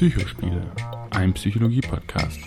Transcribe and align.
Psychospiele, 0.00 0.62
ein 1.10 1.34
Psychologie-Podcast. 1.34 2.40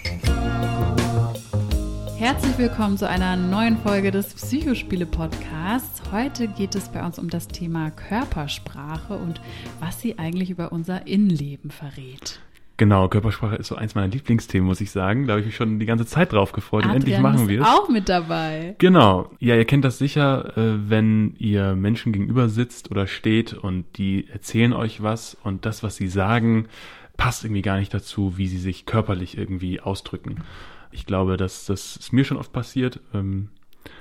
Herzlich 2.18 2.58
willkommen 2.58 2.98
zu 2.98 3.08
einer 3.08 3.36
neuen 3.36 3.78
Folge 3.78 4.10
des 4.10 4.34
Psychospiele-Podcasts. 4.34 6.02
Heute 6.12 6.48
geht 6.48 6.74
es 6.74 6.90
bei 6.90 7.06
uns 7.06 7.20
um 7.20 7.30
das 7.30 7.48
Thema 7.48 7.92
Körpersprache 7.92 9.14
und 9.14 9.40
was 9.80 10.02
sie 10.02 10.18
eigentlich 10.18 10.50
über 10.50 10.72
unser 10.72 11.06
Innenleben 11.06 11.70
verrät. 11.70 12.40
Genau, 12.78 13.08
Körpersprache 13.08 13.58
ist 13.58 13.68
so 13.68 13.76
eins 13.76 13.94
meiner 13.94 14.08
Lieblingsthemen, 14.08 14.66
muss 14.66 14.82
ich 14.82 14.90
sagen. 14.90 15.28
Da 15.28 15.34
habe 15.34 15.42
ich 15.42 15.46
mich 15.46 15.56
schon 15.56 15.78
die 15.78 15.86
ganze 15.86 16.08
Zeit 16.08 16.34
drauf 16.34 16.54
gefreut 16.54 16.86
Adrian 16.86 16.96
und 16.96 17.04
endlich 17.04 17.22
machen 17.22 17.48
wir 17.48 17.62
es. 17.62 17.68
auch 17.68 17.88
mit 17.88 18.10
dabei. 18.10 18.74
Genau. 18.80 19.30
Ja, 19.40 19.56
ihr 19.56 19.66
kennt 19.66 19.86
das 19.86 20.00
sicher, 20.00 20.58
äh, 20.58 20.90
wenn 20.90 21.36
ihr 21.38 21.76
Menschen 21.76 22.14
gegenüber 22.14 22.50
sitzt 22.50 22.90
oder 22.90 23.06
steht 23.06 23.54
und 23.54 23.86
die 23.98 24.28
erzählen 24.28 24.74
euch 24.74 25.04
was 25.04 25.38
und 25.44 25.68
das, 25.68 25.84
was 25.84 25.98
sie 25.98 26.08
sagen, 26.08 26.66
passt 27.18 27.44
irgendwie 27.44 27.62
gar 27.62 27.78
nicht 27.78 27.94
dazu, 27.94 28.38
wie 28.38 28.48
sie 28.48 28.58
sich 28.60 28.86
körperlich 28.86 29.38
irgendwie 29.38 29.80
ausdrücken. 29.80 30.38
Ich 30.92 31.06
glaube, 31.06 31.38
dass 31.38 31.66
das 31.66 31.96
ist 31.98 32.14
mir 32.14 32.26
schon 32.26 32.38
oft 32.38 32.52
passiert. 32.54 33.00
Ähm, 33.14 33.50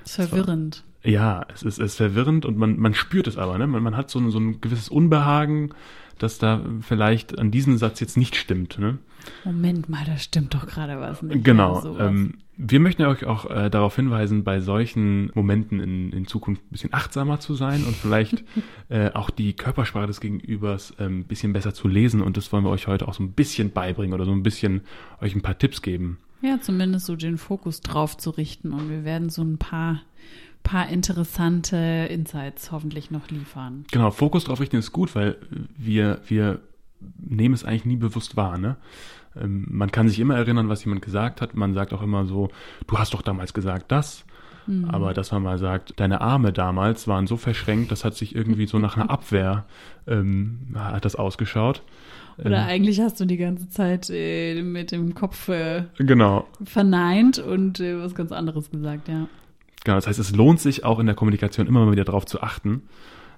Das 0.02 0.18
ist 0.18 0.28
verwirrend. 0.30 0.84
Ja, 1.04 1.44
es 1.52 1.62
ist, 1.62 1.78
es 1.78 1.92
ist 1.92 1.96
verwirrend 1.96 2.44
und 2.44 2.56
man, 2.56 2.78
man 2.78 2.94
spürt 2.94 3.26
es 3.26 3.36
aber. 3.36 3.58
Ne? 3.58 3.66
Man, 3.66 3.82
man 3.82 3.96
hat 3.96 4.08
so 4.10 4.18
ein, 4.20 4.30
so 4.30 4.38
ein 4.38 4.60
gewisses 4.60 4.88
Unbehagen, 4.88 5.70
dass 6.18 6.38
da 6.38 6.60
vielleicht 6.80 7.38
an 7.38 7.50
diesem 7.50 7.76
Satz 7.76 7.98
jetzt 8.00 8.16
nicht 8.16 8.36
stimmt. 8.36 8.78
Ne? 8.78 8.98
Moment 9.44 9.88
mal, 9.88 10.04
da 10.04 10.16
stimmt 10.18 10.54
doch 10.54 10.66
gerade 10.66 11.00
was 11.00 11.22
nicht. 11.22 11.44
Genau. 11.44 11.80
Sowas. 11.80 12.08
ähm, 12.08 12.34
wir 12.56 12.80
möchten 12.80 13.02
euch 13.04 13.24
auch 13.24 13.50
äh, 13.50 13.70
darauf 13.70 13.96
hinweisen, 13.96 14.44
bei 14.44 14.60
solchen 14.60 15.30
Momenten 15.34 15.80
in, 15.80 16.12
in 16.12 16.26
Zukunft 16.26 16.62
ein 16.62 16.70
bisschen 16.70 16.92
achtsamer 16.92 17.40
zu 17.40 17.54
sein 17.54 17.84
und 17.84 17.96
vielleicht 17.96 18.44
äh, 18.88 19.10
auch 19.12 19.30
die 19.30 19.54
Körpersprache 19.54 20.06
des 20.06 20.20
Gegenübers 20.20 20.94
ein 20.98 21.06
ähm, 21.06 21.24
bisschen 21.24 21.52
besser 21.52 21.72
zu 21.72 21.88
lesen. 21.88 22.20
Und 22.20 22.36
das 22.36 22.52
wollen 22.52 22.64
wir 22.64 22.70
euch 22.70 22.86
heute 22.86 23.08
auch 23.08 23.14
so 23.14 23.22
ein 23.22 23.32
bisschen 23.32 23.70
beibringen 23.70 24.12
oder 24.12 24.26
so 24.26 24.32
ein 24.32 24.42
bisschen 24.42 24.82
euch 25.20 25.34
ein 25.34 25.42
paar 25.42 25.58
Tipps 25.58 25.80
geben. 25.80 26.18
ja, 26.42 26.60
zumindest 26.60 27.06
so 27.06 27.16
den 27.16 27.38
Fokus 27.38 27.80
drauf 27.80 28.16
zu 28.16 28.30
richten 28.30 28.72
und 28.72 28.90
wir 28.90 29.04
werden 29.04 29.30
so 29.30 29.42
ein 29.42 29.56
paar, 29.56 30.02
paar 30.62 30.88
interessante 30.90 31.76
Insights 32.10 32.70
hoffentlich 32.70 33.10
noch 33.10 33.30
liefern. 33.30 33.86
Genau, 33.90 34.10
Fokus 34.10 34.44
drauf 34.44 34.60
richten 34.60 34.76
ist 34.76 34.92
gut, 34.92 35.14
weil 35.14 35.38
wir, 35.78 36.20
wir 36.26 36.60
nehmen 37.18 37.54
es 37.54 37.64
eigentlich 37.64 37.84
nie 37.84 37.96
bewusst 37.96 38.36
wahr. 38.36 38.58
Ne? 38.58 38.76
Ähm, 39.40 39.66
man 39.70 39.90
kann 39.90 40.08
sich 40.08 40.18
immer 40.20 40.36
erinnern, 40.36 40.68
was 40.68 40.84
jemand 40.84 41.02
gesagt 41.02 41.40
hat. 41.40 41.54
Man 41.54 41.74
sagt 41.74 41.92
auch 41.92 42.02
immer 42.02 42.24
so, 42.26 42.50
du 42.86 42.98
hast 42.98 43.14
doch 43.14 43.22
damals 43.22 43.54
gesagt 43.54 43.90
das. 43.92 44.24
Aber 44.88 45.12
dass 45.12 45.32
man 45.32 45.42
mal 45.42 45.58
sagt, 45.58 45.98
deine 45.98 46.20
Arme 46.20 46.52
damals 46.52 47.08
waren 47.08 47.26
so 47.26 47.36
verschränkt, 47.36 47.90
das 47.90 48.04
hat 48.04 48.14
sich 48.14 48.34
irgendwie 48.34 48.66
so 48.66 48.78
nach 48.78 48.96
einer 48.96 49.10
Abwehr, 49.10 49.64
ähm, 50.06 50.68
hat 50.74 51.04
das 51.04 51.16
ausgeschaut. 51.16 51.82
Oder 52.38 52.62
Ähm, 52.62 52.68
eigentlich 52.68 53.00
hast 53.00 53.20
du 53.20 53.24
die 53.24 53.36
ganze 53.36 53.68
Zeit 53.68 54.08
äh, 54.10 54.62
mit 54.62 54.92
dem 54.92 55.14
Kopf 55.14 55.48
äh, 55.48 55.84
Genau, 55.98 56.46
verneint 56.64 57.38
und 57.38 57.80
äh, 57.80 58.00
was 58.00 58.14
ganz 58.14 58.32
anderes 58.32 58.70
gesagt, 58.70 59.08
ja. 59.08 59.26
genau. 59.84 59.96
Das 59.96 60.06
heißt, 60.06 60.18
es 60.18 60.34
lohnt 60.34 60.60
sich 60.60 60.84
auch 60.84 60.98
in 60.98 61.06
der 61.06 61.14
Kommunikation 61.14 61.66
immer 61.66 61.84
mal 61.84 61.92
wieder 61.92 62.04
darauf 62.04 62.24
zu 62.24 62.40
achten, 62.40 62.82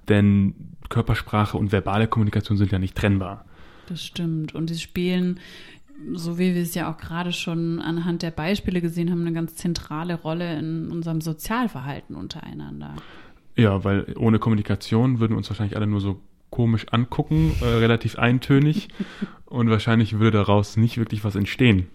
denn 0.09 0.55
Körpersprache 0.91 1.57
und 1.57 1.73
verbale 1.73 2.07
Kommunikation 2.07 2.59
sind 2.59 2.71
ja 2.71 2.79
nicht 2.79 2.97
trennbar. 2.97 3.47
Das 3.89 4.05
stimmt. 4.05 4.55
Und 4.55 4.71
die 4.71 4.79
spielen, 4.79 5.41
so 6.13 6.39
wie 6.39 6.55
wir 6.55 6.63
es 6.63 6.75
ja 6.75 6.93
auch 6.93 6.99
gerade 6.99 7.33
schon 7.33 7.81
anhand 7.81 8.23
der 8.23 8.31
Beispiele 8.31 8.81
gesehen 8.81 9.11
haben, 9.11 9.21
eine 9.21 9.33
ganz 9.33 9.55
zentrale 9.57 10.15
Rolle 10.15 10.59
in 10.59 10.91
unserem 10.91 11.21
Sozialverhalten 11.21 12.17
untereinander. 12.17 12.95
Ja, 13.57 13.85
weil 13.85 14.15
ohne 14.19 14.39
Kommunikation 14.39 15.21
würden 15.21 15.33
wir 15.33 15.39
uns 15.39 15.49
wahrscheinlich 15.49 15.77
alle 15.77 15.87
nur 15.87 16.01
so 16.01 16.21
komisch 16.51 16.87
angucken, 16.91 17.53
äh, 17.61 17.65
relativ 17.65 18.17
eintönig 18.17 18.89
und 19.47 19.71
wahrscheinlich 19.71 20.19
würde 20.19 20.39
daraus 20.39 20.77
nicht 20.77 20.99
wirklich 20.99 21.25
was 21.25 21.35
entstehen. 21.35 21.89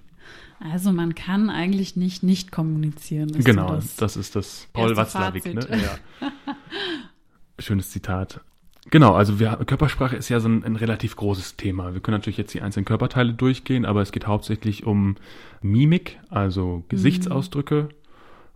Also 0.59 0.91
man 0.91 1.15
kann 1.15 1.49
eigentlich 1.49 1.95
nicht 1.95 2.21
nicht 2.21 2.51
kommunizieren. 2.51 3.29
ist 3.29 3.45
genau, 3.45 3.69
so 3.69 3.75
das, 3.75 3.95
das, 3.95 4.17
ist 4.17 4.35
das 4.35 4.67
Paul 4.73 4.97
Watzlawick. 4.97 5.45
Ne? 5.45 5.65
Ja. 5.71 6.29
Schönes 7.59 7.89
Zitat. 7.91 8.41
Genau, 8.91 9.13
also 9.13 9.39
wir, 9.39 9.55
Körpersprache 9.65 10.15
ist 10.15 10.29
ja 10.29 10.39
so 10.39 10.49
ein, 10.49 10.63
ein 10.63 10.75
relativ 10.75 11.15
großes 11.15 11.57
Thema. 11.57 11.93
Wir 11.93 12.01
können 12.01 12.17
natürlich 12.17 12.37
jetzt 12.37 12.53
die 12.53 12.61
einzelnen 12.61 12.85
Körperteile 12.85 13.33
durchgehen, 13.33 13.85
aber 13.85 14.01
es 14.01 14.11
geht 14.11 14.25
hauptsächlich 14.25 14.85
um 14.85 15.15
Mimik, 15.61 16.19
also 16.29 16.83
Gesichtsausdrücke, 16.89 17.89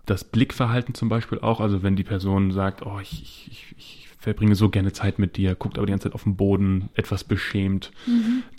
das 0.06 0.24
Blickverhalten 0.24 0.96
zum 0.96 1.10
Beispiel 1.10 1.40
auch. 1.40 1.60
Also 1.60 1.84
wenn 1.84 1.96
die 1.96 2.04
Person 2.04 2.52
sagt, 2.52 2.84
oh, 2.86 3.00
ich, 3.00 3.22
ich, 3.22 3.52
ich, 3.52 3.76
ich 3.78 4.08
verbringe 4.18 4.56
so 4.56 4.70
gerne 4.70 4.92
Zeit 4.92 5.20
mit 5.20 5.38
dir, 5.38 5.54
guckt 5.54 5.78
aber 5.78 5.86
die 5.86 5.92
ganze 5.92 6.10
Zeit 6.10 6.16
auf 6.16 6.24
den 6.24 6.36
Boden, 6.36 6.90
etwas 6.96 7.24
beschämt, 7.24 7.92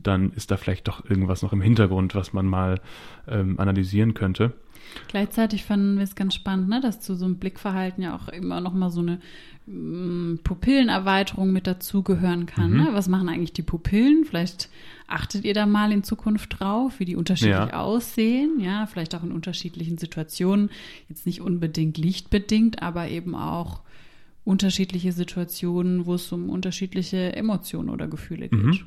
dann 0.03 0.31
ist 0.33 0.51
da 0.51 0.57
vielleicht 0.57 0.87
doch 0.87 1.09
irgendwas 1.09 1.43
noch 1.43 1.53
im 1.53 1.63
Hintergrund, 1.63 2.15
was 2.15 2.33
man 2.33 2.47
mal 2.47 2.81
ähm, 3.27 3.59
analysieren 3.59 4.15
könnte. 4.15 4.53
Gleichzeitig 5.09 5.65
fanden 5.65 5.97
wir 5.97 6.05
es 6.05 6.15
ganz 6.15 6.35
spannend, 6.35 6.69
ne, 6.69 6.81
dass 6.81 7.01
zu 7.01 7.15
so 7.15 7.25
einem 7.25 7.37
Blickverhalten 7.37 8.03
ja 8.03 8.17
auch 8.17 8.29
immer 8.29 8.61
noch 8.61 8.73
mal 8.73 8.91
so 8.91 9.01
eine 9.01 9.21
mm, 9.67 10.41
Pupillenerweiterung 10.43 11.53
mit 11.53 11.67
dazugehören 11.67 12.47
kann. 12.47 12.71
Mhm. 12.73 12.77
Ne? 12.77 12.89
Was 12.93 13.09
machen 13.09 13.29
eigentlich 13.29 13.53
die 13.53 13.63
Pupillen? 13.63 14.25
Vielleicht 14.25 14.69
achtet 15.07 15.45
ihr 15.45 15.55
da 15.55 15.67
mal 15.67 15.93
in 15.93 16.03
Zukunft 16.03 16.59
drauf, 16.61 16.99
wie 16.99 17.05
die 17.05 17.17
unterschiedlich 17.17 17.55
Ja. 17.55 17.81
aussehen. 17.81 18.61
Ja, 18.61 18.87
vielleicht 18.87 19.15
auch 19.15 19.23
in 19.23 19.33
unterschiedlichen 19.33 19.99
Situationen. 19.99 20.71
Jetzt 21.09 21.27
nicht 21.27 21.41
unbedingt 21.41 21.99
lichtbedingt, 21.99 22.83
aber 22.83 23.09
eben 23.09 23.35
auch 23.35 23.81
unterschiedliche 24.45 25.13
Situationen, 25.13 26.07
wo 26.07 26.15
es 26.15 26.31
um 26.31 26.51
unterschiedliche 26.51 27.35
Emotionen 27.35 27.89
oder 27.89 28.09
Gefühle 28.09 28.49
geht. 28.49 28.63
Mhm. 28.63 28.79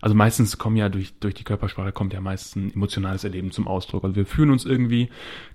Also 0.00 0.14
meistens 0.14 0.58
kommen 0.58 0.76
ja 0.76 0.88
durch, 0.88 1.14
durch 1.20 1.34
die 1.34 1.44
Körpersprache 1.44 1.92
kommt 1.92 2.12
ja 2.12 2.20
meist 2.20 2.56
ein 2.56 2.72
emotionales 2.72 3.24
Erleben 3.24 3.50
zum 3.50 3.66
Ausdruck. 3.68 4.04
Also 4.04 4.16
wir 4.16 4.26
fühlen 4.26 4.50
uns 4.50 4.64
irgendwie, 4.64 5.08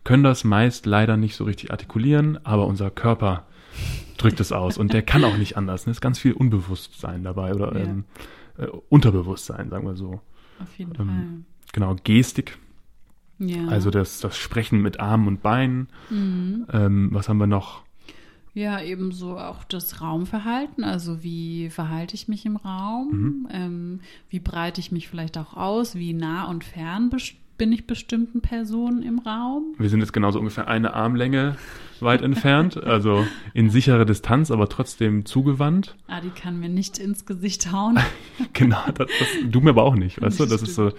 können 0.04 0.24
das 0.24 0.44
meist 0.44 0.86
leider 0.86 1.18
nicht 1.18 1.36
so 1.36 1.44
richtig 1.44 1.72
artikulieren, 1.72 2.40
aber 2.46 2.68
unser 2.68 2.90
Körper 2.90 3.46
drückt 4.18 4.40
es 4.40 4.52
aus 4.52 4.78
und 4.78 4.94
der 4.94 5.02
kann 5.04 5.24
auch 5.24 5.38
nicht 5.38 5.58
anders. 5.58 5.86
Ne? 5.86 5.92
Es 5.92 5.98
ist 5.98 6.02
ganz 6.02 6.20
viel 6.20 6.34
Unbewusstsein 6.34 7.24
dabei 7.24 7.54
oder 7.54 7.74
Ja. 7.78 7.84
ähm, 7.84 8.06
äh, 8.58 8.66
Unterbewusstsein, 8.90 9.70
sagen 9.70 9.86
wir 9.86 9.96
so. 9.96 10.22
Auf 10.62 10.78
jeden 10.78 10.94
Ähm, 11.00 11.46
Genau, 11.74 11.96
Gestik, 12.04 12.58
Fall. 13.38 13.50
Ja. 13.50 13.68
also 13.68 13.92
das, 13.92 14.20
das 14.20 14.36
Sprechen 14.38 14.82
mit 14.82 15.00
Armen 15.00 15.28
und 15.28 15.44
Beinen. 15.44 15.90
Mhm. 16.10 16.66
Ähm, 16.72 17.10
was 17.12 17.30
haben 17.30 17.38
wir 17.38 17.46
noch? 17.46 17.84
Ja, 18.58 18.82
ebenso 18.82 19.38
auch 19.38 19.64
das 19.66 20.02
Raumverhalten. 20.02 20.84
Also 20.84 21.22
wie 21.22 21.70
verhalte 21.70 22.16
ich 22.16 22.28
mich 22.28 22.44
im 22.48 22.56
Raum? 22.56 23.08
Mhm. 23.12 23.48
Ähm, 23.52 24.00
wie 24.32 24.40
breite 24.40 24.82
ich 24.82 24.92
mich 24.92 25.08
vielleicht 25.10 25.38
auch 25.38 25.56
aus? 25.56 25.94
Wie 25.94 26.14
nah 26.14 26.46
und 26.46 26.64
fern 26.64 27.12
bin 27.60 27.72
ich 27.72 27.86
bestimmten 27.86 28.42
Personen 28.42 29.04
im 29.04 29.20
Raum? 29.20 29.76
Wir 29.78 29.90
sind 29.90 30.00
jetzt 30.00 30.12
genauso 30.12 30.40
ungefähr 30.40 30.68
eine 30.68 30.96
Armlänge 30.96 31.56
weit 32.00 32.24
entfernt, 32.24 32.78
also 32.78 33.28
in 33.54 33.70
sicherer 33.70 34.06
Distanz, 34.06 34.50
aber 34.50 34.68
trotzdem 34.70 35.26
zugewandt. 35.26 35.96
Ah, 36.08 36.22
die 36.22 36.30
kann 36.30 36.60
mir 36.60 36.70
nicht 36.70 36.98
ins 36.98 37.28
Gesicht 37.28 37.72
hauen. 37.72 38.00
Genau, 38.54 38.80
das, 38.96 39.08
das 39.20 39.28
du 39.50 39.62
mir 39.62 39.70
aber 39.72 39.84
auch 39.84 39.96
nicht, 39.96 40.20
weißt 40.20 40.40
du? 40.40 40.44
Das 40.46 40.62
Das 40.62 40.70
ist 40.70 40.76
so, 40.76 40.92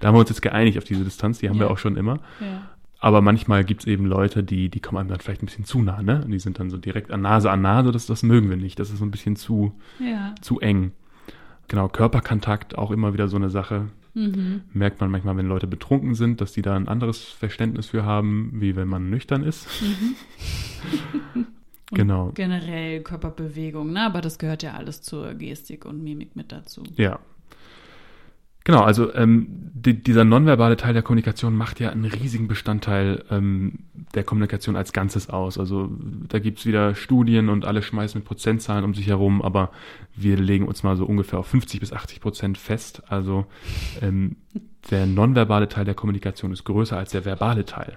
da 0.00 0.08
haben 0.08 0.14
wir 0.14 0.20
uns 0.20 0.28
jetzt 0.30 0.42
geeinigt 0.42 0.76
auf 0.76 0.84
diese 0.84 1.04
Distanz, 1.04 1.38
die 1.38 1.48
haben 1.48 1.58
wir 1.58 1.66
Ja. 1.66 1.72
auch 1.72 1.78
schon 1.78 1.96
immer. 1.96 2.20
ja. 2.40 2.68
Aber 3.00 3.20
manchmal 3.20 3.64
gibt's 3.64 3.86
eben 3.86 4.06
Leute, 4.06 4.42
die, 4.42 4.70
die 4.70 4.80
kommen 4.80 4.98
einem 4.98 5.08
dann 5.08 5.20
vielleicht 5.20 5.42
ein 5.42 5.46
bisschen 5.46 5.64
zu 5.64 5.82
nah, 5.82 6.02
ne? 6.02 6.22
Und 6.24 6.32
die 6.32 6.40
sind 6.40 6.58
dann 6.58 6.68
so 6.68 6.78
direkt 6.78 7.12
an 7.12 7.22
Nase 7.22 7.50
an 7.50 7.62
Nase, 7.62 7.92
das, 7.92 8.06
das 8.06 8.22
mögen 8.22 8.50
wir 8.50 8.56
nicht. 8.56 8.78
Das 8.80 8.90
ist 8.90 8.98
so 8.98 9.04
ein 9.04 9.12
bisschen 9.12 9.36
zu, 9.36 9.72
ja. 10.00 10.34
zu 10.40 10.58
eng. 10.58 10.92
Genau, 11.68 11.88
Körperkontakt 11.88 12.76
auch 12.76 12.90
immer 12.90 13.12
wieder 13.12 13.28
so 13.28 13.36
eine 13.36 13.50
Sache. 13.50 13.88
Mhm. 14.14 14.62
Merkt 14.72 15.00
man 15.00 15.10
manchmal, 15.10 15.36
wenn 15.36 15.46
Leute 15.46 15.68
betrunken 15.68 16.14
sind, 16.14 16.40
dass 16.40 16.52
die 16.52 16.62
da 16.62 16.74
ein 16.74 16.88
anderes 16.88 17.22
Verständnis 17.22 17.86
für 17.86 18.04
haben, 18.04 18.50
wie 18.54 18.74
wenn 18.74 18.88
man 18.88 19.10
nüchtern 19.10 19.44
ist. 19.44 19.68
genau. 21.92 22.32
Generell 22.34 23.02
Körperbewegung, 23.02 23.92
ne? 23.92 24.06
Aber 24.06 24.20
das 24.20 24.38
gehört 24.38 24.64
ja 24.64 24.72
alles 24.72 25.02
zur 25.02 25.34
Gestik 25.34 25.84
und 25.84 26.02
Mimik 26.02 26.34
mit 26.34 26.50
dazu. 26.50 26.82
Ja. 26.96 27.20
Genau, 28.68 28.82
also 28.82 29.14
ähm, 29.14 29.46
die, 29.72 30.02
dieser 30.02 30.24
nonverbale 30.24 30.76
Teil 30.76 30.92
der 30.92 31.02
Kommunikation 31.02 31.56
macht 31.56 31.80
ja 31.80 31.88
einen 31.88 32.04
riesigen 32.04 32.48
Bestandteil 32.48 33.24
ähm, 33.30 33.78
der 34.14 34.24
Kommunikation 34.24 34.76
als 34.76 34.92
Ganzes 34.92 35.30
aus. 35.30 35.56
Also 35.56 35.88
da 36.28 36.38
gibt's 36.38 36.66
wieder 36.66 36.94
Studien 36.94 37.48
und 37.48 37.64
alle 37.64 37.80
schmeißen 37.80 38.18
mit 38.18 38.28
Prozentzahlen 38.28 38.84
um 38.84 38.92
sich 38.92 39.06
herum, 39.06 39.40
aber 39.40 39.70
wir 40.14 40.36
legen 40.36 40.68
uns 40.68 40.82
mal 40.82 40.98
so 40.98 41.06
ungefähr 41.06 41.38
auf 41.38 41.46
50 41.46 41.80
bis 41.80 41.94
80 41.94 42.20
Prozent 42.20 42.58
fest. 42.58 43.02
Also 43.08 43.46
ähm, 44.02 44.36
der 44.90 45.06
nonverbale 45.06 45.70
Teil 45.70 45.86
der 45.86 45.94
Kommunikation 45.94 46.52
ist 46.52 46.64
größer 46.64 46.98
als 46.98 47.12
der 47.12 47.24
verbale 47.24 47.64
Teil. 47.64 47.96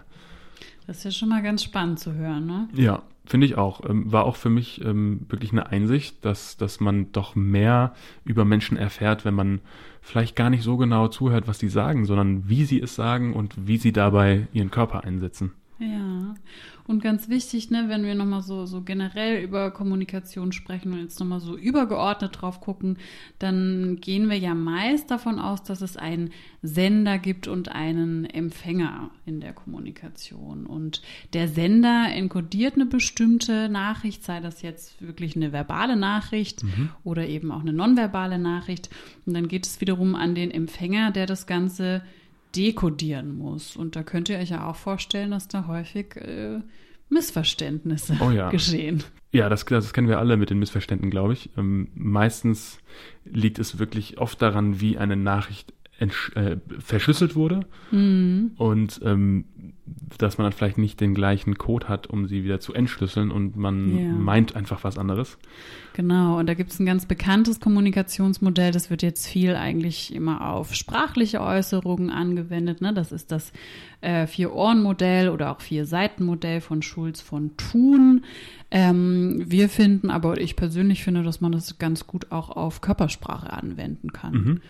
Das 0.91 0.97
ist 0.97 1.03
ja 1.05 1.11
schon 1.11 1.29
mal 1.29 1.41
ganz 1.41 1.63
spannend 1.63 2.01
zu 2.01 2.15
hören, 2.15 2.45
ne? 2.45 2.67
Ja, 2.73 3.03
finde 3.23 3.45
ich 3.45 3.55
auch. 3.55 3.89
Ähm, 3.89 4.11
war 4.11 4.25
auch 4.25 4.35
für 4.35 4.49
mich 4.49 4.83
ähm, 4.83 5.21
wirklich 5.29 5.53
eine 5.53 5.67
Einsicht, 5.67 6.25
dass, 6.25 6.57
dass 6.57 6.81
man 6.81 7.13
doch 7.13 7.33
mehr 7.33 7.93
über 8.25 8.43
Menschen 8.43 8.75
erfährt, 8.75 9.23
wenn 9.23 9.33
man 9.33 9.61
vielleicht 10.01 10.35
gar 10.35 10.49
nicht 10.49 10.63
so 10.63 10.75
genau 10.75 11.07
zuhört, 11.07 11.47
was 11.47 11.59
die 11.59 11.69
sagen, 11.69 12.03
sondern 12.03 12.49
wie 12.49 12.65
sie 12.65 12.81
es 12.81 12.93
sagen 12.93 13.31
und 13.31 13.55
wie 13.67 13.77
sie 13.77 13.93
dabei 13.93 14.47
ihren 14.51 14.69
Körper 14.69 15.05
einsetzen. 15.05 15.53
Ja, 15.81 16.36
und 16.86 17.01
ganz 17.01 17.28
wichtig, 17.28 17.72
ne, 17.72 17.86
wenn 17.88 18.04
wir 18.04 18.13
nochmal 18.13 18.44
so, 18.44 18.68
so 18.68 18.81
generell 18.81 19.42
über 19.44 19.72
Kommunikation 19.72 20.51
sprechen 20.51 20.94
und 20.94 21.00
jetzt 21.00 21.19
nochmal 21.19 21.39
so 21.39 21.57
übergeordnet 21.57 22.39
drauf 22.39 22.62
gucken, 22.62 22.98
dann 23.39 23.98
gehen 24.00 24.30
wir 24.30 24.38
ja 24.38 24.54
meist 24.54 25.10
davon 25.10 25.39
aus, 25.39 25.63
dass 25.63 25.81
es 25.81 25.98
einen 25.98 26.30
Sender 26.62 27.18
gibt 27.18 27.48
und 27.48 27.69
einen 27.69 28.25
Empfänger 28.25 29.10
in 29.25 29.39
der 29.39 29.54
Kommunikation. 29.54 30.68
Und 30.68 31.01
der 31.33 31.48
Sender 31.48 32.10
enkodiert 32.12 32.75
eine 32.75 32.86
bestimmte 32.86 33.68
Nachricht, 33.68 34.24
sei 34.24 34.39
das 34.39 34.62
jetzt 34.62 35.01
wirklich 35.01 35.36
eine 35.36 35.51
verbale 35.51 35.95
Nachricht 35.95 36.63
mhm. 36.63 36.89
oder 37.04 37.27
eben 37.27 37.51
auch 37.51 37.62
eine 37.62 37.74
nonverbale 37.74 38.38
Nachricht. 38.38 38.92
Und 39.25 39.34
dann 39.34 39.48
geht 39.48 39.66
es 39.66 39.81
wiederum 39.81 40.13
an 40.13 40.36
den 40.36 40.51
Empfänger, 40.51 41.10
der 41.10 41.25
das 41.25 41.48
Ganze 41.48 42.04
dekodieren 42.56 43.38
muss. 43.38 43.75
Und 43.75 43.95
da 43.95 44.03
könnt 44.03 44.30
ihr 44.30 44.38
euch 44.38 44.50
ja 44.50 44.68
auch 44.68 44.75
vorstellen, 44.75 45.31
dass 45.31 45.48
da 45.48 45.68
häufig 45.68 46.15
äh, 46.15 46.59
Missverständnisse 47.09 48.18
oh 48.19 48.31
ja. 48.31 48.50
geschehen. 48.50 49.03
Ja, 49.33 49.50
das, 49.50 49.65
das 49.65 49.94
kennen 49.94 50.07
wir 50.07 50.19
alle 50.19 50.38
mit 50.38 50.50
den 50.50 50.59
Missverständnissen, 50.59 51.12
glaube 51.12 51.33
ich. 51.33 51.50
Ähm, 51.57 51.89
meistens 51.94 52.80
liegt 53.25 53.59
es 53.59 53.80
wirklich 53.80 54.18
oft 54.18 54.42
daran, 54.42 54.81
wie 54.81 54.98
eine 54.98 55.15
Nachricht 55.15 55.74
äh, 56.01 56.57
verschlüsselt 56.80 57.36
wurde 57.36 57.62
mhm. 57.92 58.51
und 58.57 59.00
ähm, 59.03 59.45
dass 60.18 60.38
man 60.38 60.45
dann 60.45 60.53
vielleicht 60.53 60.77
nicht 60.77 61.00
den 61.00 61.13
gleichen 61.13 61.57
Code 61.57 61.88
hat, 61.88 62.07
um 62.07 62.27
sie 62.27 62.44
wieder 62.44 62.59
zu 62.59 62.74
entschlüsseln 62.74 63.31
und 63.31 63.56
man 63.56 63.98
yeah. 63.98 64.12
meint 64.13 64.56
einfach 64.56 64.83
was 64.83 64.98
anderes. 64.98 65.38
Genau, 65.94 66.39
und 66.39 66.48
da 66.48 66.53
gibt 66.53 66.71
es 66.71 66.80
ein 66.80 66.86
ganz 66.86 67.06
bekanntes 67.06 67.59
Kommunikationsmodell, 67.59 68.71
das 68.71 68.89
wird 68.89 69.01
jetzt 69.01 69.27
viel 69.27 69.56
eigentlich 69.56 70.13
immer 70.13 70.50
auf 70.50 70.74
sprachliche 70.74 71.42
Äußerungen 71.42 72.09
angewendet. 72.09 72.81
Ne? 72.81 72.94
Das 72.94 73.12
ist 73.12 73.31
das 73.31 73.51
äh, 74.00 74.27
Vier-Ohren-Modell 74.27 75.30
oder 75.30 75.51
auch 75.51 75.62
Vier-Seiten-Modell 75.62 76.62
von 76.62 76.81
Schulz 76.81 77.21
von 77.21 77.57
Thun. 77.57 78.24
Ähm, 78.71 79.44
wir 79.45 79.68
finden, 79.68 80.09
aber 80.09 80.39
ich 80.39 80.56
persönlich 80.56 81.03
finde, 81.03 81.24
dass 81.24 81.42
man 81.42 81.51
das 81.51 81.77
ganz 81.77 82.07
gut 82.07 82.31
auch 82.31 82.50
auf 82.50 82.80
Körpersprache 82.80 83.51
anwenden 83.51 84.13
kann. 84.13 84.33
Mhm. 84.33 84.62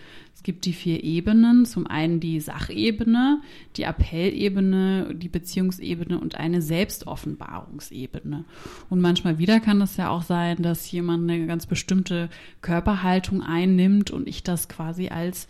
Es 0.41 0.45
gibt 0.45 0.65
die 0.65 0.73
vier 0.73 1.03
Ebenen. 1.03 1.67
Zum 1.67 1.85
einen 1.85 2.19
die 2.19 2.39
Sachebene, 2.39 3.41
die 3.75 3.83
Appellebene, 3.83 5.13
die 5.13 5.29
Beziehungsebene 5.29 6.19
und 6.19 6.33
eine 6.33 6.63
Selbstoffenbarungsebene. 6.63 8.45
Und 8.89 9.01
manchmal 9.01 9.37
wieder 9.37 9.59
kann 9.59 9.79
es 9.81 9.97
ja 9.97 10.09
auch 10.09 10.23
sein, 10.23 10.63
dass 10.63 10.91
jemand 10.91 11.29
eine 11.29 11.45
ganz 11.45 11.67
bestimmte 11.67 12.27
Körperhaltung 12.61 13.43
einnimmt 13.43 14.09
und 14.09 14.27
ich 14.27 14.41
das 14.41 14.67
quasi 14.67 15.09
als 15.09 15.47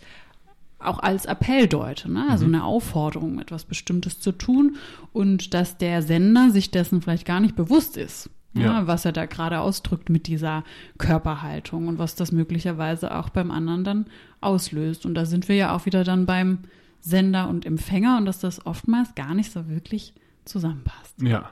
auch 0.78 0.98
als 0.98 1.24
Appell 1.24 1.68
deute, 1.68 2.12
ne? 2.12 2.26
also 2.28 2.46
mhm. 2.46 2.56
eine 2.56 2.64
Aufforderung, 2.64 3.38
etwas 3.38 3.64
Bestimmtes 3.64 4.20
zu 4.20 4.30
tun 4.32 4.76
und 5.14 5.54
dass 5.54 5.78
der 5.78 6.02
Sender 6.02 6.50
sich 6.50 6.70
dessen 6.70 7.00
vielleicht 7.00 7.24
gar 7.24 7.40
nicht 7.40 7.56
bewusst 7.56 7.96
ist 7.96 8.28
ja. 8.54 8.62
ja. 8.62 8.86
was 8.86 9.04
er 9.04 9.12
da 9.12 9.26
gerade 9.26 9.60
ausdrückt 9.60 10.08
mit 10.08 10.26
dieser 10.26 10.64
Körperhaltung 10.98 11.88
und 11.88 11.98
was 11.98 12.14
das 12.14 12.32
möglicherweise 12.32 13.16
auch 13.16 13.28
beim 13.28 13.50
anderen 13.50 13.84
dann 13.84 14.06
auslöst. 14.40 15.06
Und 15.06 15.14
da 15.14 15.24
sind 15.24 15.48
wir 15.48 15.56
ja 15.56 15.74
auch 15.74 15.86
wieder 15.86 16.04
dann 16.04 16.26
beim 16.26 16.58
Sender 17.00 17.48
und 17.48 17.66
Empfänger 17.66 18.18
und 18.18 18.26
dass 18.26 18.38
das 18.38 18.64
oftmals 18.66 19.14
gar 19.14 19.34
nicht 19.34 19.52
so 19.52 19.68
wirklich 19.68 20.14
zusammenpasst. 20.44 21.20
Ja. 21.20 21.50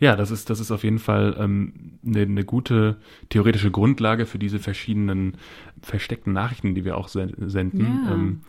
Ja, 0.00 0.14
das 0.14 0.30
ist, 0.30 0.48
das 0.48 0.60
ist 0.60 0.70
auf 0.70 0.84
jeden 0.84 1.00
Fall 1.00 1.36
ähm, 1.40 1.98
eine, 2.06 2.20
eine 2.20 2.44
gute 2.44 2.98
theoretische 3.30 3.72
Grundlage 3.72 4.26
für 4.26 4.38
diese 4.38 4.60
verschiedenen 4.60 5.36
versteckten 5.82 6.32
Nachrichten, 6.32 6.76
die 6.76 6.84
wir 6.84 6.96
auch 6.96 7.08
senden. 7.08 7.80
Ja, 7.80 8.14
ähm, 8.14 8.40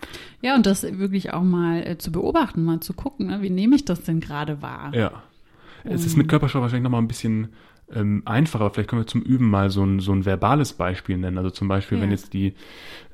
ja 0.42 0.56
und 0.56 0.68
das 0.68 0.84
wirklich 0.84 1.34
auch 1.34 1.42
mal 1.42 1.86
äh, 1.86 1.98
zu 1.98 2.12
beobachten, 2.12 2.64
mal 2.64 2.82
zu 2.82 2.94
gucken, 2.94 3.28
ne? 3.28 3.42
wie 3.42 3.50
nehme 3.50 3.76
ich 3.76 3.84
das 3.84 4.04
denn 4.04 4.20
gerade 4.20 4.62
wahr? 4.62 4.94
Ja. 4.94 5.24
Es 5.84 6.06
ist 6.06 6.18
mit 6.18 6.28
Körpersprache 6.28 6.62
wahrscheinlich 6.62 6.84
nochmal 6.84 7.02
ein 7.02 7.08
bisschen 7.08 7.50
ähm, 7.94 8.22
einfacher. 8.26 8.70
Vielleicht 8.70 8.90
können 8.90 9.02
wir 9.02 9.08
zum 9.08 9.22
Üben 9.22 9.50
mal 9.50 9.70
so 9.70 9.84
ein, 9.84 10.00
so 10.00 10.12
ein 10.12 10.26
verbales 10.26 10.74
Beispiel 10.74 11.18
nennen. 11.18 11.38
Also 11.38 11.50
zum 11.50 11.68
Beispiel, 11.68 11.98
ja. 11.98 12.04
wenn 12.04 12.12
jetzt 12.12 12.34
die, 12.34 12.54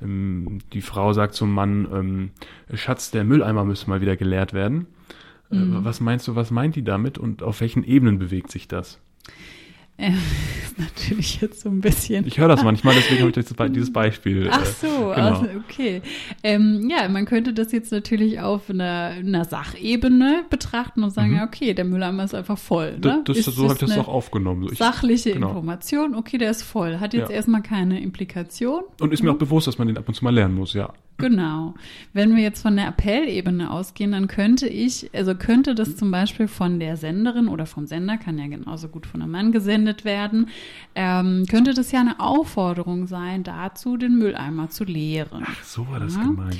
ähm, 0.02 0.58
die 0.72 0.82
Frau 0.82 1.12
sagt 1.12 1.34
zum 1.34 1.52
Mann, 1.52 1.88
ähm, 1.92 2.30
Schatz, 2.74 3.10
der 3.10 3.24
Mülleimer 3.24 3.64
müsste 3.64 3.90
mal 3.90 4.00
wieder 4.00 4.16
geleert 4.16 4.52
werden. 4.52 4.86
Äh, 5.50 5.56
mhm. 5.56 5.84
was 5.84 6.00
meinst 6.00 6.26
du, 6.28 6.34
was 6.34 6.50
meint 6.50 6.76
die 6.76 6.84
damit 6.84 7.18
und 7.18 7.42
auf 7.42 7.60
welchen 7.60 7.84
Ebenen 7.84 8.18
bewegt 8.18 8.50
sich 8.50 8.68
das? 8.68 9.00
Äh, 9.98 10.10
ist 10.62 10.78
natürlich 10.78 11.40
jetzt 11.40 11.60
so 11.60 11.70
ein 11.70 11.80
bisschen. 11.80 12.26
Ich 12.26 12.38
höre 12.38 12.48
das 12.48 12.62
manchmal, 12.62 12.94
deswegen 12.94 13.22
habe 13.22 13.30
ich 13.30 13.72
dieses 13.72 13.92
Beispiel. 13.92 14.48
Ach 14.50 14.62
äh, 14.62 14.64
so, 14.64 14.86
genau. 14.86 15.10
also 15.12 15.46
okay. 15.64 16.02
Ähm, 16.42 16.88
ja, 16.90 17.08
man 17.08 17.24
könnte 17.24 17.54
das 17.54 17.72
jetzt 17.72 17.92
natürlich 17.92 18.40
auf 18.40 18.68
einer, 18.68 19.14
einer 19.18 19.44
Sachebene 19.44 20.44
betrachten 20.50 21.02
und 21.02 21.10
sagen, 21.10 21.30
mhm. 21.30 21.36
ja, 21.36 21.44
okay, 21.44 21.72
der 21.72 21.84
Mülleimer 21.84 22.24
ist 22.24 22.34
einfach 22.34 22.58
voll. 22.58 22.98
Ne? 22.98 23.22
Das, 23.24 23.44
das, 23.44 23.54
so 23.54 23.64
habe 23.64 23.74
ich 23.74 23.80
das 23.80 23.96
auch 23.96 24.08
aufgenommen. 24.08 24.68
Ich, 24.70 24.78
sachliche 24.78 25.32
genau. 25.32 25.48
Information, 25.48 26.14
okay, 26.14 26.38
der 26.38 26.50
ist 26.50 26.62
voll. 26.62 27.00
Hat 27.00 27.14
jetzt 27.14 27.30
ja. 27.30 27.36
erstmal 27.36 27.62
keine 27.62 28.00
Implikation. 28.00 28.82
Und 29.00 29.12
ist 29.12 29.22
mir 29.22 29.30
auch 29.30 29.38
bewusst, 29.38 29.66
dass 29.66 29.78
man 29.78 29.88
den 29.88 29.96
ab 29.96 30.06
und 30.08 30.14
zu 30.14 30.24
mal 30.24 30.34
lernen 30.34 30.54
muss, 30.54 30.74
ja. 30.74 30.92
Genau. 31.18 31.74
Wenn 32.12 32.36
wir 32.36 32.42
jetzt 32.42 32.62
von 32.62 32.76
der 32.76 32.88
Appellebene 32.88 33.70
ausgehen, 33.70 34.12
dann 34.12 34.28
könnte 34.28 34.68
ich, 34.68 35.10
also 35.14 35.34
könnte 35.34 35.74
das 35.74 35.96
zum 35.96 36.10
Beispiel 36.10 36.46
von 36.46 36.78
der 36.78 36.96
Senderin 36.96 37.48
oder 37.48 37.64
vom 37.64 37.86
Sender, 37.86 38.18
kann 38.18 38.38
ja 38.38 38.46
genauso 38.48 38.88
gut 38.88 39.06
von 39.06 39.22
einem 39.22 39.30
Mann 39.30 39.52
gesendet 39.52 40.04
werden, 40.04 40.48
ähm, 40.94 41.46
könnte 41.48 41.72
das 41.72 41.90
ja 41.92 42.00
eine 42.00 42.20
Aufforderung 42.20 43.06
sein, 43.06 43.44
dazu 43.44 43.96
den 43.96 44.18
Mülleimer 44.18 44.68
zu 44.68 44.84
leeren. 44.84 45.44
Ach, 45.46 45.64
so 45.64 45.88
war 45.88 46.00
das 46.00 46.16
ja? 46.16 46.22
gemeint. 46.22 46.58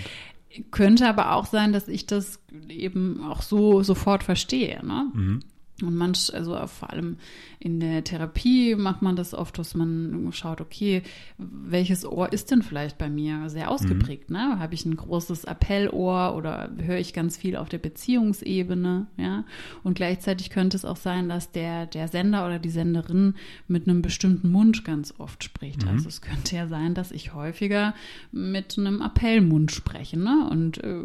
Könnte 0.71 1.07
aber 1.07 1.33
auch 1.33 1.45
sein, 1.45 1.75
dass 1.75 1.87
ich 1.87 2.07
das 2.07 2.41
eben 2.69 3.23
auch 3.23 3.43
so 3.43 3.83
sofort 3.83 4.25
verstehe. 4.25 4.81
Ne? 4.87 5.11
Mhm. 5.13 5.41
Und 5.83 5.95
manch, 5.95 6.33
also 6.33 6.67
vor 6.67 6.91
allem 6.91 7.19
in 7.59 7.81
der 7.81 8.03
Therapie 8.03 8.75
macht 8.77 9.03
man 9.03 9.15
das 9.15 9.35
oft, 9.35 9.59
dass 9.59 9.75
man 9.75 10.31
schaut, 10.33 10.63
okay, 10.63 11.03
welches 11.37 12.07
Ohr 12.07 12.33
ist 12.33 12.51
denn 12.51 12.63
vielleicht 12.63 12.97
bei 12.97 13.11
mir 13.11 13.51
sehr 13.51 13.71
ausgeprägt? 13.71 14.31
Mhm. 14.31 14.37
Ne? 14.37 14.59
Habe 14.59 14.75
ich 14.75 14.87
ein 14.87 14.97
großes 14.97 15.45
Appellohr 15.45 16.35
oder 16.35 16.71
höre 16.79 16.99
ich 16.99 17.13
ganz 17.13 17.37
viel 17.37 17.57
auf 17.57 17.69
der 17.69 17.79
Beziehungsebene? 17.79 19.07
Ja, 19.19 19.45
und 19.83 19.95
gleichzeitig 19.95 20.49
könnte 20.49 20.79
es 20.79 20.87
auch 20.87 20.97
sein, 20.97 21.29
dass 21.29 21.53
der 21.53 21.87
der 21.87 22.09
Sender 22.09 22.47
oder 22.47 22.59
die 22.59 22.71
Senderin 22.71 23.35
mit 23.69 23.87
einem 23.87 24.01
bestimmten 24.01 24.51
Mund 24.51 24.85
ganz 24.85 25.15
oft 25.19 25.45
spricht. 25.45 25.83
Mhm. 25.83 25.91
Also 25.91 26.09
es 26.09 26.23
könnte 26.23 26.57
ja 26.57 26.69
sein, 26.69 26.95
dass 26.95 27.13
ich 27.13 27.35
häufiger 27.35 27.95
mit 28.33 28.79
einem 28.79 29.03
Appellmund 29.03 29.73
spreche 29.73 30.19
ne? 30.19 30.49
und 30.51 30.83
äh, 30.83 31.03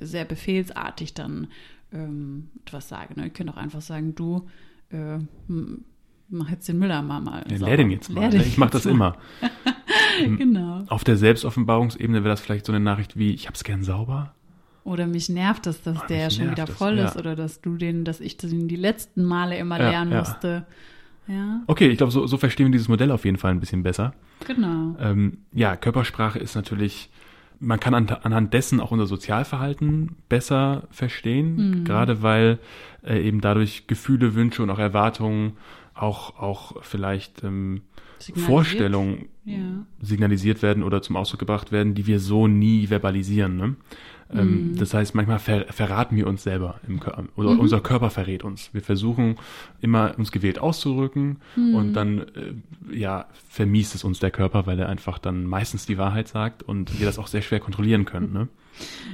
sehr 0.00 0.24
befehlsartig 0.24 1.14
dann 1.14 1.48
ähm, 1.94 2.50
etwas 2.66 2.88
sage. 2.88 3.18
Ne? 3.18 3.28
Ich 3.28 3.34
könnte 3.34 3.52
auch 3.52 3.56
einfach 3.56 3.80
sagen, 3.80 4.14
du 4.14 4.46
äh, 4.90 5.18
mach 6.28 6.50
jetzt 6.50 6.68
den 6.68 6.78
Müller 6.78 7.02
mal 7.02 7.20
mal. 7.20 7.44
Ja, 7.50 7.66
leer 7.66 7.76
den 7.76 7.90
jetzt 7.90 8.10
mal. 8.10 8.30
Den 8.30 8.40
ich 8.40 8.58
mache 8.58 8.70
das 8.70 8.84
mal. 8.84 8.92
immer. 8.92 9.16
genau. 10.36 10.84
Auf 10.88 11.04
der 11.04 11.16
Selbstoffenbarungsebene 11.16 12.24
wäre 12.24 12.32
das 12.32 12.40
vielleicht 12.40 12.66
so 12.66 12.72
eine 12.72 12.80
Nachricht 12.80 13.16
wie, 13.16 13.32
ich 13.32 13.46
hab's 13.46 13.64
gern 13.64 13.82
sauber. 13.82 14.34
Oder 14.84 15.06
mich 15.06 15.30
nervt 15.30 15.66
es, 15.66 15.82
dass 15.82 15.96
oh, 16.02 16.06
der 16.08 16.28
schon 16.28 16.50
wieder 16.50 16.66
voll 16.66 16.96
das, 16.96 17.10
ist 17.10 17.14
ja. 17.14 17.20
oder 17.20 17.36
dass 17.36 17.62
du 17.62 17.76
den, 17.76 18.04
dass 18.04 18.20
ich 18.20 18.36
den 18.36 18.68
die 18.68 18.76
letzten 18.76 19.24
Male 19.24 19.56
immer 19.56 19.78
ja, 19.78 19.90
lernen 19.90 20.18
musste. 20.18 20.66
Ja. 21.26 21.62
Okay, 21.66 21.88
ich 21.88 21.96
glaube, 21.96 22.12
so, 22.12 22.26
so 22.26 22.36
verstehen 22.36 22.66
wir 22.66 22.72
dieses 22.72 22.88
Modell 22.88 23.10
auf 23.10 23.24
jeden 23.24 23.38
Fall 23.38 23.52
ein 23.52 23.60
bisschen 23.60 23.82
besser. 23.82 24.12
Genau. 24.46 24.94
Ähm, 25.00 25.38
ja, 25.52 25.74
Körpersprache 25.74 26.38
ist 26.38 26.54
natürlich 26.54 27.08
man 27.64 27.80
kann 27.80 27.94
an, 27.94 28.08
anhand 28.22 28.52
dessen 28.54 28.80
auch 28.80 28.90
unser 28.90 29.06
Sozialverhalten 29.06 30.16
besser 30.28 30.86
verstehen, 30.90 31.80
mhm. 31.80 31.84
gerade 31.84 32.22
weil 32.22 32.58
äh, 33.02 33.20
eben 33.20 33.40
dadurch 33.40 33.86
Gefühle, 33.86 34.34
Wünsche 34.34 34.62
und 34.62 34.70
auch 34.70 34.78
Erwartungen, 34.78 35.54
auch, 35.94 36.38
auch 36.38 36.82
vielleicht 36.82 37.42
ähm, 37.44 37.82
Vorstellungen 38.34 39.26
ja. 39.44 39.86
signalisiert 40.00 40.62
werden 40.62 40.82
oder 40.82 41.02
zum 41.02 41.16
Ausdruck 41.16 41.40
gebracht 41.40 41.72
werden, 41.72 41.94
die 41.94 42.06
wir 42.06 42.20
so 42.20 42.48
nie 42.48 42.86
verbalisieren. 42.86 43.56
Ne? 43.56 43.76
Ähm, 44.34 44.72
mhm. 44.72 44.78
Das 44.78 44.92
heißt, 44.92 45.14
manchmal 45.14 45.38
ver 45.38 45.66
verraten 45.70 46.16
wir 46.16 46.26
uns 46.26 46.42
selber 46.42 46.80
im 46.88 47.00
Körper 47.00 47.24
oder 47.36 47.50
mhm. 47.50 47.60
unser 47.60 47.80
Körper 47.80 48.10
verrät 48.10 48.42
uns. 48.42 48.70
Wir 48.72 48.82
versuchen 48.82 49.36
immer 49.80 50.14
uns 50.18 50.32
gewählt 50.32 50.58
auszurücken 50.58 51.38
mhm. 51.56 51.74
und 51.74 51.92
dann 51.94 52.18
äh, 52.20 52.94
ja 52.94 53.26
vermiest 53.48 53.94
es 53.94 54.04
uns 54.04 54.18
der 54.18 54.30
Körper, 54.30 54.66
weil 54.66 54.78
er 54.78 54.88
einfach 54.88 55.18
dann 55.18 55.44
meistens 55.44 55.86
die 55.86 55.98
Wahrheit 55.98 56.28
sagt 56.28 56.62
und 56.62 56.98
wir 56.98 57.06
das 57.06 57.18
auch 57.18 57.28
sehr 57.28 57.42
schwer 57.42 57.60
kontrollieren 57.60 58.04
können. 58.04 58.32
Ne? 58.32 58.48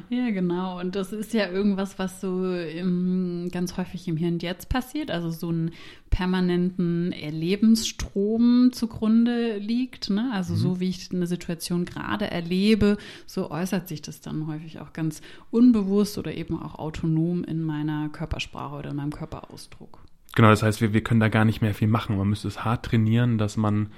Ja, 0.08 0.30
genau. 0.30 0.80
Und 0.80 0.96
das 0.96 1.12
ist 1.12 1.32
ja 1.32 1.50
irgendwas, 1.50 1.98
was 1.98 2.20
so 2.20 2.54
im, 2.54 3.48
ganz 3.52 3.76
häufig 3.76 4.08
im 4.08 4.16
Hier 4.16 4.28
und 4.28 4.42
Jetzt 4.42 4.68
passiert. 4.68 5.10
Also 5.10 5.30
so 5.30 5.48
einen 5.48 5.72
permanenten 6.10 7.12
Erlebensstrom 7.12 8.70
zugrunde 8.72 9.58
liegt. 9.58 10.10
Ne? 10.10 10.30
Also 10.32 10.54
mhm. 10.54 10.58
so 10.58 10.80
wie 10.80 10.88
ich 10.88 11.10
eine 11.12 11.26
Situation 11.26 11.84
gerade 11.84 12.30
erlebe, 12.30 12.96
so 13.26 13.50
äußert 13.50 13.88
sich 13.88 14.02
das 14.02 14.20
dann 14.20 14.46
häufig 14.46 14.80
auch 14.80 14.92
ganz 14.92 15.22
unbewusst 15.50 16.18
oder 16.18 16.34
eben 16.34 16.60
auch 16.60 16.76
autonom 16.76 17.44
in 17.44 17.62
meiner 17.62 18.08
Körpersprache 18.08 18.76
oder 18.76 18.90
in 18.90 18.96
meinem 18.96 19.12
Körperausdruck. 19.12 20.00
Genau, 20.34 20.48
das 20.48 20.62
heißt, 20.62 20.80
wir, 20.80 20.92
wir 20.92 21.02
können 21.02 21.20
da 21.20 21.28
gar 21.28 21.44
nicht 21.44 21.60
mehr 21.60 21.74
viel 21.74 21.88
machen. 21.88 22.16
Man 22.16 22.28
müsste 22.28 22.48
es 22.48 22.64
hart 22.64 22.84
trainieren, 22.86 23.38
dass 23.38 23.56
man 23.56 23.88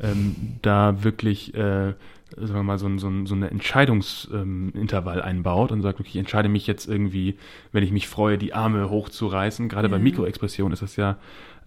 ähm, 0.00 0.36
da 0.62 1.02
wirklich 1.02 1.54
äh, 1.54 1.94
sagen 2.36 2.54
wir 2.54 2.62
mal, 2.62 2.78
so, 2.78 2.88
so, 2.98 3.10
so 3.24 3.34
eine 3.34 3.50
Entscheidungsintervall 3.50 5.18
ähm, 5.18 5.24
einbaut 5.24 5.72
und 5.72 5.82
sagt, 5.82 6.00
okay, 6.00 6.10
ich 6.10 6.16
entscheide 6.16 6.48
mich 6.48 6.66
jetzt 6.66 6.86
irgendwie, 6.86 7.36
wenn 7.72 7.82
ich 7.82 7.90
mich 7.90 8.08
freue, 8.08 8.38
die 8.38 8.54
Arme 8.54 8.90
hochzureißen. 8.90 9.68
Gerade 9.68 9.88
ja. 9.88 9.96
bei 9.96 10.02
Mikroexpressionen 10.02 10.72
ist 10.72 10.82
das 10.82 10.96
ja 10.96 11.16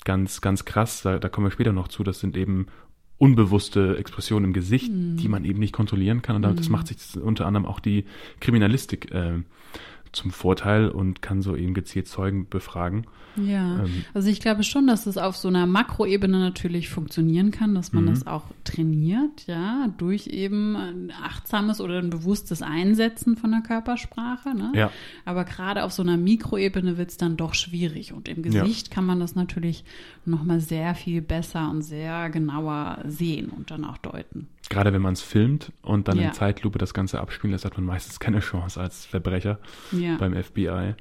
ganz, 0.03 0.41
ganz 0.41 0.65
krass. 0.65 1.01
Da, 1.01 1.17
da 1.19 1.29
kommen 1.29 1.47
wir 1.47 1.51
später 1.51 1.73
noch 1.73 1.87
zu. 1.87 2.03
Das 2.03 2.19
sind 2.19 2.37
eben 2.37 2.67
unbewusste 3.17 3.97
Expressionen 3.97 4.45
im 4.45 4.53
Gesicht, 4.53 4.91
mhm. 4.91 5.17
die 5.17 5.27
man 5.27 5.45
eben 5.45 5.59
nicht 5.59 5.73
kontrollieren 5.73 6.21
kann. 6.21 6.35
Und 6.35 6.43
das 6.43 6.67
mhm. 6.67 6.71
macht 6.73 6.87
sich 6.87 7.21
unter 7.21 7.45
anderem 7.45 7.65
auch 7.65 7.79
die 7.79 8.05
Kriminalistik 8.39 9.11
äh, 9.11 9.41
zum 10.11 10.31
Vorteil 10.31 10.89
und 10.89 11.21
kann 11.21 11.41
so 11.41 11.55
eben 11.55 11.73
gezielt 11.73 12.07
Zeugen 12.07 12.47
befragen. 12.49 13.05
Ja, 13.37 13.83
ähm, 13.83 14.03
also 14.13 14.29
ich 14.29 14.41
glaube 14.41 14.63
schon, 14.63 14.87
dass 14.87 15.05
es 15.05 15.17
auf 15.17 15.37
so 15.37 15.47
einer 15.47 15.65
Makroebene 15.65 16.37
natürlich 16.39 16.89
funktionieren 16.89 17.51
kann, 17.51 17.73
dass 17.75 17.93
man 17.93 18.05
mhm. 18.05 18.09
das 18.09 18.27
auch 18.27 18.43
trainiert, 18.63 19.47
ja, 19.47 19.89
durch 19.97 20.27
eben 20.27 20.75
ein 20.75 21.13
achtsames 21.23 21.79
oder 21.79 21.99
ein 21.99 22.09
bewusstes 22.09 22.61
Einsetzen 22.61 23.37
von 23.37 23.51
der 23.51 23.61
Körpersprache. 23.61 24.53
Ne? 24.53 24.71
Ja. 24.75 24.91
Aber 25.23 25.45
gerade 25.45 25.83
auf 25.83 25.93
so 25.93 26.03
einer 26.03 26.17
Mikroebene 26.17 26.97
wird 26.97 27.11
es 27.11 27.17
dann 27.17 27.37
doch 27.37 27.53
schwierig 27.53 28.11
und 28.11 28.27
im 28.27 28.41
Gesicht 28.43 28.89
ja. 28.89 28.93
kann 28.93 29.05
man 29.05 29.19
das 29.19 29.35
natürlich 29.35 29.85
nochmal 30.25 30.59
sehr 30.59 30.93
viel 30.95 31.21
besser 31.21 31.69
und 31.69 31.83
sehr 31.83 32.29
genauer 32.29 32.99
sehen 33.05 33.49
und 33.49 33.71
dann 33.71 33.85
auch 33.85 33.97
deuten. 33.97 34.47
Gerade 34.71 34.93
wenn 34.93 35.01
man 35.01 35.11
es 35.13 35.21
filmt 35.21 35.73
und 35.81 36.07
dann 36.07 36.17
ja. 36.17 36.27
in 36.29 36.33
Zeitlupe 36.33 36.79
das 36.79 36.93
Ganze 36.93 37.19
abspielen 37.19 37.51
lässt, 37.51 37.65
hat 37.65 37.75
man 37.75 37.85
meistens 37.85 38.21
keine 38.21 38.39
Chance 38.39 38.79
als 38.79 39.05
Verbrecher 39.05 39.59
ja. 39.91 40.15
beim 40.15 40.33
FBI. 40.33 40.95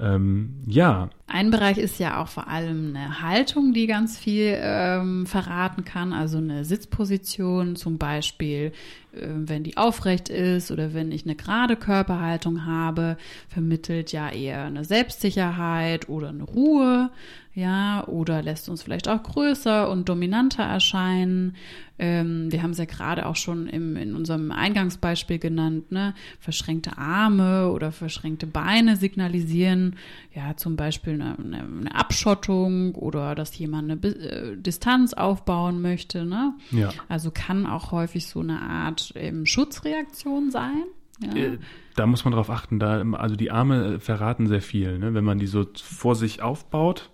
Ähm, 0.00 0.56
ja. 0.66 1.08
Ein 1.28 1.52
Bereich 1.52 1.78
ist 1.78 2.00
ja 2.00 2.20
auch 2.20 2.26
vor 2.26 2.48
allem 2.48 2.96
eine 2.96 3.22
Haltung, 3.22 3.72
die 3.72 3.86
ganz 3.86 4.18
viel 4.18 4.58
ähm, 4.60 5.24
verraten 5.24 5.84
kann. 5.84 6.12
Also 6.12 6.38
eine 6.38 6.64
Sitzposition 6.64 7.76
zum 7.76 7.96
Beispiel, 7.96 8.72
wenn 9.20 9.64
die 9.64 9.76
aufrecht 9.76 10.28
ist 10.28 10.70
oder 10.70 10.94
wenn 10.94 11.12
ich 11.12 11.24
eine 11.24 11.36
gerade 11.36 11.76
Körperhaltung 11.76 12.64
habe, 12.64 13.16
vermittelt 13.48 14.12
ja 14.12 14.30
eher 14.30 14.64
eine 14.64 14.84
Selbstsicherheit 14.84 16.08
oder 16.08 16.28
eine 16.28 16.44
Ruhe 16.44 17.10
ja, 17.56 18.06
oder 18.06 18.42
lässt 18.42 18.68
uns 18.68 18.82
vielleicht 18.82 19.08
auch 19.08 19.22
größer 19.22 19.88
und 19.88 20.10
dominanter 20.10 20.62
erscheinen. 20.62 21.56
Ähm, 21.98 22.52
wir 22.52 22.62
haben 22.62 22.72
es 22.72 22.78
ja 22.78 22.84
gerade 22.84 23.24
auch 23.24 23.36
schon 23.36 23.66
im, 23.66 23.96
in 23.96 24.14
unserem 24.14 24.52
Eingangsbeispiel 24.52 25.38
genannt, 25.38 25.90
ne? 25.90 26.12
Verschränkte 26.38 26.98
Arme 26.98 27.70
oder 27.70 27.92
verschränkte 27.92 28.46
Beine 28.46 28.96
signalisieren 28.96 29.96
ja 30.34 30.54
zum 30.58 30.76
Beispiel 30.76 31.14
eine, 31.14 31.38
eine 31.38 31.94
Abschottung 31.94 32.94
oder 32.94 33.34
dass 33.34 33.56
jemand 33.56 33.90
eine 33.90 34.06
äh, 34.06 34.56
Distanz 34.58 35.14
aufbauen 35.14 35.80
möchte, 35.80 36.26
ne? 36.26 36.52
Ja. 36.72 36.90
Also 37.08 37.30
kann 37.30 37.64
auch 37.64 37.90
häufig 37.90 38.26
so 38.26 38.40
eine 38.40 38.60
Art 38.60 39.05
ähm, 39.14 39.46
Schutzreaktion 39.46 40.50
sein. 40.50 40.84
Ja. 41.20 41.34
Äh, 41.34 41.58
da 41.94 42.06
muss 42.06 42.24
man 42.24 42.34
drauf 42.34 42.50
achten, 42.50 42.78
da, 42.78 43.00
also 43.12 43.36
die 43.36 43.50
Arme 43.50 44.00
verraten 44.00 44.46
sehr 44.46 44.60
viel, 44.60 44.98
ne? 44.98 45.14
Wenn 45.14 45.24
man 45.24 45.38
die 45.38 45.46
so 45.46 45.66
vor 45.82 46.14
sich 46.14 46.42
aufbaut, 46.42 47.10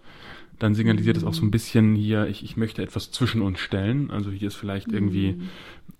dann 0.59 0.75
signalisiert 0.75 1.17
es 1.17 1.25
auch 1.25 1.35
so 1.35 1.45
ein 1.45 1.51
bisschen 1.51 1.97
hier, 1.97 2.29
ich, 2.29 2.45
ich 2.45 2.57
möchte 2.57 2.83
etwas 2.83 3.11
zwischen 3.11 3.43
uns 3.43 3.59
stellen. 3.59 4.11
Also 4.11 4.31
hier 4.31 4.49
ist 4.49 4.55
vielleicht 4.55 4.93
irgendwie, 4.93 5.33
mhm. 5.33 5.49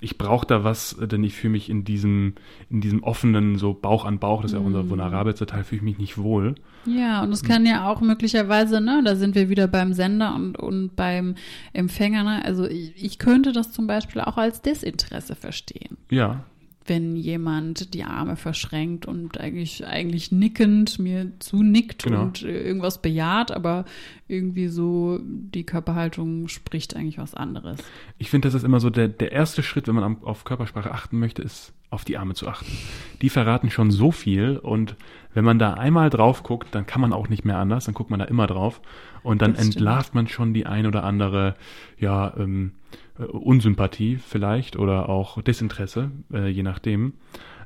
Ich 0.03 0.19
brauche 0.19 0.47
da 0.47 0.65
was, 0.65 0.97
denn 1.01 1.23
ich 1.23 1.35
fühle 1.35 1.53
mich 1.53 1.71
in 1.71 1.85
diesem, 1.85 2.35
in 2.69 2.81
diesem 2.81 3.03
offenen, 3.03 3.57
so 3.57 3.73
Bauch 3.73 4.05
an 4.05 4.19
Bauch, 4.19 4.43
das 4.43 4.51
ist 4.51 4.59
ja 4.59 4.65
unser 4.65 4.83
mhm. 4.83 4.91
vulnerabelster 4.91 5.47
Teil, 5.47 5.65
fühle 5.65 5.79
ich 5.79 5.85
mich 5.85 5.99
nicht 5.99 6.19
wohl. 6.19 6.57
Ja, 6.85 7.23
und 7.23 7.33
es 7.33 7.45
kann 7.45 7.65
ja 7.65 7.89
auch 7.89 8.01
möglicherweise, 8.01 8.81
ne, 8.81 9.03
da 9.05 9.15
sind 9.15 9.37
wir 9.37 9.49
wieder 9.49 9.69
beim 9.69 9.93
Sender 9.93 10.35
und, 10.35 10.59
und 10.59 10.97
beim 10.97 11.37
Empfänger, 11.73 12.25
ne? 12.25 12.45
Also 12.45 12.67
ich, 12.67 12.93
ich 12.97 13.19
könnte 13.19 13.53
das 13.53 13.71
zum 13.71 13.87
Beispiel 13.87 14.21
auch 14.21 14.37
als 14.37 14.61
Desinteresse 14.61 15.37
verstehen. 15.37 15.97
Ja, 16.11 16.45
wenn 16.87 17.17
jemand 17.17 17.95
die 17.95 18.05
Arme 18.05 18.37
verschränkt 18.37 19.07
und 19.07 19.39
eigentlich, 19.39 19.87
eigentlich 19.87 20.33
nickend 20.33 20.99
mir 20.99 21.33
zunickt 21.39 22.05
genau. 22.05 22.23
und 22.23 22.43
irgendwas 22.43 23.01
bejaht, 23.01 23.53
aber 23.53 23.85
irgendwie 24.29 24.69
so 24.69 25.21
die 25.23 25.65
Körperhaltung 25.65 26.49
spricht 26.49 26.97
eigentlich 26.97 27.19
was 27.19 27.35
anderes. 27.35 27.79
Ich 28.19 28.31
finde, 28.31 28.49
das 28.49 28.55
ist 28.55 28.65
immer 28.65 28.81
so 28.81 28.91
der, 28.91 29.09
der 29.09 29.33
erste 29.33 29.63
Schritt, 29.63 29.89
wenn 29.89 29.95
man 29.95 30.23
auf 30.23 30.45
Körpersprache 30.45 30.91
achten 30.91 31.19
möchte, 31.19 31.43
ist 31.43 31.73
auf 31.91 32.05
die 32.05 32.17
Arme 32.17 32.35
zu 32.35 32.49
achten. 32.49 32.73
Die 33.21 33.29
verraten 33.29 33.71
schon 33.71 33.91
so 33.91 34.11
viel 34.11 34.57
und 34.57 34.97
wenn 35.35 35.45
man 35.45 35.59
da 35.59 35.75
einmal 35.75 36.11
drauf 36.11 36.43
guckt, 36.43 36.75
dann 36.75 36.87
kann 36.87 37.01
man 37.01 37.13
auch 37.13 37.29
nicht 37.29 37.45
mehr 37.45 37.59
anders, 37.59 37.85
dann 37.85 37.95
guckt 37.95 38.11
man 38.11 38.19
da 38.19 38.27
immer 38.27 38.47
drauf 38.47 38.81
und 39.23 39.43
dann 39.43 39.55
entlarvt 39.55 40.15
man 40.15 40.27
schon 40.27 40.55
die 40.55 40.67
ein 40.67 40.87
oder 40.87 41.05
andere, 41.05 41.55
ja, 41.99 42.35
ähm, 42.37 42.73
äh, 42.73 42.82
Unsympathie 43.29 44.17
vielleicht 44.17 44.77
oder 44.77 45.09
auch 45.09 45.41
Desinteresse, 45.43 46.11
äh, 46.33 46.49
je 46.49 46.63
nachdem. 46.63 47.15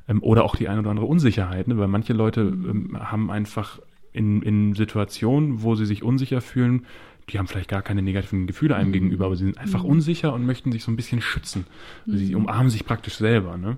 Ähm, 0.07 0.23
oder 0.23 0.43
auch 0.43 0.55
die 0.55 0.67
eine 0.67 0.79
oder 0.79 0.89
andere 0.89 1.05
Unsicherheit, 1.05 1.67
ne? 1.67 1.77
weil 1.77 1.87
manche 1.87 2.13
Leute 2.13 2.43
mhm. 2.43 2.69
ähm, 2.95 2.99
haben 2.99 3.31
einfach 3.31 3.79
in, 4.13 4.41
in 4.41 4.73
Situationen, 4.73 5.61
wo 5.61 5.75
sie 5.75 5.85
sich 5.85 6.03
unsicher 6.03 6.41
fühlen, 6.41 6.85
die 7.29 7.39
haben 7.39 7.47
vielleicht 7.47 7.69
gar 7.69 7.81
keine 7.81 8.01
negativen 8.01 8.47
Gefühle 8.47 8.75
einem 8.75 8.89
mhm. 8.89 8.93
gegenüber, 8.93 9.25
aber 9.25 9.35
sie 9.35 9.45
sind 9.45 9.57
einfach 9.57 9.83
mhm. 9.83 9.89
unsicher 9.89 10.33
und 10.33 10.45
möchten 10.45 10.71
sich 10.71 10.83
so 10.83 10.91
ein 10.91 10.95
bisschen 10.95 11.21
schützen. 11.21 11.65
Also 12.05 12.17
sie 12.17 12.35
mhm. 12.35 12.43
umarmen 12.43 12.69
sich 12.69 12.85
praktisch 12.85 13.15
selber. 13.15 13.57
Ne? 13.57 13.77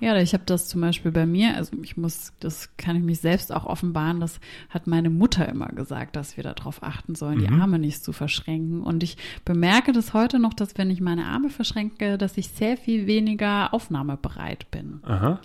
Ja, 0.00 0.16
ich 0.18 0.34
habe 0.34 0.44
das 0.44 0.68
zum 0.68 0.82
Beispiel 0.82 1.10
bei 1.10 1.24
mir, 1.24 1.56
also 1.56 1.76
ich 1.82 1.96
muss, 1.96 2.32
das 2.40 2.76
kann 2.76 2.96
ich 2.96 3.02
mich 3.02 3.20
selbst 3.20 3.52
auch 3.52 3.64
offenbaren, 3.64 4.20
das 4.20 4.38
hat 4.68 4.86
meine 4.86 5.08
Mutter 5.08 5.48
immer 5.48 5.68
gesagt, 5.68 6.16
dass 6.16 6.36
wir 6.36 6.44
darauf 6.44 6.82
achten 6.82 7.14
sollen, 7.14 7.38
die 7.38 7.48
mhm. 7.48 7.62
Arme 7.62 7.78
nicht 7.78 8.04
zu 8.04 8.12
verschränken. 8.12 8.82
Und 8.82 9.02
ich 9.02 9.16
bemerke 9.44 9.92
das 9.92 10.12
heute 10.12 10.38
noch, 10.38 10.52
dass 10.52 10.76
wenn 10.76 10.90
ich 10.90 11.00
meine 11.00 11.26
Arme 11.26 11.48
verschränke, 11.48 12.18
dass 12.18 12.36
ich 12.36 12.48
sehr 12.48 12.76
viel 12.76 13.06
weniger 13.06 13.72
aufnahmebereit 13.72 14.70
bin. 14.70 15.00
Aha. 15.04 15.40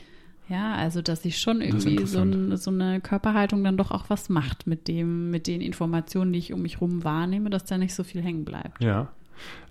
Ja, 0.49 0.73
also 0.73 1.01
dass 1.01 1.23
ich 1.25 1.37
schon 1.37 1.61
irgendwie 1.61 2.05
so, 2.07 2.21
ein, 2.21 2.57
so, 2.57 2.71
eine 2.71 3.01
Körperhaltung 3.01 3.63
dann 3.63 3.77
doch 3.77 3.91
auch 3.91 4.09
was 4.09 4.29
macht 4.29 4.65
mit 4.65 4.87
dem, 4.87 5.29
mit 5.29 5.45
den 5.45 5.61
Informationen, 5.61 6.33
die 6.33 6.39
ich 6.39 6.53
um 6.53 6.63
mich 6.63 6.81
rum 6.81 7.03
wahrnehme, 7.03 7.51
dass 7.51 7.65
da 7.65 7.77
nicht 7.77 7.93
so 7.93 8.03
viel 8.03 8.23
hängen 8.23 8.45
bleibt. 8.45 8.83
Ja. 8.83 9.09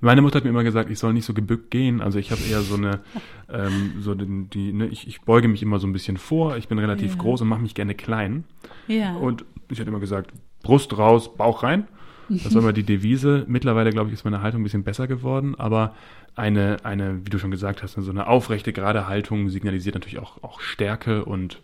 Meine 0.01 0.23
Mutter 0.23 0.37
hat 0.37 0.45
mir 0.45 0.51
immer 0.51 0.65
gesagt, 0.65 0.89
ich 0.89 0.99
soll 0.99 1.13
nicht 1.13 1.25
so 1.25 1.35
gebückt 1.35 1.71
gehen. 1.71 2.01
Also 2.01 2.19
ich 2.19 2.31
habe 2.31 2.41
eher 2.49 2.61
so 2.63 2.77
eine, 2.77 3.01
ähm, 3.53 3.95
so 4.01 4.15
die, 4.15 4.47
die 4.49 4.73
ne, 4.73 4.87
ich, 4.87 5.09
ich 5.09 5.23
beuge 5.23 5.49
mich 5.49 5.63
immer 5.63 5.81
so 5.81 5.87
ein 5.87 5.93
bisschen 5.93 6.17
vor. 6.17 6.57
Ich 6.57 6.69
bin 6.69 6.79
relativ 6.79 7.17
ja. 7.17 7.19
groß 7.19 7.41
und 7.43 7.49
mache 7.49 7.61
mich 7.61 7.75
gerne 7.75 7.95
klein. 7.95 8.45
Ja. 8.87 9.17
Und 9.17 9.45
ich 9.71 9.81
hatte 9.81 9.91
immer 9.91 10.01
gesagt, 10.01 10.33
Brust 10.63 10.97
raus, 10.97 11.37
Bauch 11.37 11.65
rein. 11.65 11.89
Das 12.29 12.55
war 12.55 12.63
immer 12.63 12.73
die 12.73 12.83
Devise. 12.83 13.45
Mittlerweile, 13.49 13.91
glaube 13.91 14.09
ich, 14.09 14.15
ist 14.15 14.25
meine 14.25 14.43
Haltung 14.43 14.61
ein 14.61 14.65
bisschen 14.65 14.85
besser 14.85 15.07
geworden, 15.07 15.55
aber 15.57 15.95
eine, 16.37 16.77
eine, 16.85 17.25
wie 17.25 17.31
du 17.31 17.39
schon 17.39 17.51
gesagt 17.51 17.83
hast, 17.83 17.95
so 17.95 18.11
eine 18.11 18.27
aufrechte, 18.27 18.73
gerade 18.73 19.09
Haltung 19.09 19.49
signalisiert 19.49 19.95
natürlich 19.95 20.19
auch, 20.19 20.43
auch 20.43 20.61
Stärke 20.61 21.25
und 21.25 21.61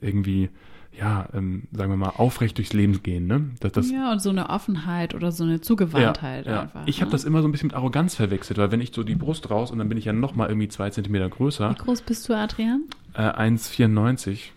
irgendwie, 0.00 0.50
ja, 0.98 1.28
ähm, 1.32 1.68
sagen 1.72 1.92
wir 1.92 1.96
mal, 1.96 2.10
aufrecht 2.10 2.58
durchs 2.58 2.72
Leben 2.72 3.02
gehen, 3.02 3.26
ne? 3.26 3.50
Das, 3.60 3.72
das, 3.72 3.90
ja, 3.90 4.10
und 4.12 4.20
so 4.20 4.30
eine 4.30 4.50
Offenheit 4.50 5.14
oder 5.14 5.30
so 5.30 5.44
eine 5.44 5.60
Zugewandtheit 5.60 6.46
ja, 6.46 6.52
ja. 6.52 6.60
einfach. 6.62 6.82
Ich 6.86 6.98
ne? 6.98 7.02
habe 7.02 7.12
das 7.12 7.24
immer 7.24 7.40
so 7.40 7.48
ein 7.48 7.52
bisschen 7.52 7.68
mit 7.68 7.76
Arroganz 7.76 8.16
verwechselt, 8.16 8.58
weil 8.58 8.72
wenn 8.72 8.80
ich 8.80 8.92
so 8.92 9.04
die 9.04 9.14
Brust 9.14 9.48
raus 9.50 9.70
und 9.70 9.78
dann 9.78 9.88
bin 9.88 9.96
ich 9.96 10.06
ja 10.06 10.12
noch 10.12 10.34
mal 10.34 10.48
irgendwie 10.48 10.68
zwei 10.68 10.90
Zentimeter 10.90 11.28
größer. 11.28 11.70
Wie 11.70 11.74
groß 11.74 12.02
bist 12.02 12.28
du, 12.28 12.34
Adrian? 12.34 12.84
Äh, 13.14 13.22
1,94. 13.22 14.50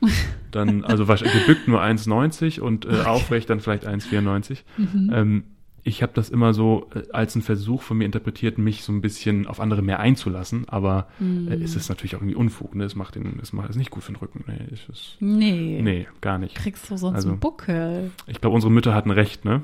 Dann, 0.52 0.84
also 0.84 1.08
wahrscheinlich 1.08 1.46
gebückt 1.46 1.68
nur 1.68 1.82
1,90 1.82 2.60
und 2.60 2.86
äh, 2.86 3.02
aufrecht 3.06 3.50
dann 3.50 3.60
vielleicht 3.60 3.88
1,94. 3.88 4.64
Mhm. 4.78 5.12
Ähm, 5.14 5.44
ich 5.84 6.04
habe 6.04 6.12
das 6.14 6.30
immer 6.30 6.54
so 6.54 6.88
äh, 6.94 7.04
als 7.12 7.36
einen 7.36 7.42
Versuch 7.42 7.82
von 7.82 7.98
mir 7.98 8.06
interpretiert, 8.06 8.58
mich 8.58 8.84
so 8.84 8.92
ein 8.92 9.02
bisschen 9.02 9.48
auf 9.48 9.60
andere 9.60 9.82
mehr 9.82 10.00
einzulassen, 10.00 10.70
aber 10.70 11.08
mm. 11.20 11.48
es 11.64 11.76
ist 11.76 11.90
natürlich 11.90 12.16
auch 12.16 12.20
irgendwie 12.20 12.36
Unfug, 12.36 12.76
ne? 12.76 12.84
Es 12.84 12.96
macht 12.96 13.16
den, 13.16 13.40
es 13.42 13.52
macht 13.52 13.70
es 13.70 13.76
nicht 13.76 13.90
gut 13.90 14.04
für 14.04 14.12
den 14.12 14.18
Rücken. 14.18 14.44
Nee, 14.48 14.68
es 14.72 14.88
ist, 14.90 15.18
nee. 15.20 15.80
nee, 15.82 16.08
gar 16.22 16.38
nicht. 16.38 16.56
Kriegst 16.56 16.90
du 16.90 16.98
sonst 16.98 17.16
also, 17.16 17.30
einen 17.30 17.40
Buckel. 17.40 18.12
Ich 18.28 18.40
glaube, 18.42 18.54
unsere 18.54 18.72
Mütter 18.72 18.94
hatten 18.94 19.12
recht, 19.12 19.44
ne? 19.44 19.62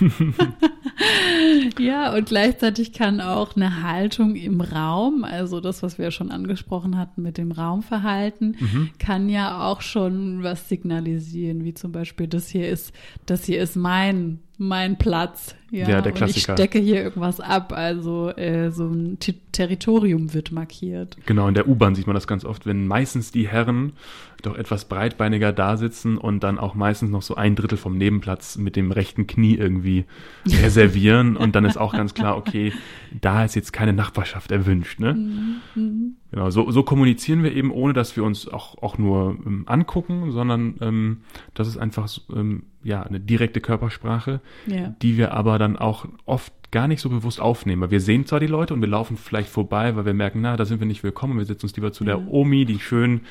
ja, 1.78 2.14
und 2.14 2.26
gleichzeitig 2.26 2.92
kann 2.92 3.20
auch 3.20 3.54
eine 3.54 3.82
Haltung 3.82 4.34
im 4.34 4.60
Raum, 4.60 5.24
also 5.24 5.60
das, 5.60 5.82
was 5.82 5.98
wir 5.98 6.06
ja 6.06 6.10
schon 6.10 6.30
angesprochen 6.30 6.98
hatten 6.98 7.22
mit 7.22 7.38
dem 7.38 7.52
Raumverhalten, 7.52 8.56
mhm. 8.58 8.90
kann 8.98 9.28
ja 9.28 9.64
auch 9.68 9.82
schon 9.82 10.42
was 10.42 10.68
signalisieren, 10.68 11.64
wie 11.64 11.74
zum 11.74 11.92
Beispiel, 11.92 12.26
das 12.26 12.48
hier 12.48 12.68
ist, 12.68 12.92
das 13.26 13.44
hier 13.44 13.62
ist 13.62 13.76
mein 13.76 14.40
mein 14.60 14.98
Platz. 14.98 15.54
Ja, 15.70 15.88
ja 15.88 16.00
der 16.02 16.12
Klassiker. 16.12 16.52
Und 16.52 16.58
ich 16.58 16.64
stecke 16.66 16.78
hier 16.78 17.02
irgendwas 17.02 17.40
ab, 17.40 17.72
also 17.72 18.28
äh, 18.28 18.70
so 18.70 18.88
ein 18.88 19.18
T 19.18 19.34
Territorium 19.52 20.32
wird 20.32 20.52
markiert. 20.52 21.16
Genau, 21.26 21.48
in 21.48 21.54
der 21.54 21.66
U-Bahn 21.66 21.94
sieht 21.94 22.06
man 22.06 22.14
das 22.14 22.26
ganz 22.26 22.44
oft, 22.44 22.66
wenn 22.66 22.86
meistens 22.86 23.32
die 23.32 23.48
Herren 23.48 23.94
doch 24.42 24.56
etwas 24.56 24.84
breitbeiniger 24.84 25.52
da 25.52 25.76
sitzen 25.76 26.18
und 26.18 26.44
dann 26.44 26.58
auch 26.58 26.74
meistens 26.74 27.10
noch 27.10 27.22
so 27.22 27.34
ein 27.34 27.56
Drittel 27.56 27.78
vom 27.78 27.96
Nebenplatz 27.96 28.58
mit 28.58 28.76
dem 28.76 28.92
rechten 28.92 29.26
Knie 29.26 29.56
irgendwie 29.56 30.04
reservieren 30.46 31.36
und 31.36 31.54
dann 31.56 31.64
ist 31.64 31.78
auch 31.78 31.92
ganz 31.92 32.14
klar, 32.14 32.36
okay, 32.38 32.72
da 33.18 33.44
ist 33.44 33.56
jetzt 33.56 33.72
keine 33.72 33.92
Nachbarschaft 33.92 34.52
erwünscht. 34.52 35.00
Ne? 35.00 35.14
Mhm. 35.14 35.56
mhm. 35.74 36.16
Genau, 36.30 36.50
so, 36.50 36.70
so 36.70 36.84
kommunizieren 36.84 37.42
wir 37.42 37.52
eben, 37.52 37.72
ohne 37.72 37.92
dass 37.92 38.14
wir 38.14 38.22
uns 38.22 38.46
auch, 38.46 38.80
auch 38.82 38.98
nur 38.98 39.36
ähm, 39.44 39.64
angucken, 39.66 40.30
sondern 40.30 40.76
ähm, 40.80 41.22
das 41.54 41.66
ist 41.66 41.76
einfach 41.76 42.08
ähm, 42.32 42.62
ja 42.82 43.02
eine 43.02 43.20
direkte 43.20 43.60
Körpersprache, 43.60 44.40
ja. 44.66 44.94
die 45.02 45.16
wir 45.16 45.32
aber 45.32 45.58
dann 45.58 45.76
auch 45.76 46.06
oft 46.24 46.52
gar 46.70 46.86
nicht 46.88 47.00
so 47.00 47.08
bewusst 47.08 47.40
aufnehmen. 47.40 47.82
Weil 47.82 47.90
wir 47.90 48.00
sehen 48.00 48.26
zwar 48.26 48.38
die 48.40 48.46
Leute 48.46 48.74
und 48.74 48.80
wir 48.80 48.88
laufen 48.88 49.16
vielleicht 49.16 49.48
vorbei, 49.48 49.96
weil 49.96 50.06
wir 50.06 50.14
merken, 50.14 50.40
na, 50.40 50.56
da 50.56 50.64
sind 50.64 50.78
wir 50.80 50.86
nicht 50.86 51.02
willkommen. 51.02 51.36
Wir 51.38 51.44
setzen 51.44 51.66
uns 51.66 51.76
lieber 51.76 51.92
zu 51.92 52.04
der 52.04 52.28
Omi, 52.30 52.64
die 52.64 52.78
schön 52.78 53.22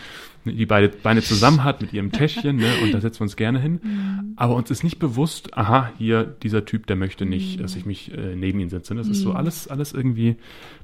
die 0.46 0.65
beide 0.65 0.88
Beine 0.88 1.22
zusammen 1.22 1.65
hat 1.65 1.81
mit 1.81 1.91
ihrem 1.91 2.13
Täschchen, 2.13 2.55
ne, 2.55 2.72
und 2.81 2.93
da 2.93 3.01
setzen 3.01 3.19
wir 3.19 3.24
uns 3.24 3.36
gerne 3.36 3.60
hin. 3.60 3.79
Mhm. 3.84 4.34
Aber 4.38 4.55
uns 4.55 4.72
ist 4.72 4.84
nicht 4.86 4.98
bewusst, 4.98 5.55
aha, 5.58 5.91
hier 5.98 6.24
dieser 6.24 6.63
Typ, 6.63 6.88
der 6.88 6.96
möchte 6.96 7.25
nicht, 7.25 7.60
dass 7.60 7.75
ich 7.75 7.86
mich 7.86 8.13
äh, 8.17 8.36
neben 8.38 8.60
ihn 8.62 8.69
setze. 8.69 8.96
Das 8.96 9.10
ist 9.10 9.19
Mhm. 9.19 9.24
so 9.24 9.31
alles, 9.34 9.67
alles 9.67 9.91
irgendwie 9.93 10.38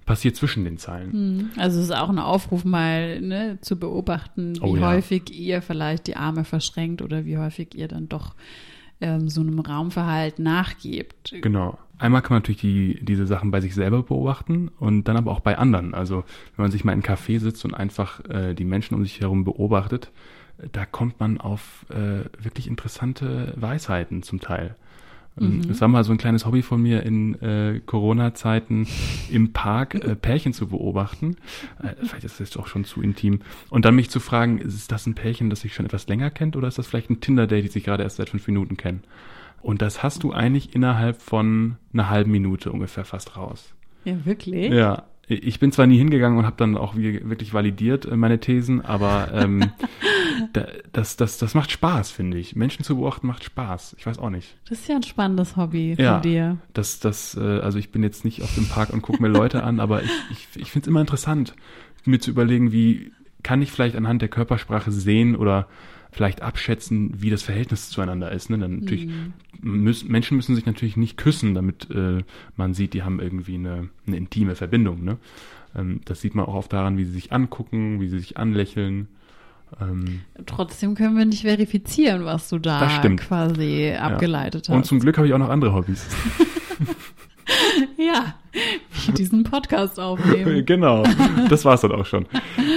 passiert 0.06 0.36
zwischen 0.36 0.66
den 0.66 0.78
Zeilen. 0.78 1.52
Also 1.58 1.80
es 1.80 1.86
ist 1.86 1.96
auch 1.96 2.10
ein 2.10 2.20
Aufruf, 2.20 2.66
mal 2.66 3.22
ne, 3.22 3.58
zu 3.62 3.80
beobachten, 3.80 4.58
wie 4.58 4.60
Oh 4.62 4.76
ja. 4.76 4.90
häufig 4.90 5.34
ihr 5.34 5.62
vielleicht 5.62 6.08
die 6.08 6.18
Arme 6.18 6.44
verschränkt 6.44 7.02
oder 7.02 7.24
wie 7.26 7.38
häufig 7.38 7.76
ihr 7.76 7.88
dann 7.88 8.10
doch 8.10 8.36
ähm, 9.02 9.30
so 9.30 9.42
einem 9.42 9.60
Raumverhalt 9.60 10.40
nachgebt. 10.40 11.36
Genau. 11.42 11.78
Einmal 11.98 12.22
kann 12.22 12.36
man 12.36 12.42
natürlich 12.42 12.62
die, 12.62 13.00
diese 13.06 13.26
Sachen 13.26 13.52
bei 13.52 13.62
sich 13.62 13.74
selber 13.74 14.04
beobachten 14.04 14.70
und 14.80 15.06
dann 15.06 15.18
aber 15.18 15.32
auch 15.32 15.40
bei 15.40 15.58
anderen. 15.58 15.94
Also 15.94 16.24
wenn 16.56 16.64
man 16.64 16.72
sich 16.72 16.84
mal 16.84 16.92
in 16.92 17.04
einem 17.04 17.18
Café 17.18 17.40
sitzt 17.40 17.64
und 17.64 17.74
einfach 17.74 18.24
äh, 18.30 18.54
die 18.54 18.66
Menschen 18.66 18.96
um 18.96 19.04
sich 19.04 19.22
herum 19.22 19.46
beobachtet, 19.46 20.12
äh, 20.58 20.68
da 20.72 20.86
kommt 20.86 21.20
man 21.20 21.40
auf 21.40 21.86
äh, 21.90 22.26
wirklich 22.44 22.68
interessante 22.68 23.54
Weisheiten 23.56 24.24
zum 24.24 24.40
Teil. 24.42 24.76
Ähm, 25.40 25.62
Es 25.70 25.82
war 25.82 25.88
mal 25.88 26.04
so 26.04 26.12
ein 26.12 26.18
kleines 26.18 26.46
Hobby 26.46 26.62
von 26.62 26.82
mir 26.82 27.04
in 27.04 27.42
äh, 27.42 27.82
Corona-Zeiten 27.86 28.88
im 29.30 29.54
Park 29.54 29.96
äh, 29.96 30.16
Pärchen 30.16 30.54
zu 30.54 30.68
beobachten. 30.68 31.38
Äh, 31.82 31.96
vielleicht 32.06 32.24
ist 32.24 32.40
das 32.40 32.50
jetzt 32.50 32.58
auch 32.58 32.68
schon 32.68 32.86
zu 32.86 33.02
intim. 33.02 33.40
Und 33.70 33.86
dann 33.86 33.96
mich 33.96 34.10
zu 34.10 34.20
fragen, 34.20 34.60
ist 34.60 34.92
das 34.92 35.06
ein 35.08 35.16
Pärchen, 35.16 35.50
das 35.50 35.62
sich 35.62 35.74
schon 35.74 35.86
etwas 35.86 36.08
länger 36.08 36.30
kennt 36.30 36.56
oder 36.56 36.68
ist 36.68 36.78
das 36.78 36.88
vielleicht 36.88 37.10
ein 37.10 37.20
Tinder-Date, 37.20 37.66
die 37.66 37.70
sich 37.70 37.84
gerade 37.84 38.04
erst 38.04 38.18
seit 38.18 38.30
fünf 38.30 38.48
Minuten 38.48 38.78
kennen? 38.78 39.04
Und 39.62 39.82
das 39.82 40.04
hast 40.04 40.24
du 40.24 40.32
eigentlich 40.32 40.76
innerhalb 40.76 41.22
von 41.22 41.78
einer 41.92 42.10
halben 42.10 42.32
Minute 42.32 42.72
ungefähr 42.72 43.04
fast 43.04 43.36
raus. 43.36 43.74
Ja, 44.04 44.24
wirklich? 44.24 44.72
Ja, 44.72 45.06
ich 45.28 45.60
bin 45.60 45.72
zwar 45.72 45.88
nie 45.88 45.98
hingegangen 45.98 46.38
und 46.38 46.46
habe 46.46 46.56
dann 46.58 46.78
auch 46.78 46.96
wirklich 46.96 47.54
validiert 47.54 48.06
äh, 48.06 48.16
meine 48.16 48.40
Thesen, 48.40 48.82
aber 48.84 49.30
ähm, 49.34 49.72
da, 50.54 50.68
das, 50.94 51.18
das, 51.18 51.38
das 51.38 51.54
macht 51.56 51.72
Spaß, 51.72 52.12
finde 52.12 52.38
ich. 52.38 52.56
Menschen 52.56 52.84
zu 52.84 52.96
beobachten 52.96 53.28
macht 53.28 53.44
Spaß. 53.44 53.96
Ich 53.98 54.06
weiß 54.06 54.20
auch 54.20 54.30
nicht. 54.30 54.56
Das 54.70 54.80
ist 54.80 54.88
ja 54.88 54.96
ein 54.96 55.04
spannendes 55.04 55.56
Hobby 55.58 55.96
Ja. 55.98 56.14
von 56.16 56.22
dir. 56.22 56.58
Das, 56.74 57.00
das, 57.00 57.36
äh, 57.36 57.42
also 57.60 57.78
ich 57.80 57.92
bin 57.92 58.04
jetzt 58.04 58.26
nicht 58.26 58.42
auf 58.44 58.54
dem 58.56 58.68
Park 58.68 58.92
und 58.92 59.02
gucke 59.02 59.22
mir 59.22 59.30
Leute 59.30 59.64
an, 59.64 59.80
aber 59.80 60.04
ich, 60.04 60.12
ich, 60.32 60.48
ich 60.56 60.72
finde 60.72 60.86
es 60.86 60.88
immer 60.90 61.02
interessant, 61.02 61.56
mir 62.06 62.20
zu 62.20 62.30
überlegen, 62.32 62.72
wie 62.72 63.12
kann 63.42 63.62
ich 63.62 63.72
vielleicht 63.72 63.96
anhand 63.96 64.22
der 64.22 64.30
Körpersprache 64.30 64.92
sehen 64.92 65.36
oder 65.36 65.68
vielleicht 66.16 66.42
abschätzen, 66.42 67.12
wie 67.22 67.30
das 67.30 67.44
Verhältnis 67.44 67.90
zueinander 67.90 68.32
ist. 68.32 68.50
Ne? 68.50 68.58
Dann 68.58 68.80
natürlich 68.80 69.10
müssen, 69.60 70.10
Menschen 70.10 70.38
müssen 70.38 70.56
sich 70.56 70.66
natürlich 70.66 70.96
nicht 70.96 71.18
küssen, 71.18 71.54
damit 71.54 71.90
äh, 71.92 72.24
man 72.56 72.74
sieht, 72.74 72.94
die 72.94 73.04
haben 73.04 73.20
irgendwie 73.20 73.56
eine, 73.56 73.90
eine 74.08 74.16
intime 74.16 74.56
Verbindung. 74.56 75.04
Ne? 75.04 75.18
Ähm, 75.76 76.00
das 76.06 76.22
sieht 76.22 76.34
man 76.34 76.46
auch 76.46 76.54
oft 76.54 76.72
daran, 76.72 76.98
wie 76.98 77.04
sie 77.04 77.12
sich 77.12 77.34
angucken, 77.34 78.00
wie 78.00 78.08
sie 78.08 78.20
sich 78.20 78.38
anlächeln. 78.38 79.10
Ähm, 79.82 80.22
Trotzdem 80.46 80.96
können 80.96 81.18
wir 81.18 81.26
nicht 81.26 81.42
verifizieren, 81.42 82.24
was 82.24 82.48
du 82.48 82.60
da 82.60 82.88
quasi 83.18 83.92
abgeleitet 83.92 84.70
und 84.70 84.78
hast. 84.78 84.88
zum 84.88 85.00
Glück 85.02 85.18
habe 85.18 85.28
ich 85.28 85.34
auch 85.34 85.40
noch 85.40 85.50
andere 85.50 85.74
Hobbys. 85.74 86.08
ja, 87.98 88.36
wie 89.06 89.12
diesen 89.12 89.44
Podcast 89.44 90.00
aufnehmen. 90.00 90.66
genau, 90.66 91.04
das 91.50 91.66
war's 91.66 91.82
dann 91.82 91.92
auch 91.92 92.06
schon. 92.06 92.26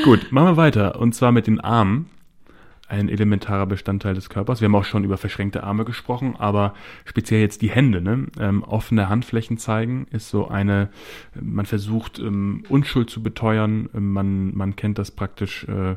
Gut, 0.02 0.33
machen 0.33 0.49
wir 0.49 0.57
weiter. 0.57 0.99
Und 0.99 1.14
zwar 1.14 1.30
mit 1.30 1.47
den 1.47 1.61
Armen. 1.61 2.07
Ein 2.88 3.11
elementarer 3.11 3.66
Bestandteil 3.66 4.14
des 4.14 4.30
Körpers. 4.30 4.61
Wir 4.61 4.66
haben 4.66 4.75
auch 4.75 4.85
schon 4.85 5.04
über 5.04 5.18
verschränkte 5.18 5.62
Arme 5.62 5.85
gesprochen, 5.85 6.37
aber 6.38 6.75
speziell 7.04 7.40
jetzt 7.40 7.61
die 7.61 7.71
Hände. 7.71 8.00
Ne? 8.00 8.28
Ähm, 8.40 8.62
offene 8.64 9.11
Handflächen 9.11 9.59
zeigen 9.59 10.07
ist 10.11 10.30
so 10.30 10.49
eine, 10.49 10.88
man 11.38 11.66
versucht 11.66 12.18
ähm, 12.18 12.64
Unschuld 12.68 13.11
zu 13.11 13.23
beteuern. 13.23 13.90
Ähm, 13.95 14.12
man, 14.12 14.57
man 14.57 14.75
kennt 14.75 14.99
das 14.99 15.11
praktisch, 15.11 15.64
äh, 15.64 15.97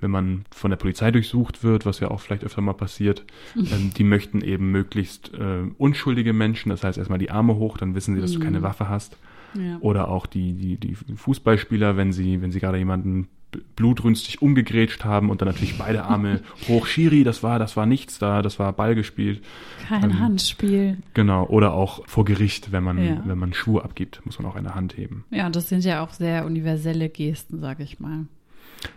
wenn 0.00 0.10
man 0.10 0.44
von 0.50 0.70
der 0.70 0.76
Polizei 0.76 1.10
durchsucht 1.10 1.64
wird, 1.64 1.86
was 1.86 2.00
ja 2.00 2.10
auch 2.10 2.20
vielleicht 2.20 2.44
öfter 2.44 2.60
mal 2.60 2.74
passiert. 2.74 3.24
Ähm, 3.56 3.92
die 3.96 4.04
möchten 4.04 4.42
eben 4.42 4.70
möglichst 4.70 5.32
äh, 5.32 5.62
unschuldige 5.78 6.34
Menschen, 6.34 6.68
das 6.68 6.84
heißt 6.84 6.98
erstmal 6.98 7.18
die 7.18 7.30
Arme 7.30 7.56
hoch, 7.56 7.78
dann 7.78 7.94
wissen 7.94 8.14
sie, 8.14 8.20
dass 8.20 8.32
du 8.32 8.40
keine 8.40 8.62
Waffe 8.62 8.88
hast. 8.88 9.16
Ja. 9.54 9.78
Oder 9.80 10.08
auch 10.08 10.26
die, 10.26 10.52
die, 10.52 10.76
die 10.76 10.94
Fußballspieler, 10.94 11.96
wenn 11.96 12.12
sie, 12.12 12.42
wenn 12.42 12.52
sie 12.52 12.60
gerade 12.60 12.78
jemanden 12.78 13.28
blutrünstig 13.76 14.42
umgegrätscht 14.42 15.04
haben 15.04 15.30
und 15.30 15.40
dann 15.40 15.48
natürlich 15.48 15.78
beide 15.78 16.04
Arme 16.04 16.40
hoch, 16.68 16.86
Schiri, 16.86 17.24
das 17.24 17.42
war, 17.42 17.58
das 17.58 17.76
war 17.76 17.86
nichts 17.86 18.18
da, 18.18 18.42
das 18.42 18.58
war 18.58 18.72
Ball 18.72 18.94
gespielt. 18.94 19.42
Kein 19.88 20.04
Ähm, 20.10 20.18
Handspiel. 20.20 20.98
Genau. 21.14 21.46
Oder 21.46 21.72
auch 21.74 22.06
vor 22.06 22.24
Gericht, 22.24 22.72
wenn 22.72 22.84
man, 22.84 23.02
Ja. 23.04 23.22
wenn 23.24 23.38
man 23.38 23.52
Schuhe 23.52 23.84
abgibt, 23.84 24.20
muss 24.24 24.38
man 24.38 24.50
auch 24.50 24.56
eine 24.56 24.74
Hand 24.74 24.96
heben. 24.96 25.24
Ja, 25.30 25.46
und 25.46 25.56
das 25.56 25.68
sind 25.68 25.84
ja 25.84 26.02
auch 26.04 26.10
sehr 26.12 26.44
universelle 26.46 27.08
Gesten, 27.08 27.60
sag 27.60 27.80
ich 27.80 28.00
mal. 28.00 28.26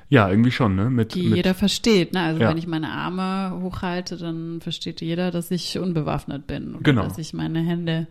Ja, 0.10 0.30
irgendwie 0.30 0.52
schon, 0.52 0.76
ne? 0.76 0.90
Mit, 0.90 1.16
Die 1.16 1.24
mit, 1.24 1.38
jeder 1.38 1.54
versteht. 1.54 2.14
Ne? 2.14 2.22
Also 2.22 2.42
Ja. 2.42 2.50
wenn 2.50 2.58
ich 2.58 2.68
meine 2.68 2.90
Arme 2.92 3.60
hochhalte, 3.62 4.18
dann 4.18 4.60
versteht 4.62 5.02
jeder, 5.02 5.32
dass 5.32 5.52
ich 5.52 5.80
unbewaffnet 5.80 6.48
bin. 6.48 6.74
Oder 6.76 6.84
Genau. 6.84 7.04
dass 7.04 7.18
ich 7.18 7.34
meine 7.34 7.60
Hände 7.62 8.08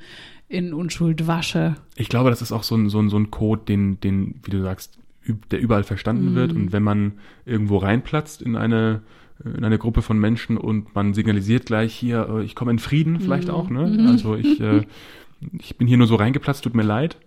in 0.49 0.73
Unschuld 0.73 1.27
wasche. 1.27 1.77
Ich 1.97 2.09
glaube, 2.09 2.31
das 2.31 2.41
ist 2.41 2.53
auch 2.53 2.63
so 2.63 2.75
ein, 2.75 2.89
so 2.89 2.99
ein, 3.01 3.11
so 3.11 3.19
ein 3.19 3.31
Code, 3.31 3.63
den, 3.69 4.01
den, 4.01 4.37
wie 4.45 4.51
du 4.51 4.63
sagst, 4.63 4.99
der 5.35 5.61
überall 5.61 5.85
verstanden 5.85 6.35
wird. 6.35 6.53
Und 6.53 6.73
wenn 6.73 6.83
man 6.83 7.13
irgendwo 7.45 7.77
reinplatzt 7.79 8.43
in 8.43 8.57
eine, 8.57 9.03
in 9.45 9.65
eine 9.65 9.79
Gruppe 9.79 10.03
von 10.03 10.19
Menschen 10.19 10.57
und 10.57 10.95
man 10.95 11.15
signalisiert 11.15 11.67
gleich 11.67 11.95
hier, 11.95 12.29
äh, 12.29 12.45
ich 12.45 12.55
komme 12.55 12.71
in 12.71 12.79
Frieden 12.79 13.21
vielleicht 13.21 13.51
auch, 13.51 13.71
ne? 13.71 14.07
Also 14.09 14.35
ich, 14.37 14.61
äh, 14.61 14.87
ich 15.59 15.77
bin 15.77 15.87
hier 15.87 15.97
nur 15.97 16.07
so 16.07 16.17
reingeplatzt, 16.17 16.65
tut 16.65 16.75
mir 16.75 16.83
leid. 16.83 17.19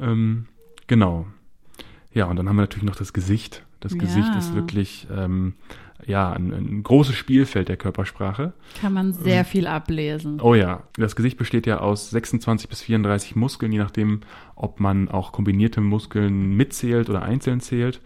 Ähm, 0.00 0.46
genau. 0.86 1.26
Ja, 2.12 2.26
und 2.26 2.36
dann 2.36 2.48
haben 2.48 2.56
wir 2.56 2.62
natürlich 2.62 2.84
noch 2.88 2.96
das 2.96 3.12
Gesicht. 3.12 3.64
Das 3.80 3.92
Ja. 3.94 3.98
Gesicht 4.00 4.34
ist 4.38 4.54
wirklich, 4.54 5.06
ähm, 5.16 5.54
ja, 6.06 6.32
ein, 6.32 6.52
ein 6.52 6.82
großes 6.82 7.14
Spielfeld 7.14 7.68
der 7.68 7.76
Körpersprache. 7.76 8.52
Kann 8.80 8.92
man 8.92 9.12
sehr 9.12 9.44
viel 9.44 9.66
ablesen. 9.66 10.40
Oh 10.40 10.54
ja, 10.54 10.82
das 10.96 11.16
Gesicht 11.16 11.36
besteht 11.38 11.66
ja 11.66 11.78
aus 11.80 12.10
26 12.10 12.68
bis 12.68 12.80
34 12.82 13.36
Muskeln, 13.36 13.72
je 13.72 13.78
nachdem, 13.78 14.20
ob 14.56 14.80
man 14.80 15.08
auch 15.08 15.32
kombinierte 15.32 15.80
Muskeln 15.80 16.56
mitzählt 16.56 17.08
oder 17.08 17.22
einzeln 17.22 17.60
zählt. 17.60 18.00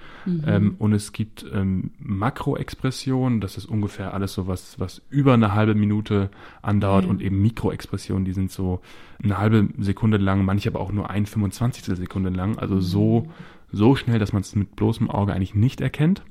Ähm, 0.47 0.77
und 0.79 0.93
es 0.93 1.13
gibt 1.13 1.45
ähm, 1.53 1.91
Makroexpressionen, 1.99 3.41
das 3.41 3.57
ist 3.57 3.67
ungefähr 3.67 4.15
alles 4.15 4.33
so 4.35 4.47
was, 4.47 4.79
was 4.79 5.03
über 5.11 5.35
eine 5.35 5.55
halbe 5.55 5.75
Minute 5.75 6.31
andauert 6.63 7.05
Ja. 7.05 7.11
und 7.11 7.23
eben 7.23 7.41
Mikroexpressionen, 7.43 8.25
die 8.25 8.33
sind 8.33 8.51
so 8.51 8.81
eine 9.23 9.39
halbe 9.39 9.69
Sekunde 9.79 10.17
lang, 10.19 10.45
manche 10.45 10.69
aber 10.69 10.81
auch 10.81 10.93
nur 10.93 11.11
ein 11.11 11.27
25. 11.27 11.85
Sekunde 11.97 12.31
lang, 12.31 12.59
also 12.59 12.81
so, 12.81 13.29
so 13.73 13.97
schnell, 13.97 14.19
dass 14.19 14.33
man 14.33 14.43
es 14.43 14.55
mit 14.55 14.77
bloßem 14.77 15.11
Auge 15.11 15.33
eigentlich 15.33 15.55
nicht 15.55 15.81
erkennt. 15.81 16.23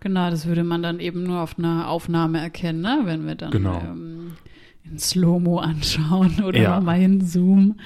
Genau, 0.00 0.30
das 0.30 0.46
würde 0.46 0.62
man 0.64 0.82
dann 0.82 1.00
eben 1.00 1.22
nur 1.24 1.40
auf 1.40 1.58
einer 1.58 1.88
Aufnahme 1.88 2.38
erkennen, 2.40 2.80
ne? 2.80 3.00
wenn 3.04 3.26
wir 3.26 3.34
dann 3.34 3.50
Genau. 3.50 3.80
ähm, 3.80 4.32
in 4.84 4.98
Slow-Mo 4.98 5.58
anschauen 5.58 6.42
oder 6.44 6.60
Ja. 6.60 6.76
nochmal 6.76 6.98
hinzoomen. 6.98 7.80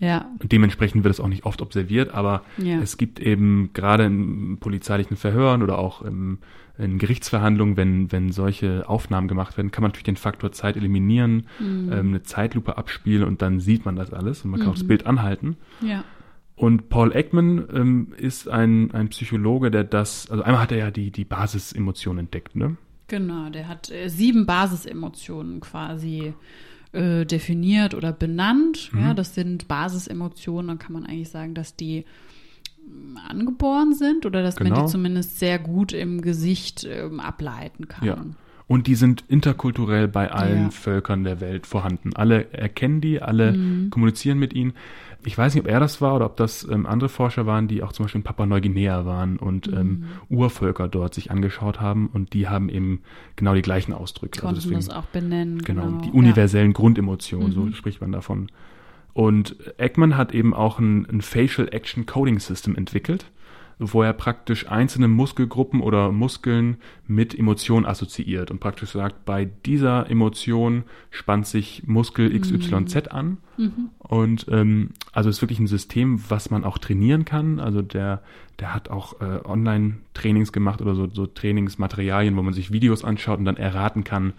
Ja, 0.00 0.28
Und 0.42 0.50
dementsprechend 0.52 1.04
wird 1.04 1.14
es 1.14 1.20
auch 1.20 1.28
nicht 1.28 1.46
oft 1.46 1.62
observiert, 1.62 2.12
aber 2.12 2.42
Ja. 2.58 2.80
es 2.80 2.96
gibt 2.98 3.20
eben 3.20 3.70
gerade 3.72 4.04
in 4.04 4.58
polizeilichen 4.58 5.16
Verhören 5.16 5.62
oder 5.62 5.78
auch 5.78 6.02
im, 6.02 6.38
in 6.76 6.98
Gerichtsverhandlungen, 6.98 7.76
wenn, 7.76 8.10
wenn 8.12 8.32
solche 8.32 8.88
Aufnahmen 8.88 9.28
gemacht 9.28 9.56
werden, 9.56 9.70
kann 9.70 9.82
man 9.82 9.90
natürlich 9.90 10.04
den 10.04 10.16
Faktor 10.16 10.50
Zeit 10.52 10.76
eliminieren, 10.76 11.46
Mhm. 11.60 11.90
ähm, 11.92 12.08
eine 12.08 12.22
Zeitlupe 12.24 12.76
abspielen 12.76 13.22
und 13.24 13.40
dann 13.40 13.60
sieht 13.60 13.84
man 13.84 13.94
das 13.96 14.12
alles 14.12 14.44
und 14.44 14.50
man 14.50 14.60
kann 14.60 14.70
auch 14.70 14.74
das 14.74 14.84
Bild 14.86 15.06
anhalten. 15.06 15.56
ja. 15.80 16.04
Und 16.56 16.88
Paul 16.88 17.14
Ekman 17.14 17.64
ähm, 17.74 18.12
ist 18.16 18.48
ein, 18.48 18.92
ein 18.92 19.08
Psychologe, 19.08 19.70
der 19.70 19.82
das, 19.84 20.30
also 20.30 20.42
einmal 20.44 20.62
hat 20.62 20.72
er 20.72 20.78
ja 20.78 20.90
die, 20.90 21.10
die 21.10 21.24
Basisemotionen 21.24 22.26
entdeckt, 22.26 22.54
ne? 22.54 22.76
Genau, 23.08 23.50
der 23.50 23.68
hat 23.68 23.90
äh, 23.90 24.08
sieben 24.08 24.46
Basisemotionen 24.46 25.60
quasi 25.60 26.32
äh, 26.92 27.26
definiert 27.26 27.94
oder 27.94 28.12
benannt. 28.12 28.90
Mhm. 28.92 29.00
Ja, 29.00 29.14
das 29.14 29.34
sind 29.34 29.66
Basisemotionen, 29.68 30.68
dann 30.68 30.78
kann 30.78 30.92
man 30.92 31.06
eigentlich 31.06 31.28
sagen, 31.28 31.54
dass 31.54 31.74
die 31.74 32.04
ähm, 32.86 33.18
angeboren 33.28 33.92
sind 33.94 34.24
oder 34.24 34.42
dass 34.42 34.58
man 34.60 34.68
Genau. 34.68 34.84
die 34.86 34.92
zumindest 34.92 35.38
sehr 35.40 35.58
gut 35.58 35.92
im 35.92 36.22
Gesicht 36.22 36.84
ähm, 36.88 37.18
ableiten 37.18 37.88
kann. 37.88 38.06
Ja. 38.06 38.24
Und 38.66 38.86
die 38.86 38.94
sind 38.94 39.24
interkulturell 39.28 40.08
bei 40.08 40.30
allen 40.32 40.62
Ja. 40.64 40.70
Völkern 40.70 41.24
der 41.24 41.40
Welt 41.42 41.66
vorhanden. 41.66 42.14
Alle 42.16 42.50
erkennen 42.52 43.02
die, 43.02 43.20
alle 43.20 43.52
Mhm. 43.52 43.90
kommunizieren 43.90 44.38
mit 44.38 44.54
ihnen. 44.54 44.72
Ich 45.26 45.36
weiß 45.38 45.54
nicht, 45.54 45.64
ob 45.64 45.70
er 45.70 45.80
das 45.80 46.00
war 46.00 46.16
oder 46.16 46.26
ob 46.26 46.36
das 46.36 46.66
ähm, 46.70 46.86
andere 46.86 47.08
Forscher 47.08 47.46
waren, 47.46 47.66
die 47.68 47.82
auch 47.82 47.92
zum 47.92 48.04
Beispiel 48.04 48.20
in 48.20 48.24
Papua-Neuguinea 48.24 49.04
waren 49.06 49.38
und 49.38 49.66
Mhm. 49.70 49.76
ähm, 49.78 50.04
Urvölker 50.28 50.88
dort 50.88 51.14
sich 51.14 51.30
angeschaut 51.30 51.80
haben 51.80 52.08
und 52.12 52.32
die 52.34 52.48
haben 52.48 52.68
eben 52.68 53.00
genau 53.36 53.54
die 53.54 53.62
gleichen 53.62 53.92
Ausdrücke. 53.92 54.40
Konnten 54.40 54.56
also 54.56 54.68
deswegen, 54.68 54.86
das 54.86 54.90
auch 54.96 55.06
benennen. 55.06 55.58
genau, 55.62 55.86
Genau, 55.86 56.00
die 56.02 56.08
ja. 56.08 56.14
universellen 56.14 56.72
Grundemotionen, 56.72 57.52
so 57.52 57.60
Mhm. 57.62 57.72
spricht 57.74 58.00
man 58.00 58.12
davon. 58.12 58.48
Und 59.12 59.56
Ekman 59.78 60.16
hat 60.16 60.34
eben 60.34 60.52
auch 60.54 60.78
ein, 60.78 61.06
ein 61.08 61.20
Facial 61.20 61.68
Action 61.72 62.04
Coding 62.04 62.40
System 62.40 62.74
entwickelt. 62.76 63.26
Wo 63.78 64.02
er 64.02 64.12
praktisch 64.12 64.68
einzelne 64.68 65.08
Muskelgruppen 65.08 65.80
oder 65.80 66.12
Muskeln 66.12 66.76
mit 67.06 67.38
Emotionen 67.38 67.86
assoziiert 67.86 68.50
und 68.50 68.60
praktisch 68.60 68.90
sagt, 68.90 69.24
bei 69.24 69.44
dieser 69.44 70.08
Emotion 70.10 70.84
spannt 71.10 71.46
sich 71.46 71.82
Muskel 71.86 72.38
XYZ 72.38 72.94
mhm. 72.94 73.02
an. 73.10 73.38
Mhm. 73.56 73.90
Und 73.98 74.46
ähm, 74.50 74.90
also 75.12 75.30
ist 75.30 75.42
wirklich 75.42 75.60
ein 75.60 75.66
System, 75.66 76.22
was 76.28 76.50
man 76.50 76.64
auch 76.64 76.78
trainieren 76.78 77.24
kann. 77.24 77.60
Also 77.60 77.82
der, 77.82 78.22
der 78.60 78.74
hat 78.74 78.90
auch 78.90 79.20
äh, 79.20 79.40
Online-Trainings 79.44 80.52
gemacht 80.52 80.80
oder 80.80 80.94
so, 80.94 81.08
so 81.10 81.26
Trainingsmaterialien, 81.26 82.36
wo 82.36 82.42
man 82.42 82.54
sich 82.54 82.72
Videos 82.72 83.04
anschaut 83.04 83.38
und 83.38 83.44
dann 83.44 83.56
erraten 83.56 84.04
kann, 84.04 84.32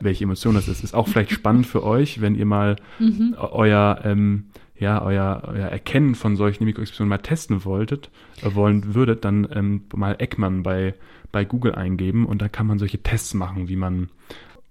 welche 0.00 0.24
Emotion 0.24 0.54
das 0.54 0.68
ist. 0.68 0.82
Ist 0.82 0.94
auch 0.94 1.08
vielleicht 1.08 1.30
spannend 1.30 1.66
für 1.66 1.84
euch, 1.84 2.20
wenn 2.20 2.34
ihr 2.34 2.46
mal 2.46 2.76
mhm. 2.98 3.36
euer 3.38 4.00
ähm, 4.04 4.44
ja, 4.80 5.02
euer, 5.02 5.42
euer 5.46 5.68
Erkennen 5.68 6.14
von 6.14 6.36
solchen 6.36 6.64
Mikroexpressionen 6.64 7.10
mal 7.10 7.18
testen 7.18 7.64
wolltet, 7.64 8.10
äh, 8.42 8.54
wollen 8.54 8.94
würdet, 8.94 9.24
dann 9.24 9.46
ähm, 9.52 9.82
mal 9.94 10.16
Eckmann 10.18 10.62
bei, 10.62 10.94
bei 11.30 11.44
Google 11.44 11.74
eingeben 11.74 12.26
und 12.26 12.40
da 12.40 12.48
kann 12.48 12.66
man 12.66 12.78
solche 12.78 13.02
Tests 13.02 13.34
machen, 13.34 13.68
wie 13.68 13.76
man, 13.76 14.08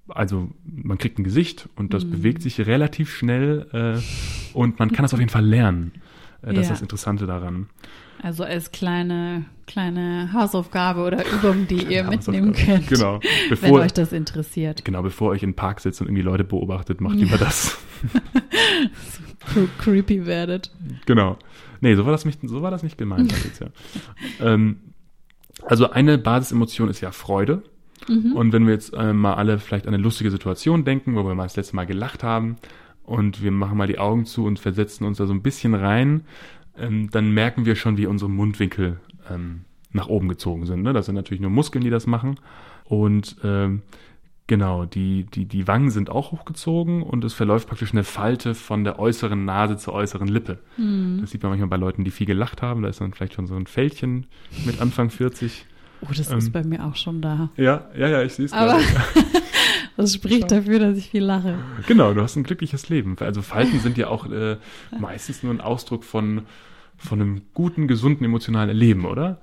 also 0.08 0.50
man 0.66 0.98
kriegt 0.98 1.20
ein 1.20 1.24
Gesicht 1.24 1.70
und 1.76 1.94
das 1.94 2.06
mhm. 2.06 2.12
bewegt 2.12 2.42
sich 2.42 2.60
relativ 2.66 3.16
schnell 3.16 3.68
äh, 3.72 4.58
und 4.58 4.80
man 4.80 4.92
kann 4.92 5.04
das 5.04 5.14
auf 5.14 5.20
jeden 5.20 5.32
Fall 5.32 5.46
lernen. 5.46 5.92
Äh, 6.42 6.48
das 6.48 6.56
ja. 6.56 6.62
ist 6.62 6.70
das 6.72 6.82
Interessante 6.82 7.28
daran. 7.28 7.68
Also 8.22 8.44
als 8.44 8.72
kleine, 8.72 9.46
kleine 9.66 10.32
Hausaufgabe 10.34 11.02
oder 11.02 11.24
Übung, 11.26 11.68
die 11.68 11.86
ihr 11.86 12.04
mitnehmen 12.04 12.54
könnt. 12.54 12.88
Genau. 12.88 13.20
Bevor, 13.50 13.70
wenn 13.70 13.86
euch 13.86 13.94
das 13.94 14.12
interessiert. 14.12 14.84
Genau, 14.84 15.02
bevor 15.02 15.30
ihr 15.30 15.36
euch 15.36 15.44
im 15.44 15.54
Park 15.54 15.80
sitzt 15.80 16.02
und 16.02 16.08
irgendwie 16.08 16.24
Leute 16.24 16.44
beobachtet, 16.44 17.00
macht 17.00 17.16
ja. 17.16 17.26
lieber 17.26 17.38
das. 17.38 17.78
so 19.56 19.68
creepy 19.78 20.26
werdet. 20.26 20.72
Genau. 21.06 21.38
Nee, 21.82 21.96
so 21.96 22.06
war 22.06 22.12
das 22.12 22.26
nicht, 22.26 22.40
so 22.44 22.62
war 22.62 22.72
das 22.72 22.84
nicht 22.84 22.98
gemeint. 22.98 23.32
Jetzt, 23.44 23.62
ja. 23.62 23.68
ähm, 24.42 24.78
also 25.66 25.90
eine 25.90 26.18
Basisemotion 26.18 26.90
ist 26.90 27.02
ja 27.02 27.12
Freude. 27.12 27.64
Mhm. 28.08 28.34
Und 28.34 28.54
wenn 28.54 28.66
wir 28.66 28.74
jetzt 28.74 28.94
äh, 28.94 29.12
mal 29.12 29.34
alle 29.34 29.60
vielleicht 29.60 29.86
an 29.86 29.94
eine 29.94 30.02
lustige 30.02 30.32
Situation 30.32 30.86
denken, 30.86 31.16
wo 31.16 31.26
wir 31.26 31.36
mal 31.36 31.44
das 31.44 31.58
letzte 31.58 31.76
Mal 31.76 31.86
gelacht 31.86 32.24
haben 32.24 32.56
und 33.04 33.44
wir 33.44 33.52
machen 33.52 33.78
mal 33.78 33.88
die 33.88 34.00
Augen 34.00 34.26
zu 34.26 34.46
und 34.46 34.58
versetzen 34.58 35.06
uns 35.06 35.18
da 35.18 35.26
so 35.26 35.34
ein 35.34 35.42
bisschen 35.42 35.76
rein, 35.76 36.22
ähm, 36.80 37.10
dann 37.12 37.32
merken 37.32 37.66
wir 37.66 37.76
schon, 37.76 37.98
wie 37.98 38.06
unsere 38.06 38.30
Mundwinkel 38.30 39.00
ähm, 39.30 39.62
nach 39.92 40.08
oben 40.08 40.30
gezogen 40.30 40.66
sind. 40.66 40.84
Ne? 40.84 40.94
Das 40.94 41.06
sind 41.06 41.16
natürlich 41.16 41.42
nur 41.42 41.50
Muskeln, 41.50 41.84
die 41.84 41.90
das 41.90 42.08
machen. 42.08 42.40
Und 42.86 43.38
ähm, 43.44 43.82
genau, 44.48 44.86
die, 44.86 45.24
die, 45.24 45.46
die 45.46 45.68
Wangen 45.68 45.90
sind 45.90 46.10
auch 46.10 46.32
hochgezogen 46.32 47.04
und 47.04 47.24
es 47.24 47.34
verläuft 47.34 47.68
praktisch 47.68 47.92
eine 47.92 48.04
Falte 48.04 48.56
von 48.56 48.84
der 48.84 49.00
äußeren 49.00 49.46
Nase 49.46 49.78
zur 49.78 49.94
äußeren 49.94 50.28
Lippe. 50.28 50.60
Mhm. 50.78 51.20
Das 51.22 51.32
sieht 51.32 51.42
man 51.42 51.52
manchmal 51.52 51.70
bei 51.70 51.78
Leuten, 51.78 52.04
die 52.04 52.12
viel 52.12 52.28
gelacht 52.28 52.62
haben. 52.62 52.82
Da 52.82 52.90
ist 52.90 53.02
dann 53.02 53.14
vielleicht 53.14 53.34
schon 53.34 53.48
so 53.48 53.56
ein 53.56 53.68
Fältchen 53.68 54.28
mit 54.66 54.82
Anfang 54.82 55.10
40. 55.10 55.66
Oh, 56.02 56.08
das 56.16 56.32
ähm, 56.32 56.38
ist 56.38 56.52
bei 56.52 56.64
mir 56.64 56.86
auch 56.86 56.96
schon 56.96 57.22
da. 57.22 57.50
Ja, 57.58 57.90
ja, 57.98 58.08
ja, 58.08 58.24
ich 58.24 58.34
sehe 58.34 58.46
es 58.46 58.52
gerade. 58.52 58.84
das 59.98 60.14
spricht 60.14 60.50
dafür, 60.52 60.80
dass 60.80 60.98
ich 60.98 61.10
viel 61.10 61.24
lache. 61.24 61.58
Genau, 61.88 62.14
du 62.14 62.22
hast 62.22 62.36
ein 62.36 62.44
glückliches 62.44 62.90
Leben. 62.90 63.18
Also 63.20 63.42
Falten 63.42 63.80
sind 63.80 63.98
ja 63.98 64.08
auch 64.08 64.30
äh, 64.30 64.58
meistens 64.98 65.44
nur 65.44 65.54
ein 65.54 65.62
Ausdruck 65.62 66.04
von 66.04 66.44
von 67.00 67.22
einem 67.22 67.42
guten, 67.54 67.88
gesunden 67.88 68.26
emotionalen 68.26 68.70
Erleben, 68.70 69.06
oder? 69.06 69.42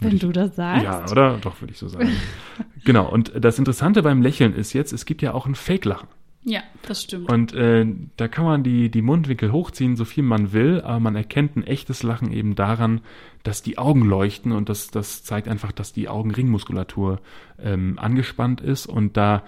Wenn 0.00 0.16
ich, 0.16 0.20
du 0.20 0.32
das 0.32 0.56
sagst. 0.56 0.84
Ja, 0.84 1.10
oder? 1.10 1.38
Doch, 1.40 1.60
würde 1.60 1.72
ich 1.72 1.78
so 1.78 1.88
sagen. 1.88 2.10
genau. 2.84 3.08
Und 3.08 3.32
das 3.38 3.58
Interessante 3.58 4.02
beim 4.02 4.20
Lächeln 4.20 4.54
ist 4.54 4.72
jetzt, 4.72 4.92
es 4.92 5.06
gibt 5.06 5.22
ja 5.22 5.32
auch 5.32 5.46
ein 5.46 5.54
Fake-Lachen. 5.54 6.08
Ja, 6.44 6.62
das 6.86 7.02
stimmt. 7.02 7.30
Und 7.30 7.54
äh, 7.54 7.86
da 8.16 8.28
kann 8.28 8.44
man 8.44 8.62
die, 8.62 8.90
die 8.90 9.02
Mundwinkel 9.02 9.50
hochziehen, 9.50 9.96
so 9.96 10.04
viel 10.04 10.22
man 10.22 10.52
will, 10.52 10.82
aber 10.82 11.00
man 11.00 11.16
erkennt 11.16 11.56
ein 11.56 11.64
echtes 11.64 12.02
Lachen 12.02 12.32
eben 12.32 12.54
daran, 12.54 13.00
dass 13.42 13.62
die 13.62 13.78
Augen 13.78 14.02
leuchten 14.02 14.52
und 14.52 14.68
das, 14.68 14.90
das 14.90 15.24
zeigt 15.24 15.48
einfach, 15.48 15.72
dass 15.72 15.92
die 15.92 16.08
Augenringmuskulatur 16.08 17.20
ähm, 17.58 17.98
angespannt 17.98 18.60
ist 18.60 18.86
und 18.86 19.16
da 19.16 19.42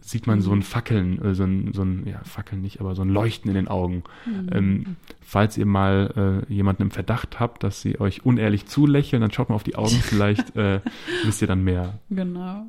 sieht 0.00 0.26
man 0.26 0.40
so 0.40 0.52
ein 0.52 0.62
Fackeln, 0.62 1.22
äh, 1.22 1.34
so 1.34 1.44
ein, 1.44 1.72
so 1.72 1.82
ein, 1.82 2.06
ja, 2.06 2.20
Fackeln 2.24 2.62
nicht, 2.62 2.80
aber 2.80 2.94
so 2.94 3.02
ein 3.02 3.10
Leuchten 3.10 3.48
in 3.50 3.54
den 3.54 3.68
Augen. 3.68 4.04
Mhm. 4.26 4.48
Ähm, 4.52 4.96
falls 5.20 5.56
ihr 5.58 5.66
mal 5.66 6.44
äh, 6.48 6.52
jemanden 6.52 6.82
im 6.82 6.90
Verdacht 6.90 7.38
habt, 7.40 7.62
dass 7.62 7.80
sie 7.80 8.00
euch 8.00 8.24
unehrlich 8.24 8.66
zulächeln, 8.66 9.22
dann 9.22 9.30
schaut 9.30 9.48
mal 9.48 9.54
auf 9.54 9.64
die 9.64 9.76
Augen, 9.76 9.96
vielleicht 10.02 10.56
äh, 10.56 10.80
wisst 11.24 11.42
ihr 11.42 11.48
dann 11.48 11.62
mehr. 11.62 11.98
Genau. 12.10 12.66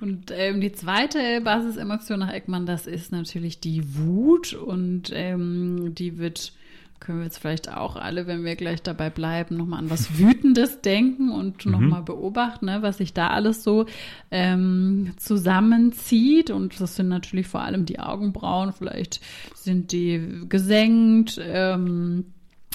Und 0.00 0.30
ähm, 0.30 0.60
die 0.60 0.72
zweite 0.72 1.40
Basisemotion 1.42 2.20
nach 2.20 2.32
Eckmann, 2.32 2.66
das 2.66 2.86
ist 2.86 3.12
natürlich 3.12 3.60
die 3.60 3.96
Wut 3.96 4.52
und 4.54 5.10
ähm, 5.12 5.94
die 5.94 6.18
wird 6.18 6.52
können 6.98 7.18
wir 7.18 7.24
jetzt 7.24 7.38
vielleicht 7.38 7.72
auch 7.72 7.96
alle, 7.96 8.26
wenn 8.26 8.44
wir 8.44 8.56
gleich 8.56 8.82
dabei 8.82 9.10
bleiben, 9.10 9.56
nochmal 9.56 9.80
an 9.80 9.90
was 9.90 10.18
Wütendes 10.18 10.80
denken 10.80 11.30
und 11.30 11.66
mhm. 11.66 11.72
nochmal 11.72 12.02
beobachten, 12.02 12.66
ne, 12.66 12.82
was 12.82 12.98
sich 12.98 13.12
da 13.12 13.28
alles 13.28 13.62
so 13.62 13.86
ähm, 14.30 15.12
zusammenzieht. 15.16 16.50
Und 16.50 16.80
das 16.80 16.96
sind 16.96 17.08
natürlich 17.08 17.46
vor 17.46 17.62
allem 17.62 17.84
die 17.84 18.00
Augenbrauen, 18.00 18.72
vielleicht 18.72 19.20
sind 19.54 19.92
die 19.92 20.46
gesenkt, 20.48 21.40
ähm, 21.42 22.26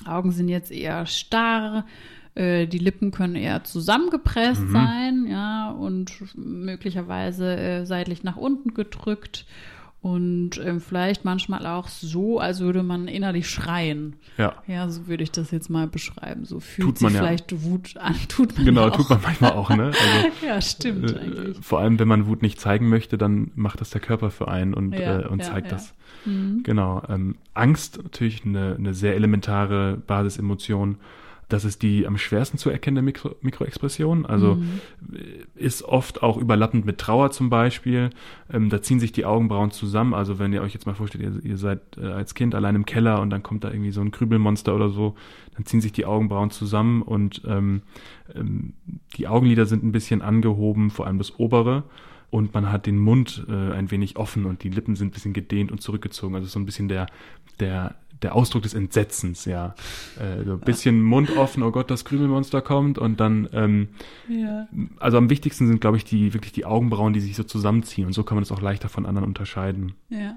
Augen 0.06 0.32
sind 0.32 0.50
jetzt 0.50 0.72
eher 0.72 1.06
starr. 1.06 1.86
Äh, 2.36 2.68
die 2.68 2.78
Lippen 2.78 3.12
können 3.12 3.36
eher 3.36 3.64
zusammengepresst 3.64 4.62
mhm. 4.62 4.72
sein, 4.72 5.28
ja, 5.30 5.72
und 5.72 6.12
möglicherweise 6.36 7.58
äh, 7.58 7.86
seitlich 7.86 8.24
nach 8.24 8.38
unten 8.38 8.74
gedrückt 8.74 9.46
und 10.02 10.60
ähm, 10.66 10.82
vielleicht 10.82 11.26
manchmal 11.26 11.68
auch 11.68 11.88
so, 11.88 12.40
als 12.40 12.60
würde 12.60 12.82
man 12.82 13.08
innerlich 13.08 13.48
schreien. 13.48 14.16
Ja. 14.36 14.56
Ja, 14.66 14.90
so 14.90 15.06
würde 15.06 15.22
ich 15.22 15.32
das 15.32 15.52
jetzt 15.52 15.70
mal 15.70 15.86
beschreiben. 15.86 16.44
So 16.44 16.60
fühlt 16.60 16.88
tut 16.88 16.98
sich 16.98 17.10
vielleicht 17.10 17.52
ja. 17.52 17.64
Wut 17.64 17.98
an. 17.98 18.16
Tut 18.28 18.56
man 18.56 18.66
genau, 18.66 18.86
ja 18.86 18.90
tut 18.90 19.10
man 19.12 19.22
manchmal 19.22 19.52
auch, 19.52 19.70
ne? 19.70 19.86
Also, 19.86 20.00
ja, 20.46 20.60
stimmt 20.60 21.12
äh, 21.12 21.20
eigentlich. 21.20 21.58
Vor 21.62 21.80
allem, 21.80 22.00
wenn 22.00 22.08
man 22.08 22.26
Wut 22.26 22.42
nicht 22.42 22.60
zeigen 22.60 22.90
möchte, 22.90 23.20
dann 23.20 23.52
macht 23.54 23.80
das 23.80 23.92
der 23.92 24.02
Körper 24.02 24.32
für 24.32 24.48
einen 24.48 24.74
und, 24.74 24.94
ja, 24.94 25.20
äh, 25.20 25.28
und 25.28 25.44
zeigt 25.44 25.72
das. 25.72 25.94
Mhm. 26.26 26.64
Genau. 26.64 27.04
Ähm, 27.08 27.36
Angst 27.54 28.00
natürlich 28.02 28.44
eine, 28.44 28.76
eine 28.80 28.96
sehr 28.96 29.14
elementare 29.14 30.02
Basisemotion. 30.08 30.98
Das 31.54 31.66
ist 31.66 31.82
die 31.82 32.08
am 32.08 32.18
schwersten 32.18 32.58
zu 32.58 32.70
erkennende 32.70 33.02
Mikro 33.02 33.36
Mikroexpression. 33.42 34.26
Also 34.26 34.56
mhm. 34.56 34.80
ist 35.56 35.84
oft 35.84 36.24
auch 36.24 36.38
überlappend 36.38 36.86
mit 36.86 36.98
Trauer 36.98 37.32
zum 37.32 37.50
Beispiel. 37.50 38.10
Ähm, 38.52 38.70
da 38.70 38.82
ziehen 38.82 39.00
sich 39.00 39.12
die 39.12 39.26
Augenbrauen 39.26 39.72
zusammen. 39.72 40.14
Also 40.14 40.40
wenn 40.40 40.54
ihr 40.54 40.62
euch 40.62 40.74
jetzt 40.74 40.86
mal 40.86 40.96
vorstellt, 40.96 41.24
ihr, 41.24 41.52
ihr 41.52 41.58
seid 41.58 41.82
äh, 41.98 42.06
als 42.06 42.36
Kind 42.36 42.56
allein 42.56 42.76
im 42.76 42.86
Keller 42.86 43.22
und 43.22 43.30
dann 43.30 43.44
kommt 43.44 43.64
da 43.64 43.72
irgendwie 43.72 43.92
so 43.92 44.02
ein 44.02 44.12
Krübelmonster 44.12 44.74
oder 44.76 44.90
so, 44.90 45.16
dann 45.56 45.66
ziehen 45.66 45.82
sich 45.82 45.92
die 45.92 46.06
Augenbrauen 46.06 46.52
zusammen 46.52 47.02
und 47.02 47.42
ähm, 47.46 47.82
ähm, 48.34 48.74
die 49.18 49.28
Augenlider 49.28 49.66
sind 49.66 49.84
ein 49.84 49.92
bisschen 49.92 50.22
angehoben, 50.22 50.90
vor 50.90 51.08
allem 51.08 51.18
das 51.18 51.38
obere 51.40 51.84
und 52.32 52.54
man 52.54 52.72
hat 52.72 52.88
den 52.88 52.98
Mund 52.98 53.46
äh, 53.48 53.74
ein 53.74 53.92
wenig 53.92 54.18
offen 54.18 54.46
und 54.46 54.64
die 54.64 54.70
Lippen 54.70 54.96
sind 54.96 55.10
ein 55.10 55.12
bisschen 55.12 55.34
gedehnt 55.34 55.72
und 55.72 55.82
zurückgezogen. 55.82 56.34
Also 56.34 56.48
so 56.48 56.60
ein 56.60 56.66
bisschen 56.66 56.88
der, 56.88 57.06
der 57.60 57.96
der 58.22 58.36
Ausdruck 58.36 58.64
des 58.64 58.74
Entsetzens, 58.74 59.46
ja. 59.46 59.74
Äh, 60.20 60.44
so 60.46 60.54
ein 60.54 60.60
bisschen 60.60 61.02
Mund 61.02 61.36
offen, 61.38 61.64
oh 61.64 61.72
Gott, 61.72 61.90
das 61.90 62.06
Krümelmonster 62.06 62.62
kommt 62.62 62.98
und 62.98 63.20
dann, 63.20 63.50
ähm, 63.54 63.90
ja. 64.28 64.68
also 65.00 65.18
am 65.18 65.30
wichtigsten 65.30 65.68
sind, 65.68 65.82
glaube 65.82 65.98
ich, 65.98 66.04
die 66.04 66.34
wirklich 66.34 66.52
die 66.52 66.66
Augenbrauen, 66.66 67.14
die 67.14 67.20
sich 67.20 67.36
so 67.36 67.44
zusammenziehen 67.44 68.06
und 68.06 68.14
so 68.14 68.24
kann 68.24 68.36
man 68.36 68.44
es 68.44 68.52
auch 68.52 68.62
leichter 68.62 68.90
von 68.90 69.06
anderen 69.06 69.28
unterscheiden. 69.28 69.94
Ja. 70.10 70.36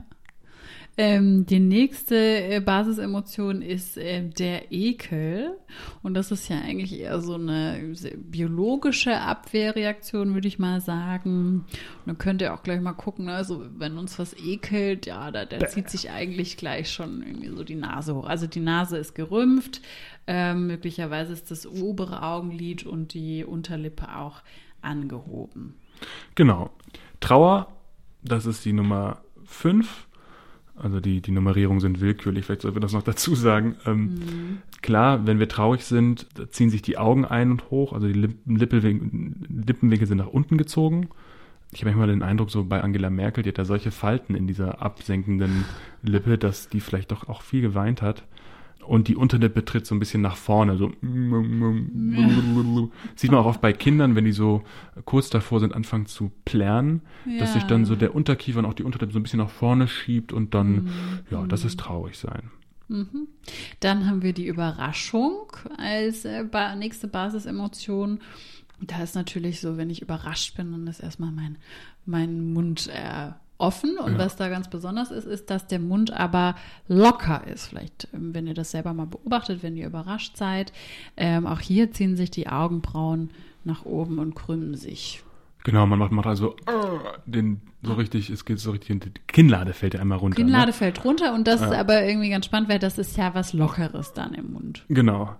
Ähm, 0.96 1.44
die 1.46 1.58
nächste 1.58 2.14
äh, 2.16 2.60
Basisemotion 2.60 3.62
ist 3.62 3.96
äh, 3.96 4.28
der 4.28 4.70
Ekel. 4.70 5.56
Und 6.02 6.14
das 6.14 6.30
ist 6.30 6.48
ja 6.48 6.60
eigentlich 6.60 7.00
eher 7.00 7.20
so 7.20 7.34
eine 7.34 7.94
biologische 8.16 9.20
Abwehrreaktion, 9.20 10.34
würde 10.34 10.46
ich 10.46 10.60
mal 10.60 10.80
sagen. 10.80 11.64
Und 11.66 12.06
dann 12.06 12.18
könnt 12.18 12.42
ihr 12.42 12.54
auch 12.54 12.62
gleich 12.62 12.80
mal 12.80 12.92
gucken, 12.92 13.24
ne? 13.24 13.34
also 13.34 13.64
wenn 13.76 13.98
uns 13.98 14.20
was 14.20 14.34
ekelt, 14.38 15.06
ja, 15.06 15.32
da, 15.32 15.44
da 15.44 15.66
zieht 15.66 15.90
sich 15.90 16.10
eigentlich 16.10 16.56
gleich 16.56 16.92
schon 16.92 17.22
irgendwie 17.22 17.48
so 17.48 17.64
die 17.64 17.74
Nase 17.74 18.14
hoch. 18.14 18.26
Also 18.26 18.46
die 18.46 18.60
Nase 18.60 18.96
ist 18.96 19.14
gerümpft, 19.14 19.80
ähm, 20.28 20.68
möglicherweise 20.68 21.32
ist 21.32 21.50
das 21.50 21.66
obere 21.66 22.22
Augenlid 22.22 22.86
und 22.86 23.14
die 23.14 23.44
Unterlippe 23.44 24.16
auch 24.16 24.42
angehoben. 24.80 25.74
Genau. 26.36 26.70
Trauer, 27.18 27.72
das 28.22 28.46
ist 28.46 28.64
die 28.64 28.72
Nummer 28.72 29.22
5. 29.44 30.06
Also 30.76 30.98
die, 30.98 31.20
die 31.20 31.30
Nummerierungen 31.30 31.80
sind 31.80 32.00
willkürlich, 32.00 32.44
vielleicht 32.44 32.62
sollten 32.62 32.76
wir 32.76 32.80
das 32.80 32.92
noch 32.92 33.02
dazu 33.02 33.34
sagen. 33.34 33.76
Ähm, 33.86 34.00
mhm. 34.00 34.58
Klar, 34.82 35.26
wenn 35.26 35.38
wir 35.38 35.48
traurig 35.48 35.84
sind, 35.84 36.26
ziehen 36.50 36.70
sich 36.70 36.82
die 36.82 36.98
Augen 36.98 37.24
ein 37.24 37.52
und 37.52 37.70
hoch, 37.70 37.92
also 37.92 38.06
die 38.06 38.12
Lippen, 38.12 39.46
Lippenwinkel 39.66 40.06
sind 40.06 40.18
nach 40.18 40.26
unten 40.26 40.58
gezogen. 40.58 41.08
Ich 41.72 41.80
habe 41.80 41.90
manchmal 41.90 42.08
den 42.08 42.22
Eindruck, 42.22 42.50
so 42.50 42.64
bei 42.64 42.82
Angela 42.82 43.10
Merkel, 43.10 43.42
die 43.42 43.50
hat 43.50 43.58
da 43.58 43.64
solche 43.64 43.90
Falten 43.90 44.34
in 44.34 44.46
dieser 44.46 44.82
absenkenden 44.82 45.64
Lippe, 46.02 46.38
dass 46.38 46.68
die 46.68 46.80
vielleicht 46.80 47.10
doch 47.10 47.28
auch 47.28 47.42
viel 47.42 47.62
geweint 47.62 48.02
hat 48.02 48.24
und 48.86 49.08
die 49.08 49.16
Unterlippe 49.16 49.64
tritt 49.64 49.86
so 49.86 49.94
ein 49.94 49.98
bisschen 49.98 50.22
nach 50.22 50.36
vorne. 50.36 50.76
So 50.76 50.92
ja. 51.02 51.42
sieht 53.16 53.30
man 53.30 53.40
auch 53.40 53.46
oft 53.46 53.60
bei 53.60 53.72
Kindern, 53.72 54.14
wenn 54.14 54.24
die 54.24 54.32
so 54.32 54.62
kurz 55.04 55.30
davor 55.30 55.60
sind, 55.60 55.74
anfangen 55.74 56.06
zu 56.06 56.30
plärren, 56.44 57.02
ja. 57.26 57.38
dass 57.38 57.54
sich 57.54 57.64
dann 57.64 57.84
so 57.84 57.96
der 57.96 58.14
Unterkiefer 58.14 58.58
und 58.60 58.66
auch 58.66 58.74
die 58.74 58.84
Unterlippe 58.84 59.12
so 59.12 59.18
ein 59.18 59.22
bisschen 59.22 59.40
nach 59.40 59.50
vorne 59.50 59.88
schiebt 59.88 60.32
und 60.32 60.54
dann, 60.54 60.72
mhm. 60.72 60.90
ja, 61.30 61.46
das 61.46 61.64
ist 61.64 61.80
traurig 61.80 62.18
sein. 62.18 62.50
Mhm. 62.88 63.28
Dann 63.80 64.06
haben 64.06 64.22
wir 64.22 64.32
die 64.32 64.46
Überraschung 64.46 65.52
als 65.78 66.24
äh, 66.24 66.44
nächste 66.76 67.08
Basisemotion. 67.08 68.20
Da 68.80 69.02
ist 69.02 69.14
natürlich 69.14 69.60
so, 69.60 69.76
wenn 69.76 69.90
ich 69.90 70.02
überrascht 70.02 70.56
bin, 70.56 70.72
dann 70.72 70.86
ist 70.86 71.00
erstmal 71.00 71.30
mein, 71.30 71.58
mein 72.04 72.52
Mund 72.52 72.90
äh, 72.92 73.30
offen. 73.58 73.98
Und 73.98 74.12
Ja. 74.12 74.18
was 74.18 74.36
da 74.36 74.48
ganz 74.48 74.68
besonders 74.68 75.10
ist, 75.10 75.26
ist, 75.26 75.50
dass 75.50 75.66
der 75.66 75.78
Mund 75.78 76.12
aber 76.12 76.54
locker 76.88 77.46
ist. 77.46 77.66
Vielleicht, 77.66 78.08
ähm, 78.14 78.34
wenn 78.34 78.46
ihr 78.46 78.54
das 78.54 78.70
selber 78.70 78.92
mal 78.94 79.06
beobachtet, 79.06 79.62
wenn 79.62 79.76
ihr 79.76 79.86
überrascht 79.86 80.36
seid. 80.36 80.72
Ähm, 81.16 81.46
auch 81.46 81.60
hier 81.60 81.90
ziehen 81.92 82.16
sich 82.16 82.30
die 82.30 82.48
Augenbrauen 82.48 83.30
nach 83.64 83.84
oben 83.84 84.18
und 84.18 84.34
krümmen 84.34 84.74
sich. 84.74 85.22
Genau, 85.64 85.86
man 85.86 85.98
macht, 85.98 86.12
macht 86.12 86.26
also 86.26 86.56
den 87.24 87.62
so 87.82 87.94
richtig, 87.94 88.28
es 88.28 88.44
geht 88.44 88.58
so 88.58 88.70
richtig, 88.72 89.00
die 89.00 89.10
Kinnlade 89.26 89.72
fällt 89.72 89.94
ja 89.94 90.00
einmal 90.00 90.18
runter. 90.18 90.36
Kinnlade 90.36 90.66
Ne? 90.68 90.72
fällt 90.74 91.04
runter 91.04 91.34
und 91.34 91.46
das 91.46 91.60
Ja. 91.60 91.68
ist 91.68 91.72
aber 91.74 92.04
irgendwie 92.04 92.28
ganz 92.30 92.44
spannend, 92.46 92.68
weil 92.68 92.78
das 92.78 92.98
ist 92.98 93.16
ja 93.16 93.34
was 93.34 93.52
Lockeres 93.54 94.12
dann 94.12 94.34
im 94.34 94.52
Mund. 94.52 94.84
Genau. 94.88 95.34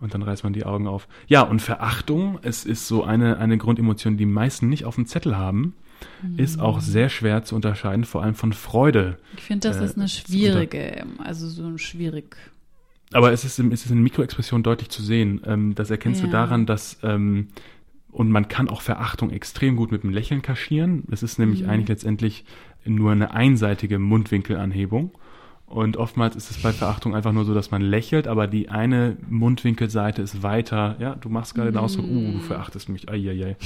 Und 0.00 0.12
dann 0.14 0.22
reißt 0.22 0.44
man 0.44 0.52
die 0.52 0.64
Augen 0.64 0.86
auf. 0.86 1.08
Ja, 1.28 1.42
und 1.42 1.60
Verachtung, 1.62 2.38
es 2.42 2.64
ist 2.64 2.86
so 2.88 3.04
eine, 3.04 3.38
eine 3.38 3.58
Grundemotion, 3.58 4.14
die 4.16 4.24
die 4.24 4.30
meisten 4.30 4.68
nicht 4.68 4.84
auf 4.84 4.96
dem 4.96 5.06
Zettel 5.06 5.36
haben, 5.36 5.74
ist 6.36 6.60
auch 6.60 6.80
sehr 6.80 7.08
schwer 7.08 7.44
zu 7.44 7.54
unterscheiden, 7.54 8.04
vor 8.04 8.22
allem 8.22 8.34
von 8.34 8.52
Freude. 8.52 9.18
Ich 9.36 9.42
finde, 9.44 9.68
das 9.68 9.78
Äh, 9.78 9.84
ist 9.84 9.96
eine 9.96 10.08
schwierige, 10.08 11.04
also 11.18 11.48
so 11.48 11.64
ein 11.66 11.78
schwierig. 11.78 12.36
Aber 13.12 13.32
es 13.32 13.44
ist, 13.44 13.58
es 13.58 13.84
ist 13.84 13.90
in 13.90 14.02
Mikroexpression 14.02 14.62
deutlich 14.62 14.88
zu 14.88 15.02
sehen. 15.02 15.40
Ähm, 15.46 15.74
das 15.74 15.90
erkennst 15.90 16.22
du 16.22 16.26
Ja. 16.26 16.32
daran, 16.32 16.66
dass 16.66 16.98
ähm, 17.02 17.48
und 18.10 18.30
man 18.30 18.46
kann 18.48 18.68
auch 18.68 18.80
Verachtung 18.80 19.30
extrem 19.30 19.74
gut 19.76 19.90
mit 19.90 20.04
dem 20.04 20.10
Lächeln 20.10 20.40
kaschieren. 20.40 21.02
Es 21.10 21.22
ist 21.24 21.38
nämlich 21.38 21.62
Mhm. 21.64 21.68
eigentlich 21.70 21.88
letztendlich 21.88 22.44
nur 22.84 23.10
eine 23.12 23.32
einseitige 23.32 23.98
Mundwinkelanhebung. 23.98 25.10
Und 25.66 25.96
oftmals 25.96 26.36
ist 26.36 26.50
es 26.50 26.62
bei 26.62 26.72
Verachtung 26.72 27.14
einfach 27.14 27.32
nur 27.32 27.44
so, 27.44 27.54
dass 27.54 27.70
man 27.70 27.82
lächelt, 27.82 28.28
aber 28.28 28.46
die 28.46 28.68
eine 28.68 29.16
Mundwinkelseite 29.28 30.22
ist 30.22 30.42
weiter. 30.42 30.96
Ja, 30.98 31.14
du 31.14 31.28
machst 31.28 31.54
gerade 31.54 31.72
den 31.72 31.78
Ausdruck, 31.78 32.06
uh, 32.06 32.32
du 32.32 32.38
verachtest 32.40 32.88
mich, 32.88 33.08
ai, 33.08 33.56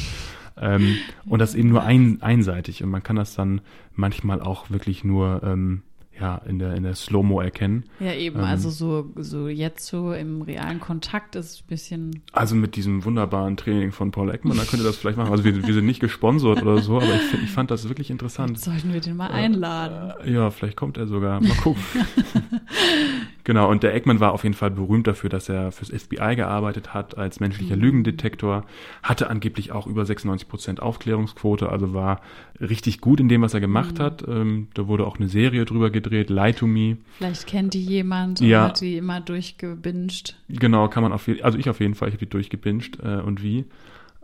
ähm, 0.61 0.97
und 1.27 1.41
das 1.41 1.55
eben 1.55 1.69
nur 1.69 1.83
ein, 1.83 2.19
einseitig. 2.23 2.83
Und 2.83 2.91
man 2.91 3.03
kann 3.03 3.17
das 3.17 3.35
dann 3.35 3.61
manchmal 3.95 4.41
auch 4.41 4.71
wirklich 4.71 5.05
nur 5.05 5.43
ähm, 5.45 5.83
ja, 6.21 6.37
in 6.49 6.59
der, 6.59 6.75
in 6.75 6.83
der 6.83 6.95
Slow-Mo 6.95 7.41
erkennen. 7.41 7.85
Ja, 8.01 8.13
eben, 8.13 8.39
Ähm. 8.39 8.45
also 8.45 8.71
so, 8.71 9.11
so 9.17 9.49
jetzt 9.49 9.87
so 9.87 10.13
im 10.13 10.43
realen 10.43 10.81
Kontakt 10.81 11.37
ist 11.37 11.63
ein 11.63 11.67
bisschen. 11.69 12.23
Also 12.33 12.55
mit 12.57 12.77
diesem 12.77 13.05
wunderbaren 13.05 13.57
Training 13.57 13.93
von 13.93 14.11
Paul 14.11 14.31
Ekman, 14.35 14.57
da 14.57 14.65
könnt 14.65 14.83
ihr 14.83 14.87
das 14.87 14.97
vielleicht 14.97 15.17
machen. 15.19 15.31
Also 15.31 15.45
wir, 15.45 15.67
wir 15.67 15.75
sind 15.75 15.87
nicht 15.87 16.01
gesponsert 16.01 16.63
oder 16.63 16.79
so, 16.79 16.97
aber 16.97 17.15
ich, 17.15 17.21
find- 17.23 17.43
ich 17.45 17.51
fand 17.51 17.71
das 17.71 17.89
wirklich 17.89 18.11
interessant. 18.11 18.59
Sollten 18.59 18.93
wir 18.93 19.01
den 19.01 19.17
mal 19.17 19.31
einladen? 19.31 20.13
Äh, 20.25 20.33
Ja, 20.33 20.51
vielleicht 20.51 20.77
kommt 20.77 20.97
er 20.97 21.07
sogar. 21.07 21.41
Mal 21.41 21.55
gucken. 21.57 21.83
genau, 23.45 23.71
und 23.71 23.83
der 23.83 23.95
Ekman 23.95 24.21
war 24.21 24.33
auf 24.33 24.43
jeden 24.43 24.55
Fall 24.55 24.71
berühmt 24.71 25.07
dafür, 25.07 25.31
dass 25.31 25.49
er 25.49 25.73
fürs 25.73 25.91
FBI 25.91 26.37
gearbeitet 26.37 26.95
hat 26.95 27.17
als 27.17 27.41
menschlicher 27.41 27.77
Lügendetektor, 27.77 28.65
hatte 29.03 29.31
angeblich 29.31 29.73
auch 29.73 29.87
über 29.87 30.05
96 30.05 30.49
Prozent 30.49 30.81
Aufklärungsquote, 30.83 31.69
also 31.69 31.95
war 31.95 32.21
richtig 32.61 33.01
gut 33.01 33.21
in 33.21 33.29
dem, 33.29 33.43
was 33.43 33.55
er 33.55 33.61
gemacht 33.61 34.01
hat. 34.01 34.25
Ähm, 34.27 34.69
da 34.75 34.87
wurde 34.89 35.07
auch 35.07 35.19
eine 35.19 35.29
Serie 35.29 35.65
drüber 35.65 35.91
gedreht, 35.91 36.08
Lie 36.09 36.53
to 36.55 36.67
Me. 36.67 36.97
Vielleicht 37.19 37.47
kennt 37.47 37.75
die 37.75 37.83
jemand 37.83 38.41
und 38.41 38.47
Ja. 38.47 38.65
hat 38.65 38.81
die 38.81 38.97
immer 38.97 39.21
durchgebinged. 39.21 40.37
Genau, 40.49 40.89
kann 40.89 41.03
man 41.03 41.13
auf 41.13 41.27
jeden 41.29 41.43
also 41.43 41.59
ich 41.59 41.69
auf 41.69 41.81
jeden 41.81 41.95
Fall, 41.95 42.09
ich 42.09 42.15
habe 42.15 42.25
die 42.25 42.31
durchgebinged 42.31 42.99
äh, 43.03 43.21
und 43.21 43.43
wie. 43.43 43.65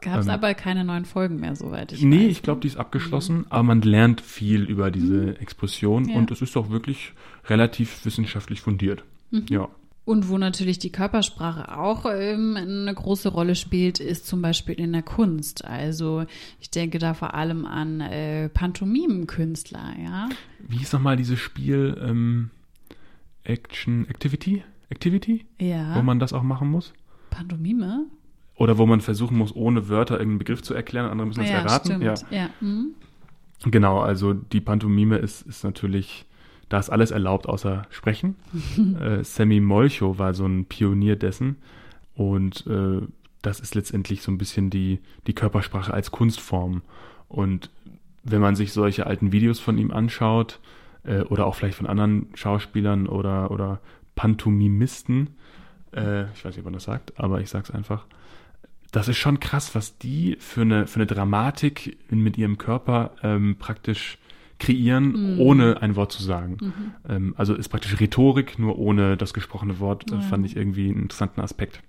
Gab 0.01 0.20
es 0.20 0.27
Ähm. 0.27 0.33
aber 0.33 0.53
keine 0.55 0.85
neuen 0.85 1.05
Folgen 1.07 1.40
mehr, 1.40 1.57
soweit 1.57 1.92
ich 1.92 2.03
nee, 2.03 2.25
weiß. 2.27 2.31
ich 2.33 2.42
glaube, 2.42 2.61
die 2.61 2.68
ist 2.68 2.77
abgeschlossen, 2.77 3.47
aber 3.49 3.62
man 3.62 3.81
lernt 3.81 4.20
viel 4.20 4.64
über 4.64 4.90
diese 4.90 5.38
Explosion 5.40 6.09
Ja. 6.09 6.16
und 6.16 6.31
es 6.31 6.42
ist 6.42 6.57
auch 6.57 6.68
wirklich 6.70 7.12
relativ 7.49 8.05
wissenschaftlich 8.05 8.61
fundiert. 8.61 9.05
Ja. 9.49 9.68
Und 10.05 10.29
wo 10.29 10.37
natürlich 10.37 10.79
die 10.79 10.93
Körpersprache 10.93 11.79
auch 11.79 12.05
ähm, 12.07 12.57
eine 12.57 12.93
große 12.93 13.31
Rolle 13.31 13.55
spielt, 13.55 14.01
ist 14.01 14.27
zum 14.27 14.43
Beispiel 14.43 14.75
in 14.75 14.93
der 14.93 15.03
Kunst. 15.03 15.64
Also 15.64 16.27
ich 16.61 16.71
denke 16.71 16.99
da 16.99 17.14
vor 17.14 17.33
allem 17.33 17.64
an 17.64 18.01
äh, 18.01 18.51
Pantomimenkünstler, 18.51 19.95
ja. 20.03 20.29
Wie 20.59 20.77
hieß 20.77 20.93
nochmal 20.93 21.17
dieses 21.17 21.38
Spiel 21.38 21.99
ähm, 22.03 22.51
Action 23.45 24.07
Activity? 24.09 24.62
Activity? 24.90 25.47
Ja. 25.59 25.97
Wo 25.97 26.03
man 26.03 26.19
das 26.19 26.35
auch 26.35 26.43
machen 26.43 26.71
muss? 26.71 26.93
Pantomime? 27.31 28.07
Oder 28.57 28.79
wo 28.79 28.87
man 28.87 29.01
versuchen 29.01 29.37
muss, 29.37 29.55
ohne 29.55 29.88
Wörter 29.88 30.14
irgendeinen 30.14 30.38
Begriff 30.38 30.62
zu 30.62 30.75
erklären, 30.75 31.11
andere 31.11 31.27
müssen 31.27 31.40
das 31.40 31.51
ja, 31.51 31.57
erraten. 31.57 31.87
stimmt. 31.87 32.05
Ja. 32.05 32.14
Ja. 32.31 32.51
Mhm. 32.61 32.95
Genau, 33.64 34.01
also 34.01 34.35
die 34.35 34.61
Pantomime 34.61 35.17
ist, 35.17 35.43
ist 35.43 35.64
natürlich, 35.64 36.27
da 36.68 36.79
ist 36.79 36.90
alles 36.90 37.11
erlaubt 37.11 37.48
außer 37.48 37.87
Sprechen. 37.90 38.37
äh, 39.00 39.22
Sammy 39.24 39.61
Molcho 39.61 40.18
war 40.18 40.35
so 40.35 40.46
ein 40.46 40.66
Pionier 40.66 41.16
dessen 41.16 41.57
und 42.14 42.66
äh, 42.66 43.00
das 43.42 43.61
ist 43.61 43.74
letztendlich 43.74 44.22
so 44.22 44.33
ein 44.33 44.38
bisschen 44.38 44.70
die, 44.70 45.00
die 45.27 45.35
Körpersprache 45.35 45.92
als 45.92 46.11
Kunstform. 46.11 46.83
Und 47.29 47.70
wenn 48.22 48.40
man 48.40 48.57
sich 48.57 48.72
solche 48.72 49.07
alten 49.07 49.33
Videos 49.33 49.61
von 49.61 49.77
ihm 49.77 49.90
anschaut 49.90 50.61
äh, 51.05 51.20
oder 51.22 51.46
auch 51.46 51.55
vielleicht 51.55 51.77
von 51.77 51.87
anderen 51.87 52.29
Schauspielern 52.35 53.07
oder, 53.07 53.50
oder 53.50 53.81
Pantomimisten, 54.14 55.37
äh, 55.92 56.24
ich 56.33 56.44
weiß 56.44 56.57
nicht, 56.57 56.61
ob 56.61 56.64
man 56.64 56.74
das 56.74 56.85
sagt, 56.85 57.18
aber 57.20 57.40
ich 57.40 57.50
sag's 57.50 57.70
einfach, 57.70 58.07
das 58.92 59.09
ist 59.09 59.18
schon 59.18 59.40
krass, 59.40 59.74
was 59.74 59.98
die 59.98 60.37
für 60.38 60.62
eine, 60.62 60.87
für 60.87 60.96
eine 60.96 61.07
Dramatik 61.07 61.98
mit 62.11 62.38
ihrem 62.38 62.59
Körper 62.59 63.11
ähm, 63.22 63.57
praktisch 63.59 64.18
kreieren, 64.59 65.35
Mhm. 65.35 65.40
ohne 65.40 65.83
ein 65.83 65.97
Wort 65.97 66.12
zu 66.12 66.23
sagen. 66.23 66.59
Ähm, 67.09 67.35
also 67.37 67.55
ist 67.55 67.69
praktisch 67.69 67.99
Rhetorik, 68.01 68.59
nur 68.59 68.79
ohne 68.79 69.17
das 69.17 69.35
gesprochene 69.35 69.79
Wort, 69.81 70.11
äh, 70.11 70.14
Ja. 70.17 70.21
fand 70.21 70.47
ich 70.47 70.57
irgendwie 70.57 70.88
einen 70.88 71.03
interessanten 71.03 71.40
Aspekt. 71.40 71.81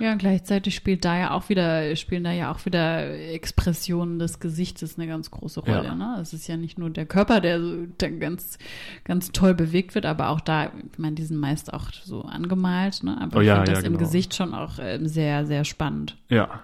Ja, 0.00 0.10
und 0.10 0.18
gleichzeitig 0.18 0.74
spielt 0.74 1.04
da 1.04 1.16
ja 1.16 1.30
auch 1.30 1.48
wieder, 1.48 1.94
spielen 1.94 2.24
da 2.24 2.32
ja 2.32 2.50
auch 2.52 2.66
wieder 2.66 3.14
Expressionen 3.32 4.18
des 4.18 4.40
Gesichtes 4.40 4.98
eine 4.98 5.06
ganz 5.06 5.30
große 5.30 5.60
Rolle. 5.60 5.84
Ja. 5.84 5.94
Ne? 5.94 6.16
Es 6.20 6.32
ist 6.32 6.48
ja 6.48 6.56
nicht 6.56 6.78
nur 6.80 6.90
der 6.90 7.06
Körper, 7.06 7.40
der, 7.40 7.60
so- 7.60 7.86
der 8.00 8.10
ganz, 8.10 8.58
ganz 9.04 9.30
toll 9.30 9.54
bewegt 9.54 9.94
wird, 9.94 10.04
aber 10.04 10.30
auch 10.30 10.40
da, 10.40 10.72
ich 10.92 10.98
meine, 10.98 11.14
die 11.14 11.22
sind 11.22 11.38
meist 11.38 11.72
auch 11.72 11.92
so 11.92 12.22
angemalt, 12.22 13.04
ne? 13.04 13.20
Aber 13.20 13.36
Oh 13.36 13.40
ich 13.40 13.46
ja, 13.46 13.54
finde 13.56 13.70
ja, 13.70 13.74
das 13.76 13.84
im 13.84 13.92
genau. 13.92 14.04
Gesicht 14.04 14.34
schon 14.34 14.52
auch 14.52 14.80
ähm, 14.80 15.06
sehr, 15.06 15.46
sehr 15.46 15.64
spannend. 15.64 16.16
Ja. 16.28 16.62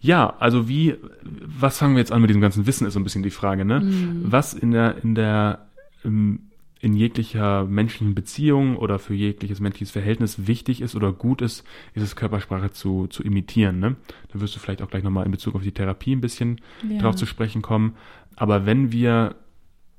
Ja, 0.00 0.34
also 0.38 0.68
wie, 0.68 0.94
was 1.22 1.78
fangen 1.78 1.94
wir 1.94 2.00
jetzt 2.00 2.12
an 2.12 2.20
mit 2.22 2.30
diesem 2.30 2.40
ganzen 2.40 2.66
Wissen, 2.66 2.86
ist 2.86 2.94
so 2.94 3.00
ein 3.00 3.04
bisschen 3.04 3.22
die 3.22 3.30
Frage, 3.30 3.64
ne? 3.64 3.82
Was 4.22 4.54
in 4.54 4.70
der, 4.70 4.96
in 5.04 5.14
der, 5.14 5.66
ähm, 6.04 6.40
in 6.80 6.94
jeglicher 6.94 7.66
menschlichen 7.66 8.14
Beziehung 8.14 8.76
oder 8.78 8.98
für 8.98 9.12
jegliches 9.12 9.60
menschliches 9.60 9.90
Verhältnis 9.90 10.46
wichtig 10.46 10.80
ist 10.80 10.94
oder 10.96 11.12
gut 11.12 11.42
ist, 11.42 11.64
ist 11.92 12.02
es 12.02 12.16
Körpersprache 12.16 12.70
zu, 12.70 13.08
zu 13.08 13.22
imitieren, 13.22 13.78
ne? 13.78 13.96
Da 14.32 14.40
wirst 14.40 14.56
du 14.56 14.60
vielleicht 14.60 14.80
auch 14.80 14.88
gleich 14.88 15.02
nochmal 15.02 15.26
in 15.26 15.32
Bezug 15.32 15.54
auf 15.54 15.62
die 15.62 15.72
Therapie 15.72 16.16
ein 16.16 16.22
bisschen 16.22 16.62
Ja. 16.88 17.00
drauf 17.02 17.16
zu 17.16 17.26
sprechen 17.26 17.60
kommen. 17.60 17.94
Aber 18.36 18.64
wenn 18.64 18.92
wir 18.92 19.34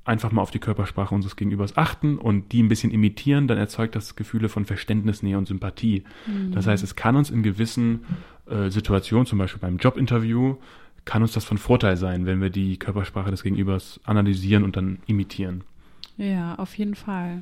einfach 0.03 0.31
mal 0.31 0.41
auf 0.41 0.49
die 0.49 0.57
Körpersprache 0.57 1.13
unseres 1.13 1.35
Gegenübers 1.35 1.77
achten 1.77 2.17
und 2.17 2.51
die 2.53 2.63
ein 2.63 2.69
bisschen 2.69 2.89
imitieren, 2.89 3.47
dann 3.47 3.59
erzeugt 3.59 3.95
das 3.95 4.15
Gefühle 4.15 4.49
von 4.49 4.65
Verständnis, 4.65 5.21
Nähe 5.21 5.37
und 5.37 5.47
Sympathie. 5.47 6.03
Das 6.49 6.65
heißt, 6.65 6.83
es 6.83 6.95
kann 6.95 7.15
uns 7.15 7.29
in 7.29 7.43
gewissen 7.43 7.99
äh, 8.51 8.69
Situationen, 8.69 9.25
zum 9.25 9.39
Beispiel 9.39 9.59
beim 9.59 9.77
Jobinterview, 9.77 10.57
kann 11.05 11.21
uns 11.21 11.33
das 11.33 11.45
von 11.45 11.57
Vorteil 11.57 11.97
sein, 11.97 12.25
wenn 12.25 12.41
wir 12.41 12.49
die 12.49 12.77
Körpersprache 12.77 13.31
des 13.31 13.43
Gegenübers 13.43 13.99
analysieren 14.03 14.63
und 14.63 14.75
dann 14.75 14.99
imitieren. 15.07 15.63
Ja, 16.17 16.55
auf 16.55 16.77
jeden 16.77 16.95
Fall. 16.95 17.41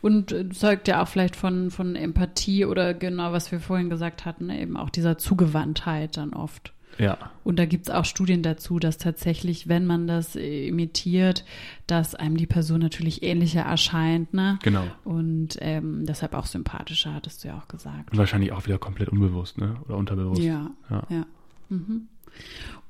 Und 0.00 0.30
äh, 0.30 0.48
zeugt 0.50 0.86
ja 0.86 1.02
auch 1.02 1.08
vielleicht 1.08 1.34
von, 1.34 1.70
von 1.70 1.96
Empathie 1.96 2.64
oder 2.64 2.94
genau, 2.94 3.32
was 3.32 3.50
wir 3.50 3.60
vorhin 3.60 3.90
gesagt 3.90 4.24
hatten, 4.24 4.50
eben 4.50 4.76
auch 4.76 4.90
dieser 4.90 5.18
Zugewandtheit 5.18 6.16
dann 6.16 6.32
oft. 6.32 6.72
Ja, 7.00 7.16
Und 7.44 7.58
da 7.58 7.64
gibt's 7.64 7.88
auch 7.88 8.04
Studien 8.04 8.42
dazu, 8.42 8.78
dass 8.78 8.98
tatsächlich, 8.98 9.68
wenn 9.68 9.86
man 9.86 10.06
das 10.06 10.36
äh, 10.36 10.68
imitiert, 10.68 11.44
dass 11.86 12.14
einem 12.14 12.36
die 12.36 12.46
Person 12.46 12.80
natürlich 12.80 13.22
ähnlicher 13.22 13.62
erscheint, 13.62 14.34
ne? 14.34 14.58
genau. 14.62 14.84
Und 15.04 15.56
ähm, 15.60 16.04
deshalb 16.04 16.34
auch 16.34 16.46
sympathischer, 16.46 17.14
hattest 17.14 17.42
du 17.42 17.48
ja 17.48 17.58
auch 17.58 17.68
gesagt. 17.68 18.10
Und 18.12 18.18
wahrscheinlich 18.18 18.52
auch 18.52 18.66
wieder 18.66 18.78
komplett 18.78 19.08
unbewusst, 19.08 19.56
ne? 19.58 19.76
Oder 19.86 19.96
unterbewusst. 19.96 20.42
Ja, 20.42 20.70
Ja. 20.90 21.06
ja. 21.08 21.26
Mhm. 21.70 22.08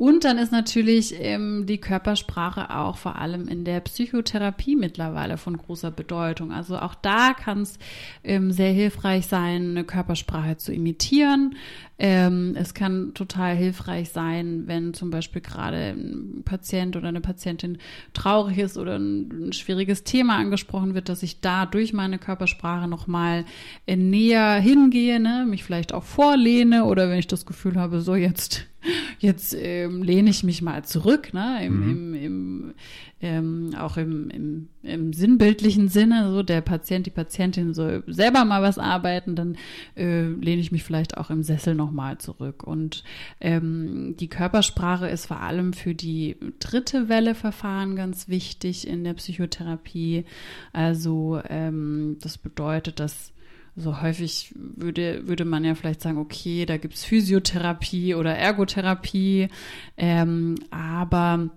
Und 0.00 0.24
dann 0.24 0.38
ist 0.38 0.50
natürlich 0.50 1.14
ähm, 1.18 1.66
die 1.66 1.76
Körpersprache 1.76 2.74
auch 2.74 2.96
vor 2.96 3.16
allem 3.16 3.48
in 3.48 3.66
der 3.66 3.80
Psychotherapie 3.80 4.74
mittlerweile 4.74 5.36
von 5.36 5.58
großer 5.58 5.90
Bedeutung. 5.90 6.52
Also 6.52 6.78
auch 6.78 6.94
da 6.94 7.34
kann 7.34 7.60
es 7.60 7.78
ähm, 8.24 8.50
sehr 8.50 8.72
hilfreich 8.72 9.26
sein, 9.26 9.72
eine 9.72 9.84
Körpersprache 9.84 10.56
zu 10.56 10.72
imitieren. 10.72 11.54
Ähm, 11.98 12.56
es 12.56 12.72
kann 12.72 13.12
total 13.12 13.54
hilfreich 13.54 14.08
sein, 14.08 14.62
wenn 14.64 14.94
zum 14.94 15.10
Beispiel 15.10 15.42
gerade 15.42 15.90
ein 15.90 16.44
Patient 16.46 16.96
oder 16.96 17.08
eine 17.08 17.20
Patientin 17.20 17.76
traurig 18.14 18.56
ist 18.56 18.78
oder 18.78 18.98
ein, 18.98 19.48
ein 19.48 19.52
schwieriges 19.52 20.02
Thema 20.02 20.38
angesprochen 20.38 20.94
wird, 20.94 21.10
dass 21.10 21.22
ich 21.22 21.42
da 21.42 21.66
durch 21.66 21.92
meine 21.92 22.18
Körpersprache 22.18 22.88
nochmal 22.88 23.44
näher 23.86 24.54
hingehe, 24.54 25.20
ne? 25.20 25.44
mich 25.46 25.62
vielleicht 25.62 25.92
auch 25.92 26.04
vorlehne 26.04 26.86
oder 26.86 27.10
wenn 27.10 27.18
ich 27.18 27.26
das 27.26 27.44
Gefühl 27.44 27.76
habe, 27.76 28.00
so 28.00 28.14
jetzt 28.14 28.69
jetzt 29.18 29.54
ähm, 29.58 30.02
lehne 30.02 30.30
ich 30.30 30.44
mich 30.44 30.62
mal 30.62 30.84
zurück, 30.84 31.34
ne? 31.34 31.64
Im, 31.64 31.80
Mhm. 31.80 31.90
im, 31.90 32.14
im, 32.14 32.74
ähm, 33.22 33.74
auch 33.76 33.96
im, 33.98 34.30
im, 34.30 34.68
im 34.82 35.12
sinnbildlichen 35.12 35.88
Sinne, 35.88 36.32
so 36.32 36.42
der 36.42 36.62
Patient, 36.62 37.04
die 37.04 37.10
Patientin 37.10 37.74
soll 37.74 38.02
selber 38.06 38.44
mal 38.44 38.62
was 38.62 38.78
arbeiten, 38.78 39.36
dann 39.36 39.56
äh, 39.96 40.28
lehne 40.28 40.60
ich 40.60 40.72
mich 40.72 40.84
vielleicht 40.84 41.18
auch 41.18 41.28
im 41.30 41.42
Sessel 41.42 41.74
nochmal 41.74 42.18
zurück. 42.18 42.62
Und 42.64 43.04
ähm, 43.40 44.16
die 44.18 44.28
Körpersprache 44.28 45.06
ist 45.08 45.26
vor 45.26 45.40
allem 45.40 45.74
für 45.74 45.94
die 45.94 46.36
dritte 46.60 47.08
Welle 47.08 47.34
Verfahren 47.34 47.96
ganz 47.96 48.28
wichtig 48.28 48.86
in 48.88 49.04
der 49.04 49.14
Psychotherapie. 49.14 50.24
Also 50.72 51.40
ähm, 51.48 52.16
das 52.22 52.38
bedeutet, 52.38 53.00
dass 53.00 53.32
so 53.80 54.00
häufig 54.02 54.52
würde, 54.54 55.26
würde 55.26 55.44
man 55.44 55.64
ja 55.64 55.74
vielleicht 55.74 56.02
sagen, 56.02 56.18
okay, 56.18 56.66
da 56.66 56.76
gibt's 56.76 57.04
Physiotherapie 57.04 58.14
oder 58.14 58.36
Ergotherapie, 58.36 59.48
ähm, 59.96 60.56
aber 60.70 61.50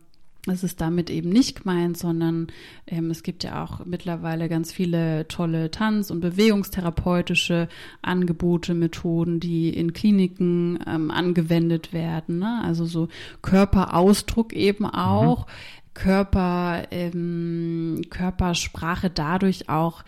es 0.45 0.63
ist 0.63 0.81
damit 0.81 1.09
eben 1.09 1.29
nicht 1.29 1.61
gemeint, 1.61 1.97
sondern 1.97 2.47
ähm, 2.87 3.09
es 3.09 3.23
gibt 3.23 3.45
ja 3.45 3.63
auch 3.63 3.85
mittlerweile 3.85 4.49
ganz 4.49 4.73
viele 4.73 5.25
tolle 5.29 5.71
Tanz- 5.71 6.11
und 6.11 6.19
bewegungstherapeutische 6.19 7.69
Angebote, 8.01 8.73
Methoden, 8.73 9.39
die 9.39 9.69
in 9.69 9.93
Kliniken 9.93 10.79
ähm, 10.85 11.11
angewendet 11.11 11.93
werden. 11.93 12.39
Ne? 12.39 12.61
Also 12.61 12.83
so 12.83 13.07
Körperausdruck 13.41 14.51
eben 14.51 14.85
auch, 14.85 15.47
Körper, 15.93 16.87
ähm, 16.91 18.01
Körpersprache 18.09 19.09
dadurch 19.09 19.69
auch 19.69 20.03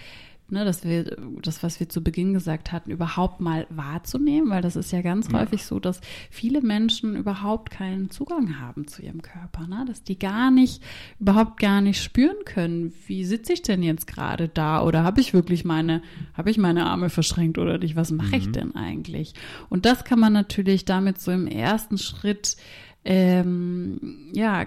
ne, 0.49 0.63
dass 0.65 0.83
wir 0.83 1.17
das, 1.41 1.63
was 1.63 1.79
wir 1.79 1.89
zu 1.89 2.03
Beginn 2.03 2.33
gesagt 2.33 2.71
hatten, 2.71 2.91
überhaupt 2.91 3.41
mal 3.41 3.65
wahrzunehmen, 3.69 4.49
weil 4.49 4.61
das 4.61 4.75
ist 4.75 4.91
ja 4.91 5.01
ganz 5.01 5.31
Ja. 5.31 5.39
häufig 5.39 5.65
so, 5.65 5.79
dass 5.79 6.01
viele 6.29 6.61
Menschen 6.61 7.15
überhaupt 7.15 7.71
keinen 7.71 8.09
Zugang 8.09 8.59
haben 8.59 8.87
zu 8.87 9.01
ihrem 9.01 9.21
Körper, 9.21 9.67
ne? 9.67 9.85
dass 9.87 10.03
die 10.03 10.19
gar 10.19 10.51
nicht, 10.51 10.83
überhaupt 11.19 11.59
gar 11.59 11.81
nicht 11.81 12.01
spüren 12.03 12.37
können, 12.45 12.93
wie 13.07 13.25
sitze 13.25 13.53
ich 13.53 13.61
denn 13.61 13.81
jetzt 13.83 14.07
gerade 14.07 14.47
da 14.47 14.83
oder 14.83 15.03
habe 15.03 15.21
ich 15.21 15.33
wirklich 15.33 15.65
meine, 15.65 16.01
habe 16.33 16.51
ich 16.51 16.57
meine 16.57 16.85
Arme 16.85 17.09
verschränkt 17.09 17.57
oder 17.57 17.77
nicht, 17.77 17.95
was 17.95 18.11
mache 18.11 18.35
ich 18.35 18.51
denn 18.51 18.75
eigentlich? 18.75 19.33
Und 19.69 19.85
das 19.85 20.03
kann 20.03 20.19
man 20.19 20.33
natürlich 20.33 20.85
damit 20.85 21.19
so 21.19 21.31
im 21.31 21.47
ersten 21.47 21.97
Schritt 21.97 22.55
ähm, 23.03 23.99
ja, 24.33 24.65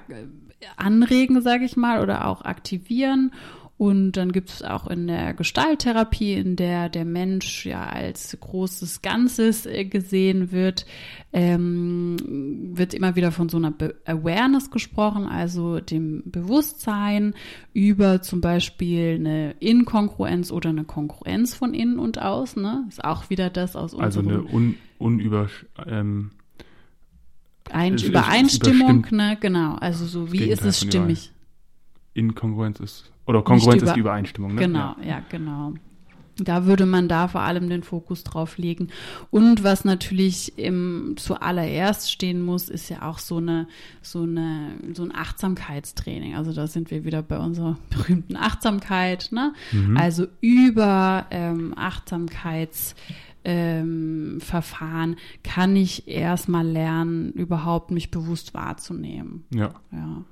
anregen, 0.77 1.41
sage 1.43 1.65
ich 1.65 1.77
mal, 1.77 2.03
oder 2.03 2.27
auch 2.27 2.43
aktivieren. 2.43 3.33
Und 3.79 4.13
dann 4.13 4.33
gibt 4.33 4.51
es 4.51 4.63
auch 4.65 4.89
in 4.89 5.07
der 5.07 5.35
Gestalttherapie, 5.35 6.35
in 6.35 6.57
der 6.57 6.89
der 6.89 7.05
Mensch 7.05 7.65
ja 7.65 7.87
als 7.87 8.37
großes 8.41 9.03
Ganzes 9.03 9.67
äh, 9.67 9.85
gesehen 9.85 10.51
wird, 10.51 10.85
ähm, 11.33 12.17
wird 12.75 12.93
immer 12.93 13.15
wieder 13.15 13.31
von 13.31 13.49
so 13.49 13.57
einer 13.57 13.71
Be 13.71 13.95
Awareness 14.05 14.73
gesprochen, 14.73 15.27
also 15.27 15.79
dem 15.79 16.25
Bewusstsein 16.27 17.35
über 17.73 18.21
zum 18.21 18.41
Beispiel 18.41 19.15
eine 19.15 19.53
Inkongruenz 19.61 20.51
oder 20.51 20.71
eine 20.71 20.83
Konkurrenz 20.83 21.55
von 21.55 21.73
innen 21.73 22.01
und 22.01 22.21
außen. 22.21 22.61
Ne? 22.61 22.85
Ist 22.89 23.05
auch 23.05 23.31
wieder 23.31 23.49
das 23.49 23.77
aus 23.77 23.95
Also 23.95 24.19
unserem 24.19 24.41
eine 24.41 24.53
un, 24.53 24.75
unüber, 24.99 25.49
ähm, 25.87 26.33
Ein 27.71 27.97
Übereinstimmung, 27.97 29.07
ne, 29.13 29.39
genau. 29.41 29.77
Also 29.77 30.05
so, 30.05 30.33
wie 30.33 30.51
ist 30.51 30.65
es 30.65 30.81
stimmig? 30.81 31.31
Inkongruenz 32.15 32.81
ist, 32.81 33.13
oder 33.29 33.43
Kongruenz 33.43 33.83
über- 33.83 33.87
ist 33.91 33.95
die 33.97 34.01
Übereinstimmung, 34.01 34.55
ne? 34.55 34.61
Genau, 34.61 34.97
ja. 35.07 35.21
genau. 35.29 35.75
Da 36.41 36.67
würde 36.67 36.87
man 36.87 37.09
da 37.09 37.27
vor 37.27 37.41
allem 37.41 37.69
den 37.69 37.83
Fokus 37.83 38.23
drauf 38.23 38.59
legen. 38.59 38.91
Und 39.31 39.65
was 39.65 39.85
natürlich 39.85 40.57
im 40.57 41.15
zuallererst 41.17 42.13
stehen 42.13 42.43
muss, 42.45 42.69
ist 42.69 42.89
ja 42.91 43.03
auch 43.03 43.19
so 43.19 43.39
eine, 43.39 43.67
so 44.03 44.23
eine, 44.23 44.71
so 44.95 45.03
ein 45.03 45.13
Achtsamkeitstraining. 45.13 46.37
Also 46.37 46.53
da 46.53 46.69
sind 46.69 46.93
wir 46.93 47.05
wieder 47.05 47.23
bei 47.23 47.39
unserer 47.39 47.77
berühmten 47.91 48.37
Achtsamkeit, 48.37 49.31
ne? 49.33 49.53
Also 49.97 50.27
über 50.41 51.27
ähm, 51.33 51.75
Achtsamkeits 51.77 52.95
ähm, 53.45 54.39
Verfahren 54.41 55.17
kann 55.43 55.75
ich 55.75 56.07
erstmal 56.07 56.67
lernen, 56.67 57.33
überhaupt 57.33 57.91
mich 57.91 58.11
bewusst 58.13 58.55
wahrzunehmen. 58.55 59.45
Ja. 59.53 59.75
Ja. 59.91 60.23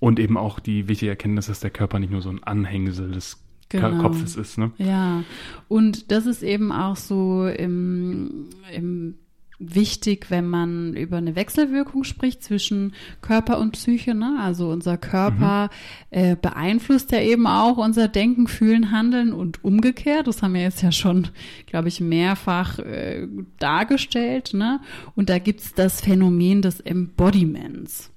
Und 0.00 0.18
eben 0.18 0.36
auch 0.36 0.58
die 0.58 0.88
wichtige 0.88 1.10
Erkenntnis, 1.10 1.46
dass 1.46 1.60
der 1.60 1.70
Körper 1.70 1.98
nicht 1.98 2.10
nur 2.10 2.22
so 2.22 2.30
ein 2.30 2.42
Anhängsel 2.42 3.12
des 3.12 3.38
Genau. 3.70 4.02
Kopfes 4.02 4.34
ist, 4.34 4.58
ne? 4.58 4.72
Ja, 4.78 5.22
und 5.68 6.10
das 6.10 6.26
ist 6.26 6.42
eben 6.42 6.72
auch 6.72 6.96
so 6.96 7.46
im, 7.46 8.48
im 8.74 9.14
wichtig, 9.60 10.30
wenn 10.30 10.48
man 10.48 10.94
über 10.94 11.18
eine 11.18 11.36
Wechselwirkung 11.36 12.02
spricht 12.02 12.42
zwischen 12.42 12.94
Körper 13.20 13.60
und 13.60 13.72
Psyche. 13.72 14.14
Ne? 14.14 14.38
Also 14.40 14.70
unser 14.70 14.96
Körper 14.96 15.68
äh, 16.10 16.34
beeinflusst 16.34 17.12
ja 17.12 17.20
eben 17.20 17.46
auch 17.46 17.76
unser 17.76 18.08
Denken, 18.08 18.48
Fühlen, 18.48 18.90
Handeln 18.90 19.32
und 19.32 19.62
umgekehrt. 19.62 20.26
Das 20.26 20.42
haben 20.42 20.54
wir 20.54 20.62
jetzt 20.62 20.82
ja 20.82 20.90
schon, 20.90 21.28
glaube 21.66 21.88
ich, 21.88 22.00
mehrfach 22.00 22.78
äh, 22.78 23.28
dargestellt. 23.58 24.54
Ne? 24.54 24.80
Und 25.14 25.28
da 25.28 25.38
gibt's 25.38 25.74
das 25.74 26.00
Phänomen 26.00 26.62
des 26.62 26.80
Embodiments. 26.80 28.10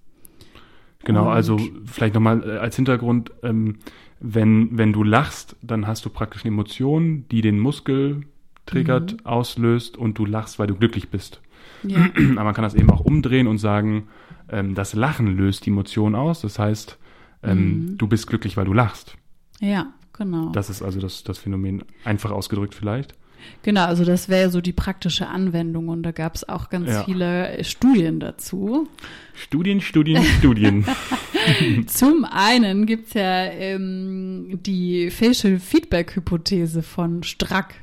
Genau, 1.06 1.28
Und- 1.28 1.34
also 1.34 1.60
vielleicht 1.86 2.14
nochmal 2.14 2.44
äh, 2.48 2.58
als 2.58 2.76
Hintergrund, 2.76 3.32
ähm, 3.44 3.78
wenn, 4.20 4.78
wenn 4.78 4.94
du 4.94 5.04
lachst, 5.04 5.56
dann 5.62 5.86
hast 5.88 6.06
du 6.06 6.10
praktisch 6.10 6.44
eine 6.46 6.54
Emotion, 6.54 7.26
die 7.30 7.42
den 7.42 7.60
Muskel 7.60 8.22
triggert, 8.66 9.14
Mhm. 9.14 9.26
auslöst 9.26 9.98
und 9.98 10.18
du 10.18 10.26
lachst, 10.26 10.60
weil 10.60 10.68
du 10.68 10.76
glücklich 10.76 11.10
bist. 11.10 11.42
Ja, 11.84 12.10
Aber 12.36 12.46
man 12.46 12.54
kann 12.54 12.64
das 12.64 12.74
eben 12.76 12.90
auch 12.90 13.02
umdrehen 13.02 13.48
und 13.48 13.58
sagen, 13.58 14.08
ähm, 14.50 14.76
das 14.76 14.94
Lachen 14.94 15.36
löst 15.38 15.66
die 15.66 15.70
Emotion 15.72 16.16
aus. 16.16 16.42
Das 16.42 16.58
heißt, 16.60 16.98
ähm, 17.44 17.58
Mhm. 17.92 17.98
du 17.98 18.08
bist 18.08 18.28
glücklich, 18.28 18.56
weil 18.56 18.66
du 18.66 18.74
lachst. 18.74 19.18
ja 19.60 19.88
genau. 20.14 20.52
Das 20.52 20.70
ist 20.70 20.82
also 20.82 21.02
das, 21.02 21.24
das 21.24 21.40
Phänomen 21.40 21.84
einfach 22.06 22.32
ausgedrückt 22.32 22.76
vielleicht. 22.76 23.16
Genau, 23.64 23.86
also 23.86 24.04
das 24.06 24.30
wäre 24.30 24.50
so 24.50 24.60
die 24.62 24.74
praktische 24.74 25.28
Anwendung 25.28 25.88
und 25.90 26.04
da 26.04 26.12
gab 26.12 26.36
es 26.36 26.48
auch 26.48 26.70
ganz 26.70 26.90
Ja. 26.90 27.04
viele 27.04 27.64
Studien 27.64 28.20
dazu. 28.20 28.88
Studien, 29.34 29.82
Studien, 29.82 30.24
Studien. 30.24 30.86
Zum 31.88 32.26
einen 32.26 32.86
gibt's 32.86 33.14
ja 33.14 33.46
ähm, 33.46 34.60
die 34.66 35.10
Facial 35.12 35.60
Feedback 35.60 36.16
Hypothese 36.16 36.84
von 36.84 37.24
Strack. 37.24 37.76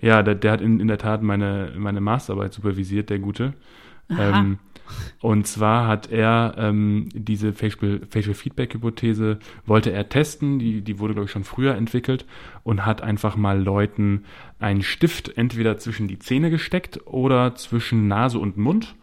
Ja, 0.00 0.22
der, 0.22 0.34
der 0.34 0.52
hat 0.52 0.60
in, 0.60 0.80
in 0.80 0.88
der 0.88 0.98
Tat 0.98 1.22
meine, 1.22 1.72
meine 1.76 2.00
Masterarbeit 2.00 2.52
supervisiert, 2.52 3.10
der 3.10 3.18
Gute. 3.18 3.54
Ähm, 4.10 4.58
und 5.20 5.46
zwar 5.46 5.86
hat 5.86 6.10
er 6.10 6.54
ähm, 6.58 7.08
diese 7.14 7.52
Facial, 7.52 8.00
Facial 8.08 8.34
Feedback 8.34 8.74
Hypothese, 8.74 9.38
wollte 9.66 9.90
er 9.90 10.08
testen, 10.08 10.58
die, 10.58 10.82
die 10.82 10.98
wurde, 10.98 11.14
glaube 11.14 11.26
ich, 11.26 11.32
schon 11.32 11.44
früher 11.44 11.74
entwickelt 11.74 12.26
und 12.62 12.84
hat 12.84 13.02
einfach 13.02 13.36
mal 13.36 13.62
Leuten 13.62 14.24
einen 14.58 14.82
Stift 14.82 15.36
entweder 15.36 15.78
zwischen 15.78 16.08
die 16.08 16.18
Zähne 16.18 16.50
gesteckt 16.50 17.06
oder 17.06 17.54
zwischen 17.54 18.08
Nase 18.08 18.38
und 18.38 18.56
Mund. 18.56 18.94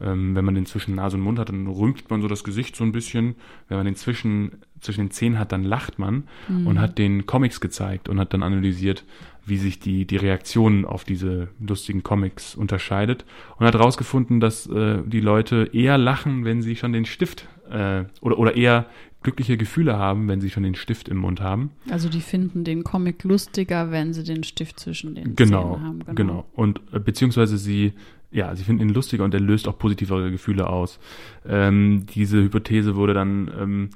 Ähm, 0.00 0.36
wenn 0.36 0.44
man 0.44 0.54
den 0.54 0.66
zwischen 0.66 0.94
Nase 0.94 1.16
und 1.16 1.22
Mund 1.22 1.38
hat, 1.38 1.48
dann 1.48 1.66
rümpft 1.66 2.08
man 2.08 2.22
so 2.22 2.28
das 2.28 2.44
Gesicht 2.44 2.76
so 2.76 2.84
ein 2.84 2.92
bisschen. 2.92 3.34
Wenn 3.68 3.78
man 3.78 3.86
den 3.86 3.96
zwischen, 3.96 4.52
zwischen 4.80 5.06
den 5.06 5.10
Zähnen 5.10 5.38
hat, 5.38 5.50
dann 5.52 5.64
lacht 5.64 5.98
man 5.98 6.24
und 6.48 6.80
hat 6.80 6.98
den 6.98 7.26
Comics 7.26 7.60
gezeigt 7.60 8.08
und 8.08 8.20
hat 8.20 8.32
dann 8.32 8.44
analysiert, 8.44 9.04
wie 9.48 9.56
sich 9.56 9.78
die, 9.78 10.04
die 10.06 10.16
Reaktion 10.16 10.84
auf 10.84 11.04
diese 11.04 11.48
lustigen 11.60 12.02
Comics 12.02 12.54
unterscheidet 12.54 13.24
und 13.58 13.66
hat 13.66 13.74
herausgefunden, 13.74 14.40
dass 14.40 14.66
äh, 14.66 14.98
die 15.06 15.20
Leute 15.20 15.70
eher 15.72 15.98
lachen, 15.98 16.44
wenn 16.44 16.62
sie 16.62 16.76
schon 16.76 16.92
den 16.92 17.04
Stift 17.04 17.46
äh, 17.70 18.04
oder, 18.20 18.38
oder 18.38 18.56
eher 18.56 18.86
glückliche 19.22 19.56
Gefühle 19.56 19.96
haben, 19.98 20.28
wenn 20.28 20.40
sie 20.40 20.48
schon 20.50 20.62
den 20.62 20.76
Stift 20.76 21.08
im 21.08 21.16
Mund 21.16 21.40
haben. 21.40 21.70
Also 21.90 22.08
die 22.08 22.20
finden 22.20 22.62
den 22.62 22.84
Comic 22.84 23.24
lustiger, 23.24 23.90
wenn 23.90 24.12
sie 24.12 24.22
den 24.22 24.44
Stift 24.44 24.78
zwischen 24.78 25.14
den 25.16 25.34
Genau, 25.34 25.74
Zähnen 25.74 25.84
haben. 26.06 26.14
genau, 26.14 26.46
Und 26.54 26.80
äh, 26.92 27.00
beziehungsweise 27.00 27.58
sie, 27.58 27.94
ja, 28.30 28.54
sie 28.54 28.62
finden 28.62 28.82
ihn 28.88 28.94
lustiger 28.94 29.24
und 29.24 29.34
er 29.34 29.40
löst 29.40 29.66
auch 29.66 29.76
positivere 29.78 30.30
Gefühle 30.30 30.68
aus. 30.68 31.00
Ähm, 31.46 32.06
diese 32.14 32.40
Hypothese 32.42 32.94
wurde 32.94 33.14
dann, 33.14 33.50
ähm, 33.58 33.90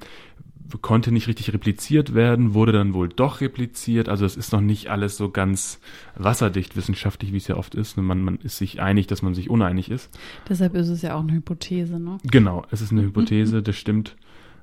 konnte 0.81 1.11
nicht 1.11 1.27
richtig 1.27 1.53
repliziert 1.53 2.13
werden, 2.13 2.53
wurde 2.53 2.71
dann 2.71 2.93
wohl 2.93 3.09
doch 3.09 3.41
repliziert. 3.41 4.09
Also 4.09 4.25
es 4.25 4.35
ist 4.35 4.51
noch 4.53 4.61
nicht 4.61 4.89
alles 4.89 5.17
so 5.17 5.29
ganz 5.29 5.79
wasserdicht 6.15 6.75
wissenschaftlich, 6.75 7.31
wie 7.33 7.37
es 7.37 7.47
ja 7.47 7.57
oft 7.57 7.75
ist. 7.75 7.97
Man, 7.97 8.21
man 8.23 8.37
ist 8.37 8.57
sich 8.57 8.81
einig, 8.81 9.07
dass 9.07 9.21
man 9.21 9.33
sich 9.33 9.49
uneinig 9.49 9.89
ist. 9.89 10.09
Deshalb 10.49 10.75
ist 10.75 10.89
es 10.89 11.01
ja 11.01 11.15
auch 11.15 11.21
eine 11.21 11.33
Hypothese, 11.33 11.99
ne? 11.99 12.17
Genau, 12.23 12.65
es 12.71 12.81
ist 12.81 12.91
eine 12.91 13.03
Hypothese, 13.03 13.61
das 13.61 13.75
stimmt. 13.75 14.15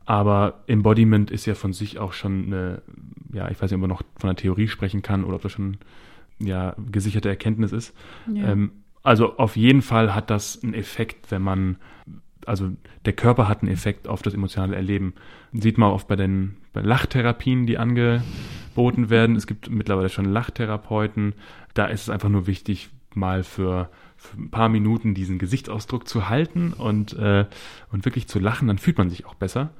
Aber 0.07 0.65
Embodiment 0.67 1.31
ist 1.31 1.47
ja 1.47 1.55
von 1.55 1.73
sich 1.73 1.99
auch 1.99 2.13
schon 2.13 2.47
eine, 2.47 2.83
ja, 3.33 3.49
ich 3.51 3.61
weiß 3.61 3.71
nicht, 3.71 3.77
ob 3.77 3.81
man 3.81 3.91
noch 3.91 4.03
von 4.17 4.31
einer 4.31 4.37
Theorie 4.37 4.69
sprechen 4.69 5.03
kann 5.03 5.25
oder 5.25 5.37
ob 5.37 5.43
das 5.43 5.53
schon 5.53 5.77
ja 6.41 6.75
gesicherte 6.91 7.29
Erkenntnis 7.29 7.73
ist. 7.73 7.95
Ja. 8.33 8.49
Ähm, 8.49 8.73
also 9.03 9.37
auf 9.37 9.57
jeden 9.57 9.83
Fall 9.83 10.15
hat 10.15 10.31
das 10.31 10.63
einen 10.63 10.75
Effekt, 10.75 11.31
wenn 11.31 11.43
man, 11.43 11.77
also 12.47 12.71
der 13.05 13.13
Körper 13.13 13.49
hat 13.49 13.63
einen 13.63 13.73
Effekt 13.73 14.09
auf 14.09 14.23
das 14.23 14.35
emotionale 14.35 14.77
Erleben. 14.77 15.15
Sieht 15.53 15.79
man 15.79 15.91
oft 15.91 16.09
bei 16.09 16.17
den 16.17 16.57
bei 16.73 16.81
Lachtherapien, 16.83 17.67
die 17.67 17.79
angeboten 17.79 19.11
werden. 19.11 19.37
Es 19.37 19.47
gibt 19.47 19.71
mittlerweile 19.71 20.09
schon 20.09 20.25
Lachtherapeuten. 20.25 21.35
Da 21.75 21.87
ist 21.87 22.03
es 22.03 22.11
einfach 22.11 22.29
nur 22.29 22.47
wichtig, 22.47 22.91
mal 23.15 23.43
für, 23.43 23.91
für 24.17 24.37
ein 24.41 24.51
paar 24.51 24.69
Minuten 24.69 25.15
diesen 25.15 25.39
Gesichtsausdruck 25.39 26.07
zu 26.07 26.29
halten 26.29 26.73
und, 26.73 27.13
äh, 27.15 27.47
und 27.91 28.05
wirklich 28.05 28.29
zu 28.29 28.39
lachen, 28.39 28.69
dann 28.69 28.79
fühlt 28.79 28.99
man 28.99 29.11
sich 29.11 29.27
auch 29.27 29.35
besser. 29.35 29.71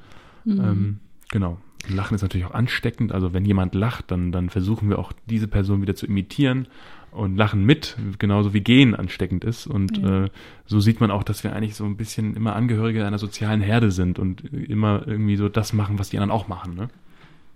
Mhm. 0.45 0.61
Ähm, 0.61 0.99
genau. 1.31 1.59
Lachen 1.89 2.15
ist 2.15 2.23
natürlich 2.23 2.47
auch 2.47 2.55
ansteckend. 2.55 3.13
Also 3.13 3.33
wenn 3.33 3.45
jemand 3.45 3.75
lacht, 3.75 4.11
dann, 4.11 4.33
dann 4.33 4.51
versuchen 4.51 4.91
wir 4.91 4.99
auch 4.99 5.13
diese 5.27 5.49
Person 5.49 5.81
wieder 5.81 5.95
zu 5.95 6.07
imitieren 6.07 6.67
und 7.13 7.37
lachen 7.37 7.65
mit, 7.65 7.97
genauso 8.19 8.55
wie 8.55 8.61
Gehen 8.61 8.95
ansteckend 8.95 9.45
ist. 9.45 9.67
Und 9.67 9.99
ja. 9.99 10.25
äh, 10.25 10.31
so 10.67 10.81
sieht 10.81 11.01
man 11.01 11.11
auch, 11.11 11.23
dass 11.23 11.45
wir 11.45 11.55
eigentlich 11.55 11.75
so 11.75 11.85
ein 11.85 11.97
bisschen 11.97 12.37
immer 12.37 12.55
Angehörige 12.55 13.05
einer 13.05 13.19
sozialen 13.19 13.61
Herde 13.61 13.91
sind 13.91 14.19
und 14.19 14.45
immer 14.45 15.07
irgendwie 15.07 15.37
so 15.37 15.49
das 15.49 15.73
machen, 15.73 15.99
was 15.99 16.11
die 16.11 16.19
anderen 16.19 16.31
auch 16.31 16.49
machen. 16.49 16.75
Ne? 16.75 16.89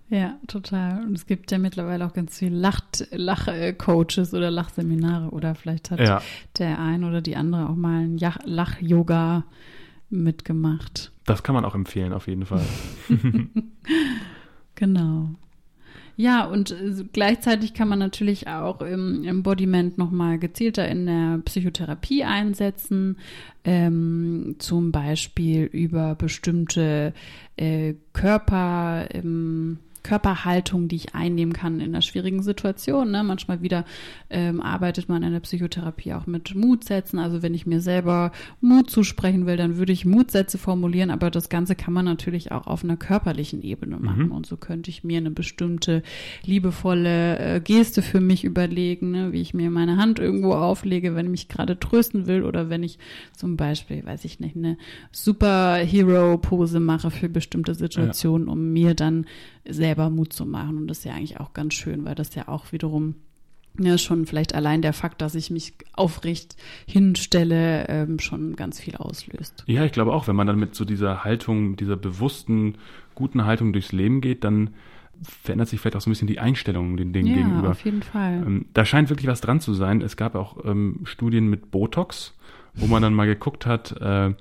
Ja, 0.09 0.35
total. 0.47 1.03
Und 1.05 1.15
es 1.15 1.25
gibt 1.25 1.51
ja 1.51 1.57
mittlerweile 1.57 2.05
auch 2.05 2.13
ganz 2.13 2.37
viele 2.37 2.55
Lach-Coaches 2.57 4.33
oder 4.33 4.51
Lachseminare 4.51 5.29
oder 5.29 5.55
vielleicht 5.55 5.91
hat 5.91 5.99
ja. 5.99 6.21
der 6.59 6.79
ein 6.79 7.03
oder 7.03 7.21
die 7.21 7.35
andere 7.35 7.69
auch 7.69 7.75
mal 7.75 8.03
ein 8.03 8.17
Lach-Yoga 8.17 9.45
mitgemacht. 10.09 11.11
Das 11.25 11.41
kann 11.41 11.55
man 11.55 11.65
auch 11.65 11.75
empfehlen, 11.75 12.13
auf 12.13 12.27
jeden 12.27 12.45
Fall. 12.45 12.61
genau. 14.75 15.29
Ja, 16.17 16.45
und 16.45 16.71
äh, 16.71 17.03
gleichzeitig 17.11 17.73
kann 17.73 17.89
man 17.89 17.99
natürlich 17.99 18.47
auch 18.47 18.81
im 18.81 19.23
Embodiment 19.23 19.97
nochmal 19.97 20.39
gezielter 20.39 20.87
in 20.87 21.05
der 21.05 21.39
Psychotherapie 21.43 22.23
einsetzen, 22.23 23.17
ähm, 23.63 24.55
zum 24.59 24.91
Beispiel 24.91 25.63
über 25.63 26.15
bestimmte 26.15 27.13
äh, 27.57 27.95
Körper. 28.13 29.07
Ähm, 29.13 29.79
Körperhaltung, 30.05 30.87
die 30.87 30.97
ich 30.97 31.15
einnehmen 31.15 31.51
kann 31.51 31.79
in 31.79 31.87
einer 31.87 32.03
schwierigen 32.03 32.43
Situation. 32.43 33.09
Ne? 33.09 33.23
Manchmal 33.23 33.63
wieder 33.63 33.85
ähm, 34.29 34.61
arbeitet 34.61 35.09
man 35.09 35.23
in 35.23 35.31
der 35.31 35.39
Psychotherapie 35.39 36.13
auch 36.13 36.27
mit 36.27 36.53
Mutsätzen. 36.53 37.17
Also 37.17 37.41
wenn 37.41 37.55
ich 37.55 37.65
mir 37.65 37.81
selber 37.81 38.31
Mut 38.61 38.91
zusprechen 38.91 39.47
will, 39.47 39.57
dann 39.57 39.77
würde 39.77 39.93
ich 39.93 40.05
Mutsätze 40.05 40.59
formulieren, 40.59 41.09
aber 41.09 41.31
das 41.31 41.49
Ganze 41.49 41.73
kann 41.73 41.91
man 41.91 42.05
natürlich 42.05 42.51
auch 42.51 42.67
auf 42.67 42.83
einer 42.83 42.97
körperlichen 42.97 43.63
Ebene 43.63 43.97
machen. 43.97 44.27
Mhm. 44.27 44.31
Und 44.31 44.45
so 44.45 44.57
könnte 44.57 44.91
ich 44.91 45.03
mir 45.03 45.17
eine 45.17 45.31
bestimmte 45.31 46.03
liebevolle 46.43 47.39
äh, 47.39 47.59
Geste 47.59 48.03
für 48.03 48.21
mich 48.21 48.43
überlegen, 48.43 49.09
ne? 49.09 49.31
wie 49.33 49.41
ich 49.41 49.55
mir 49.55 49.71
meine 49.71 49.97
Hand 49.97 50.19
irgendwo 50.19 50.53
auflege, 50.53 51.15
wenn 51.15 51.25
ich 51.25 51.31
mich 51.31 51.47
gerade 51.47 51.79
trösten 51.79 52.27
will 52.27 52.43
oder 52.43 52.69
wenn 52.69 52.83
ich 52.83 52.99
zum 53.35 53.57
Beispiel, 53.57 54.05
weiß 54.05 54.23
ich 54.25 54.39
nicht, 54.39 54.55
eine 54.55 54.77
Superhero-Pose 55.11 56.79
mache 56.79 57.09
für 57.09 57.27
bestimmte 57.27 57.73
Situationen, 57.73 58.47
ja. 58.47 58.53
um 58.53 58.71
mir 58.71 58.93
dann 58.93 59.25
selber 59.67 59.94
Mut 60.09 60.33
zu 60.33 60.45
machen. 60.45 60.77
Und 60.77 60.87
das 60.87 60.99
ist 60.99 61.03
ja 61.05 61.13
eigentlich 61.13 61.39
auch 61.39 61.53
ganz 61.53 61.73
schön, 61.73 62.05
weil 62.05 62.15
das 62.15 62.35
ja 62.35 62.47
auch 62.47 62.71
wiederum 62.71 63.15
ja, 63.79 63.97
schon 63.97 64.25
vielleicht 64.25 64.55
allein 64.55 64.81
der 64.81 64.93
Fakt, 64.93 65.21
dass 65.21 65.35
ich 65.35 65.49
mich 65.51 65.73
aufrecht 65.93 66.55
hinstelle, 66.87 67.87
ähm, 67.89 68.19
schon 68.19 68.55
ganz 68.55 68.79
viel 68.79 68.95
auslöst. 68.95 69.63
Ja, 69.67 69.83
ich 69.83 69.91
glaube 69.91 70.13
auch, 70.13 70.27
wenn 70.27 70.35
man 70.35 70.47
dann 70.47 70.59
mit 70.59 70.75
so 70.75 70.85
dieser 70.85 71.23
Haltung, 71.23 71.75
dieser 71.75 71.97
bewussten, 71.97 72.75
guten 73.15 73.45
Haltung 73.45 73.73
durchs 73.73 73.91
Leben 73.91 74.21
geht, 74.21 74.43
dann 74.43 74.71
verändert 75.21 75.69
sich 75.69 75.79
vielleicht 75.79 75.95
auch 75.95 76.01
so 76.01 76.09
ein 76.09 76.13
bisschen 76.13 76.27
die 76.27 76.39
Einstellung 76.39 76.97
den 76.97 77.13
Dingen 77.13 77.27
ja, 77.27 77.35
gegenüber. 77.35 77.71
auf 77.71 77.83
jeden 77.85 78.03
Fall. 78.03 78.43
Ähm, 78.45 78.65
da 78.73 78.85
scheint 78.85 79.09
wirklich 79.09 79.27
was 79.27 79.41
dran 79.41 79.59
zu 79.59 79.73
sein. 79.73 80.01
Es 80.01 80.17
gab 80.17 80.35
auch 80.35 80.63
ähm, 80.65 81.01
Studien 81.03 81.49
mit 81.49 81.71
Botox, 81.71 82.33
wo 82.73 82.87
man 82.87 83.01
dann 83.01 83.13
mal 83.13 83.27
geguckt 83.27 83.65
hat, 83.65 83.99
äh, 84.01 84.33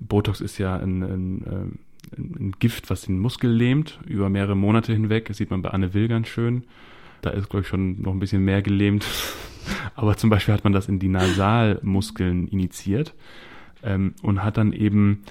Botox 0.00 0.40
ist 0.40 0.58
ja 0.58 0.76
ein, 0.76 1.02
ein 1.02 1.42
äh, 1.44 1.78
ein 2.16 2.54
Gift, 2.58 2.90
was 2.90 3.02
den 3.02 3.18
Muskel 3.18 3.50
lähmt, 3.50 3.98
über 4.06 4.28
mehrere 4.28 4.56
Monate 4.56 4.92
hinweg. 4.92 5.26
Das 5.26 5.36
sieht 5.36 5.50
man 5.50 5.62
bei 5.62 5.70
Anne 5.70 5.94
Will 5.94 6.08
ganz 6.08 6.28
schön. 6.28 6.64
Da 7.22 7.30
ist, 7.30 7.48
glaube 7.48 7.62
ich, 7.62 7.68
schon 7.68 8.00
noch 8.02 8.12
ein 8.12 8.20
bisschen 8.20 8.44
mehr 8.44 8.62
gelähmt. 8.62 9.04
Aber 9.94 10.16
zum 10.16 10.30
Beispiel 10.30 10.54
hat 10.54 10.64
man 10.64 10.72
das 10.72 10.88
in 10.88 10.98
die 10.98 11.08
Nasalmuskeln 11.08 12.48
initiiert 12.48 13.14
ähm, 13.82 14.14
und 14.22 14.42
hat 14.42 14.56
dann 14.56 14.72
eben 14.72 15.24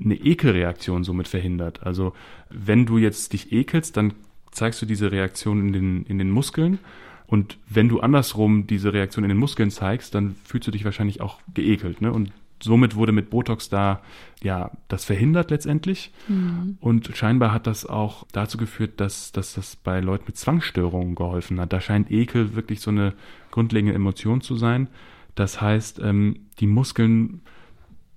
eine 0.00 0.16
Ekelreaktion 0.16 1.04
somit 1.04 1.28
verhindert. 1.28 1.82
Also 1.84 2.12
wenn 2.50 2.86
du 2.86 2.98
jetzt 2.98 3.32
dich 3.32 3.52
ekelst, 3.52 3.96
dann 3.96 4.14
zeigst 4.50 4.82
du 4.82 4.86
diese 4.86 5.12
Reaktion 5.12 5.60
in 5.60 5.72
den, 5.72 6.02
in 6.04 6.18
den 6.18 6.30
Muskeln. 6.30 6.78
Und 7.26 7.58
wenn 7.68 7.88
du 7.88 8.00
andersrum 8.00 8.66
diese 8.66 8.92
Reaktion 8.92 9.24
in 9.24 9.28
den 9.28 9.38
Muskeln 9.38 9.70
zeigst, 9.70 10.14
dann 10.14 10.34
fühlst 10.44 10.66
du 10.66 10.70
dich 10.70 10.84
wahrscheinlich 10.84 11.20
auch 11.20 11.38
geekelt. 11.54 12.00
Ne? 12.00 12.12
Und 12.12 12.32
somit 12.62 12.96
wurde 12.96 13.12
mit 13.12 13.30
Botox 13.30 13.68
da 13.68 14.00
ja 14.42 14.70
das 14.88 15.04
verhindert 15.04 15.50
letztendlich. 15.50 16.12
Mhm. 16.28 16.78
Und 16.80 17.10
scheinbar 17.14 17.52
hat 17.52 17.66
das 17.66 17.86
auch 17.86 18.26
dazu 18.32 18.58
geführt, 18.58 19.00
dass, 19.00 19.32
dass 19.32 19.54
das 19.54 19.76
bei 19.76 20.00
Leuten 20.00 20.24
mit 20.26 20.36
Zwangsstörungen 20.36 21.14
geholfen 21.14 21.60
hat. 21.60 21.72
Da 21.72 21.80
scheint 21.80 22.10
Ekel 22.10 22.54
wirklich 22.54 22.80
so 22.80 22.90
eine 22.90 23.14
grundlegende 23.50 23.94
Emotion 23.94 24.40
zu 24.40 24.56
sein. 24.56 24.88
Das 25.34 25.60
heißt, 25.60 26.00
ähm, 26.02 26.46
die 26.58 26.66
Muskeln 26.66 27.40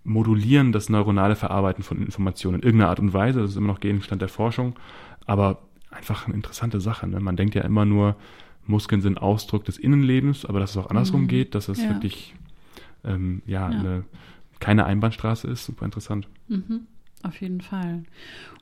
modulieren 0.03 0.71
das 0.71 0.89
neuronale 0.89 1.35
Verarbeiten 1.35 1.83
von 1.83 2.01
Informationen 2.01 2.59
in 2.59 2.63
irgendeiner 2.63 2.89
Art 2.89 2.99
und 2.99 3.13
Weise. 3.13 3.41
Das 3.41 3.51
ist 3.51 3.57
immer 3.57 3.67
noch 3.67 3.79
Gegenstand 3.79 4.21
der 4.21 4.29
Forschung, 4.29 4.75
aber 5.25 5.59
einfach 5.91 6.25
eine 6.25 6.35
interessante 6.35 6.81
Sache. 6.81 7.07
Ne? 7.07 7.19
Man 7.19 7.35
denkt 7.35 7.53
ja 7.53 7.61
immer 7.61 7.85
nur, 7.85 8.15
Muskeln 8.65 9.01
sind 9.01 9.21
Ausdruck 9.21 9.65
des 9.65 9.77
Innenlebens, 9.77 10.45
aber 10.45 10.59
dass 10.59 10.71
es 10.71 10.77
auch 10.77 10.89
andersrum 10.89 11.23
mhm. 11.23 11.27
geht, 11.27 11.55
dass 11.55 11.67
es 11.67 11.81
ja. 11.81 11.89
wirklich 11.89 12.33
ähm, 13.03 13.41
ja, 13.45 13.69
ja. 13.69 13.79
Eine, 13.79 14.03
keine 14.59 14.85
Einbahnstraße 14.85 15.47
ist, 15.47 15.65
super 15.65 15.85
interessant. 15.85 16.27
Mhm, 16.47 16.87
auf 17.23 17.39
jeden 17.41 17.61
Fall. 17.61 18.03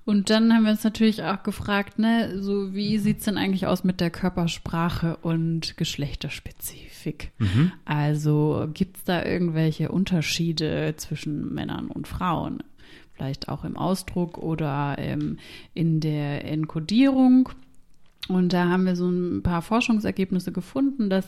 Und 0.06 0.30
dann 0.30 0.52
haben 0.54 0.64
wir 0.64 0.72
uns 0.72 0.84
natürlich 0.84 1.24
auch 1.24 1.44
gefragt, 1.44 2.00
ne, 2.00 2.42
so 2.42 2.74
wie 2.74 2.98
sieht 2.98 3.20
es 3.20 3.26
denn 3.26 3.38
eigentlich 3.38 3.68
aus 3.68 3.84
mit 3.84 4.00
der 4.00 4.10
Körpersprache 4.10 5.18
und 5.18 5.78
Geschlechterspezifik? 5.78 7.32
Mhm. 7.38 7.72
Also 7.86 8.68
gibt 8.74 8.98
es 8.98 9.04
da 9.04 9.24
irgendwelche 9.24 9.92
Unterschiede 9.92 10.96
zwischen 10.98 11.54
Männern 11.54 11.90
und 11.90 12.08
Frauen? 12.08 12.64
Vielleicht 13.14 13.50
auch 13.50 13.66
im 13.66 13.78
Ausdruck 13.78 14.38
oder 14.38 14.96
ähm, 14.98 15.38
in 15.74 16.00
der 16.00 16.46
Enkodierung? 16.46 17.50
Und 18.30 18.54
da 18.54 18.70
haben 18.70 18.86
wir 18.86 18.96
so 18.96 19.10
ein 19.10 19.42
paar 19.42 19.62
Forschungsergebnisse 19.64 20.52
gefunden, 20.52 21.10
dass 21.10 21.26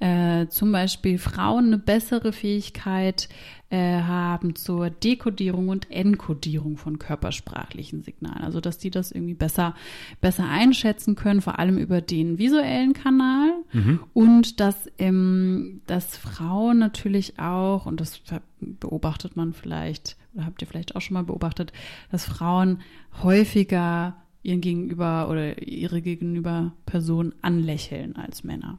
äh, 0.00 0.46
zum 0.48 0.70
Beispiel 0.70 1.18
Frauen 1.18 1.66
eine 1.68 1.78
bessere 1.78 2.32
Fähigkeit 2.32 3.28
äh, 3.70 4.02
haben 4.02 4.54
zur 4.54 4.90
Dekodierung 4.90 5.68
und 5.68 5.90
Enkodierung 5.90 6.76
von 6.76 6.98
körpersprachlichen 6.98 8.02
Signalen. 8.02 8.42
Also 8.42 8.60
dass 8.60 8.76
die 8.76 8.90
das 8.90 9.12
irgendwie 9.12 9.32
besser, 9.32 9.74
besser 10.20 10.46
einschätzen 10.46 11.14
können, 11.14 11.40
vor 11.40 11.58
allem 11.58 11.78
über 11.78 12.02
den 12.02 12.36
visuellen 12.36 12.92
Kanal. 12.92 13.50
Mhm. 13.72 14.00
Und 14.12 14.60
dass, 14.60 14.90
ähm, 14.98 15.80
dass 15.86 16.18
Frauen 16.18 16.78
natürlich 16.78 17.38
auch, 17.38 17.86
und 17.86 17.98
das 17.98 18.20
beobachtet 18.60 19.36
man 19.36 19.54
vielleicht, 19.54 20.18
oder 20.34 20.44
habt 20.44 20.60
ihr 20.60 20.68
vielleicht 20.68 20.94
auch 20.94 21.00
schon 21.00 21.14
mal 21.14 21.24
beobachtet, 21.24 21.72
dass 22.10 22.26
Frauen 22.26 22.82
häufiger 23.22 24.21
ihren 24.42 24.60
Gegenüber 24.60 25.28
oder 25.28 25.62
ihre 25.62 26.02
Gegenüber 26.02 26.72
Person 26.86 27.34
anlächeln 27.42 28.16
als 28.16 28.44
Männer. 28.44 28.78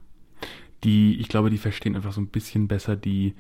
Die, 0.83 1.17
ich 1.19 1.29
glaube, 1.29 1.49
die 1.49 1.57
verstehen 1.57 1.95
einfach 1.95 2.11
so 2.11 2.19
ein 2.19 2.27
bisschen 2.27 2.67
besser 2.67 2.97
die, 2.97 3.33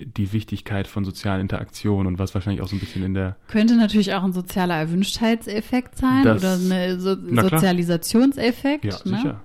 die 0.00 0.32
Wichtigkeit 0.32 0.86
von 0.86 1.04
sozialen 1.04 1.42
Interaktionen 1.42 2.06
und 2.06 2.18
was 2.18 2.34
wahrscheinlich 2.34 2.62
auch 2.62 2.68
so 2.68 2.76
ein 2.76 2.80
bisschen 2.80 3.02
in 3.02 3.14
der. 3.14 3.36
Könnte 3.48 3.76
natürlich 3.76 4.14
auch 4.14 4.24
ein 4.24 4.32
sozialer 4.32 4.76
Erwünschtheitseffekt 4.76 5.96
sein 5.96 6.24
das, 6.24 6.42
oder 6.42 6.54
ein 6.54 7.00
so 7.00 7.14
Sozialisationseffekt. 7.14 8.84
Ja, 8.84 8.96
ne? 9.04 9.16
sicher. 9.16 9.40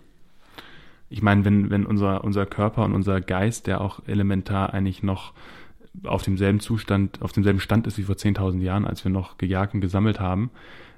Ich 1.09 1.21
meine, 1.21 1.45
wenn, 1.45 1.69
wenn 1.69 1.85
unser, 1.85 2.23
unser 2.23 2.45
Körper 2.45 2.85
und 2.85 2.93
unser 2.93 3.21
Geist, 3.21 3.67
der 3.67 3.81
auch 3.81 3.99
elementar 4.07 4.73
eigentlich 4.73 5.03
noch 5.03 5.33
auf 6.03 6.23
demselben 6.23 6.59
Zustand, 6.59 7.21
auf 7.21 7.33
demselben 7.33 7.59
Stand 7.59 7.85
ist 7.85 7.97
wie 7.97 8.03
vor 8.03 8.15
10.000 8.15 8.61
Jahren, 8.61 8.85
als 8.85 9.03
wir 9.03 9.11
noch 9.11 9.37
gejagt 9.37 9.75
und 9.75 9.81
gesammelt 9.81 10.19
haben, 10.19 10.49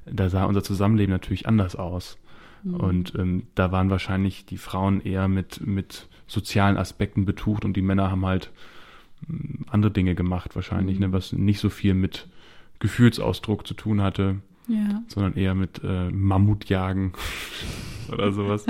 da 0.06 0.30
sah 0.30 0.46
unser 0.46 0.64
Zusammenleben 0.64 1.12
natürlich 1.12 1.48
anders 1.48 1.76
aus. 1.76 2.18
Mhm. 2.64 2.76
Und 2.76 3.14
ähm, 3.16 3.48
da 3.56 3.72
waren 3.72 3.90
wahrscheinlich 3.90 4.46
die 4.46 4.58
Frauen 4.58 5.02
eher 5.02 5.28
mit, 5.28 5.66
mit 5.66 6.08
sozialen 6.28 6.78
Aspekten 6.78 7.26
betucht 7.26 7.66
und 7.66 7.76
die 7.76 7.82
Männer 7.82 8.10
haben 8.12 8.26
halt 8.26 8.52
hm, 9.28 9.66
andere 9.70 9.92
Dinge 9.92 10.16
gemacht 10.16 10.56
wahrscheinlich, 10.56 11.00
mhm. 11.00 11.08
ne, 11.08 11.14
was 11.14 11.32
nicht 11.34 11.60
so 11.60 11.70
viel 11.70 11.94
mit 11.94 12.28
Gefühlsausdruck 12.80 13.66
zu 13.66 13.74
tun 13.74 14.02
hatte 14.02 14.38
ja. 14.68 15.04
sondern 15.08 15.34
eher 15.36 15.56
mit 15.56 15.82
äh, 15.84 16.10
Mammutjagen 16.10 17.14
oder 18.12 18.32
sowas. 18.32 18.66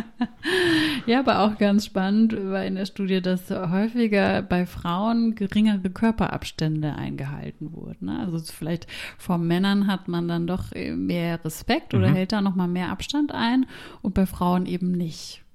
ja, 1.06 1.20
aber 1.20 1.40
auch 1.42 1.58
ganz 1.58 1.86
spannend 1.86 2.34
war 2.34 2.64
in 2.66 2.76
der 2.76 2.86
Studie, 2.86 3.22
dass 3.22 3.50
häufiger 3.50 4.42
bei 4.42 4.66
Frauen 4.66 5.36
geringere 5.36 5.90
Körperabstände 5.90 6.96
eingehalten 6.96 7.74
wurden. 7.74 8.06
Ne? 8.06 8.20
Also 8.20 8.40
vielleicht 8.52 8.88
vor 9.18 9.38
Männern 9.38 9.88
hat 9.88 10.08
man 10.08 10.28
dann 10.28 10.48
doch 10.48 10.72
mehr 10.74 11.44
Respekt 11.44 11.94
oder 11.94 12.10
mhm. 12.10 12.16
hält 12.16 12.32
da 12.32 12.42
nochmal 12.42 12.68
mehr 12.68 12.90
Abstand 12.90 13.34
ein 13.34 13.66
und 14.02 14.14
bei 14.14 14.26
Frauen 14.26 14.66
eben 14.66 14.92
nicht. 14.92 15.46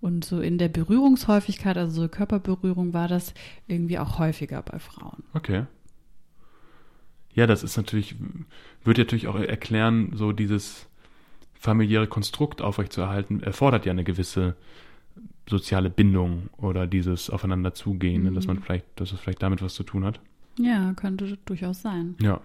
Und 0.00 0.24
so 0.24 0.40
in 0.40 0.58
der 0.58 0.68
Berührungshäufigkeit, 0.68 1.76
also 1.76 2.02
so 2.02 2.08
Körperberührung, 2.08 2.92
war 2.92 3.08
das 3.08 3.34
irgendwie 3.66 3.98
auch 3.98 4.18
häufiger 4.18 4.62
bei 4.62 4.78
Frauen. 4.78 5.24
Okay. 5.34 5.64
Ja, 7.38 7.46
das 7.46 7.62
ist 7.62 7.76
natürlich, 7.76 8.16
würde 8.82 9.02
natürlich 9.02 9.28
auch 9.28 9.36
erklären, 9.38 10.10
so 10.14 10.32
dieses 10.32 10.86
familiäre 11.54 12.08
Konstrukt 12.08 12.60
aufrechtzuerhalten, 12.62 13.42
erfordert 13.44 13.86
ja 13.86 13.92
eine 13.92 14.02
gewisse 14.02 14.56
soziale 15.48 15.88
Bindung 15.88 16.50
oder 16.56 16.86
dieses 16.88 17.30
Aufeinander 17.30 17.74
zugehen, 17.74 18.24
ne, 18.24 18.32
dass 18.32 18.46
man 18.48 18.56
Mhm. 18.56 18.62
vielleicht, 18.62 18.86
dass 18.96 19.12
es 19.12 19.20
vielleicht 19.20 19.40
damit 19.42 19.62
was 19.62 19.74
zu 19.74 19.84
tun 19.84 20.04
hat. 20.04 20.18
Ja, 20.60 20.92
könnte 20.94 21.38
durchaus 21.44 21.80
sein. 21.82 22.16
Ja. 22.20 22.40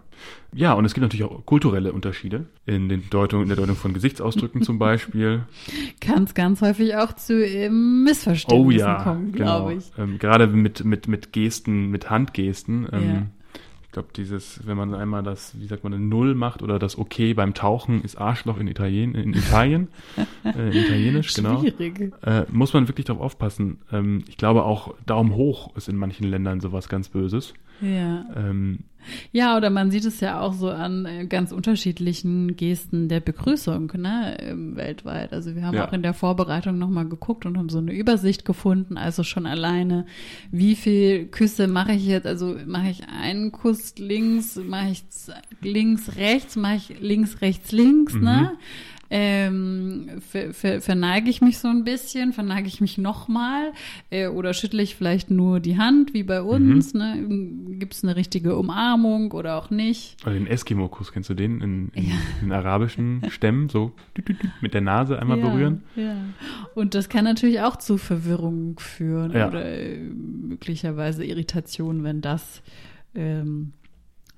Ja, 0.54 0.74
und 0.74 0.86
es 0.86 0.94
gibt 0.94 1.02
natürlich 1.02 1.24
auch 1.24 1.44
kulturelle 1.48 1.91
Unterschiede 1.91 2.46
in, 2.68 2.88
den 2.88 3.10
Deutung, 3.10 3.41
in 3.41 3.48
der 3.48 3.58
Deutung 3.58 3.76
von 3.76 3.94
Gesichtsausdrücken 3.96 4.62
zum 4.62 4.78
Beispiel. 4.78 5.46
Kann 6.00 6.26
es 6.26 6.36
ganz 6.36 6.62
häufig 6.62 6.96
auch 6.96 7.14
zu 7.14 7.44
ähm, 7.44 8.04
Missverständnissen 8.04 8.68
Oh 8.68 8.70
ja, 8.70 9.04
kommen, 9.04 9.32
genau. 9.32 9.66
glaube 9.66 9.74
ich. 9.80 9.91
Ähm, 9.98 10.20
gerade 10.20 10.46
mit, 10.46 10.86
mit, 10.86 11.08
mit 11.08 11.34
Gesten, 11.34 11.89
mit 11.89 12.12
Handgesten. 12.12 12.88
Ähm, 12.94 13.04
Ja. 13.04 13.26
Ich 13.94 13.96
glaube, 13.96 14.10
dieses, 14.16 14.66
wenn 14.66 14.76
man 14.76 14.96
einmal 14.96 15.22
das, 15.22 15.54
wie 15.60 15.68
sagt 15.68 15.84
man, 15.84 15.94
eine 15.94 16.04
Null 16.04 16.34
macht 16.34 16.64
oder 16.64 16.80
das 16.80 16.98
Okay 16.98 17.36
beim 17.36 17.54
Tauchen 17.54 18.04
ist 18.04 18.16
Arschloch 18.16 18.58
in 18.58 18.68
Italien, 18.68 19.14
in 19.14 19.36
Italien, 19.36 19.88
äh, 20.44 20.50
in 20.50 20.74
Italienisch, 20.74 21.36
genau. 21.36 21.60
Schwierig. 21.60 22.12
Äh, 22.24 22.46
muss 22.52 22.74
man 22.74 22.88
wirklich 22.88 23.06
darauf 23.06 23.22
aufpassen. 23.22 23.82
Ähm, 23.91 24.24
ich 24.28 24.38
glaube 24.38 24.64
auch 24.64 24.96
Daumen 25.06 25.36
hoch 25.36 25.76
ist 25.76 25.89
in 25.89 25.96
manchen 25.96 26.28
Ländern 26.28 26.60
sowas 26.60 26.89
ganz 26.89 27.08
Böses. 27.08 27.54
Ja. 27.84 28.26
Ähm, 28.36 28.80
Ja, 29.34 29.58
oder 29.58 29.70
man 29.70 29.92
sieht 29.92 30.06
es 30.06 30.22
ja 30.22 30.40
auch 30.40 30.54
so 30.54 30.70
an 30.70 31.06
äh, 31.06 31.26
ganz 31.26 31.52
unterschiedlichen 31.52 32.56
Gesten 32.56 33.10
der 33.10 33.20
Begrüßung 33.20 33.92
ne, 33.98 34.38
ähm, 34.40 34.78
weltweit. 34.78 35.34
Also 35.34 35.56
wir 35.56 35.66
haben 35.66 35.76
Ja. 35.76 35.86
auch 35.90 35.92
in 35.92 36.04
der 36.04 36.14
Vorbereitung 36.14 36.78
nochmal 36.80 37.10
geguckt 37.10 37.46
und 37.46 37.58
haben 37.58 37.68
so 37.68 37.80
eine 37.80 37.92
Übersicht 37.94 38.46
gefunden. 38.46 38.96
Also 38.98 39.24
schon 39.24 39.46
alleine, 39.46 40.06
wie 40.52 40.76
viel 40.76 41.26
Küsse 41.26 41.68
mache 41.68 41.92
ich 41.92 42.06
jetzt? 42.08 42.26
Also 42.26 42.56
mache 42.66 42.92
ich 42.92 43.02
einen 43.10 43.52
Kuss 43.52 43.96
links, 43.98 44.56
mache 44.56 44.92
ich 44.92 45.04
links, 45.62 46.16
rechts, 46.16 46.56
mache 46.56 46.76
ich 46.78 47.00
links, 47.02 47.42
rechts, 47.42 47.74
links, 47.74 48.14
ne? 48.14 48.52
Ähm, 49.16 50.09
ver, 50.28 50.55
ver, 50.55 50.82
verneige 50.82 51.30
ich 51.30 51.39
mich 51.39 51.59
so 51.59 51.68
ein 51.68 51.84
bisschen, 51.84 52.34
verneige 52.34 52.68
ich 52.68 52.82
mich 52.82 52.97
nochmal 52.97 53.72
äh, 54.09 54.26
oder 54.26 54.55
schüttle 54.55 54.82
ich 54.82 54.95
vielleicht 54.95 55.30
nur 55.30 55.59
die 55.59 55.78
Hand, 55.78 56.16
wie 56.16 56.24
bei 56.24 56.41
uns, 56.41 56.95
ne? 56.95 57.24
Gibt 57.78 57.93
es 57.93 58.03
eine 58.03 58.16
richtige 58.16 58.55
Umarmung 58.57 59.32
oder 59.32 59.57
auch 59.57 59.70
nicht? 59.70 60.18
oder 60.26 60.34
den 60.34 60.47
Eskimo-Kuss, 60.47 61.11
kennst 61.11 61.30
du 61.30 61.36
den? 61.36 61.61
In, 61.61 61.89
in, 61.93 62.11
in 62.41 62.51
arabischen 62.51 63.22
Stämmen, 63.30 63.70
so 63.70 63.91
mit 64.61 64.74
der 64.74 64.82
Nase 64.82 65.20
einmal 65.20 65.38
ja, 65.38 65.47
berühren. 65.47 65.84
Ja. 65.95 66.16
Und 66.74 66.95
das 66.95 67.07
kann 67.07 67.26
natürlich 67.26 67.61
auch 67.61 67.76
zu 67.76 67.99
Verwirrung 67.99 68.80
führen 68.80 69.32
Ja. 69.34 69.47
oder 69.47 69.64
äh, 69.64 69.99
möglicherweise 69.99 71.24
Irritation, 71.24 72.03
wenn 72.03 72.22
das 72.22 72.64
ähm, 73.14 73.74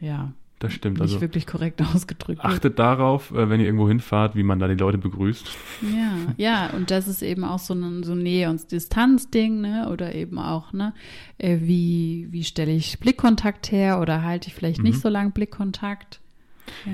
ja 0.02 0.34
Das 0.66 0.74
stimmt. 0.74 0.96
nicht 0.96 1.02
Also 1.02 1.22
wirklich 1.22 1.48
korrekt 1.48 1.82
ausgedrückt 1.96 2.44
wird. 2.44 2.54
achtet 2.54 2.80
darauf, 2.80 3.32
äh, 3.32 3.50
wenn 3.50 3.60
ihr 3.60 3.66
irgendwo 3.66 3.88
hinfahrt, 3.88 4.36
wie 4.36 4.44
man 4.44 4.60
da 4.60 4.68
die 4.68 4.76
Leute 4.76 4.98
begrüßt. 4.98 5.48
Ja, 5.82 6.16
ja, 6.38 6.70
und 6.76 6.92
das 6.92 7.08
ist 7.08 7.22
eben 7.22 7.44
auch 7.44 7.60
so 7.60 7.74
ein 7.74 8.04
so 8.04 8.16
Nähe- 8.16 8.50
und 8.50 8.72
Distanzding, 8.72 9.62
ne? 9.62 9.90
Oder 9.92 10.14
eben 10.16 10.38
auch, 10.40 10.74
ne? 10.74 10.94
Äh, 11.38 11.60
wie, 11.62 12.28
wie 12.32 12.44
stelle 12.44 12.72
ich 12.72 13.00
Blickkontakt 13.00 13.72
her 13.72 14.00
oder 14.02 14.24
halte 14.24 14.48
ich 14.50 14.54
vielleicht 14.56 14.80
Mhm. 14.80 14.86
nicht 14.90 15.00
so 15.02 15.10
lang 15.10 15.32
Blickkontakt? 15.32 16.20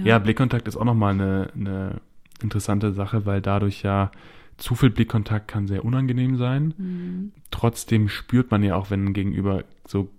Ja, 0.04 0.20
Blickkontakt 0.20 0.68
ist 0.68 0.76
auch 0.76 0.84
nochmal 0.84 1.14
eine, 1.14 1.50
eine 1.56 2.02
interessante 2.42 2.92
Sache, 2.94 3.26
weil 3.26 3.42
dadurch 3.42 3.84
ja 3.84 4.12
zu 4.58 4.76
viel 4.76 4.90
Blickkontakt 4.90 5.48
kann 5.48 5.66
sehr 5.68 5.86
unangenehm 5.86 6.36
sein. 6.38 6.74
Mhm. 6.78 7.32
Trotzdem 7.52 8.10
spürt 8.10 8.52
man 8.52 8.64
ja 8.64 8.76
auch, 8.76 8.92
wenn 8.92 9.14
Gegenüber 9.14 9.64
so 9.88 10.10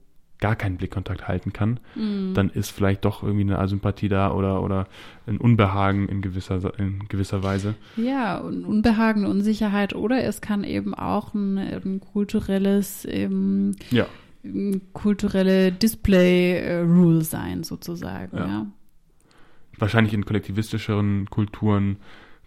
gar 0.42 0.56
keinen 0.56 0.76
Blickkontakt 0.76 1.28
halten 1.28 1.52
kann, 1.54 1.78
Mhm. 1.94 2.34
dann 2.34 2.50
ist 2.50 2.70
vielleicht 2.70 3.04
doch 3.06 3.22
irgendwie 3.22 3.44
eine 3.44 3.58
Asympathie 3.58 4.08
da 4.08 4.32
oder, 4.32 4.62
oder 4.62 4.88
ein 5.26 5.38
Unbehagen 5.38 6.08
in 6.08 6.20
gewisser, 6.20 6.78
in 6.78 7.06
gewisser 7.08 7.42
Weise. 7.42 7.74
Ja, 7.96 8.38
und 8.38 8.64
Unbehagen, 8.64 9.24
Unsicherheit 9.24 9.94
oder 9.94 10.22
es 10.24 10.40
kann 10.40 10.64
eben 10.64 10.94
auch 10.94 11.32
ein, 11.32 11.56
ein 11.58 12.00
kulturelles, 12.00 13.06
ähm, 13.08 13.76
Ja, 13.90 14.06
ein 14.44 14.80
kulturelle 14.92 15.70
Display-Rule 15.70 17.22
sein, 17.22 17.62
sozusagen, 17.62 18.36
Ja. 18.36 18.46
ja. 18.46 18.66
wahrscheinlich 19.78 20.12
in 20.14 20.24
kollektivistischeren 20.24 21.30
Kulturen 21.30 21.96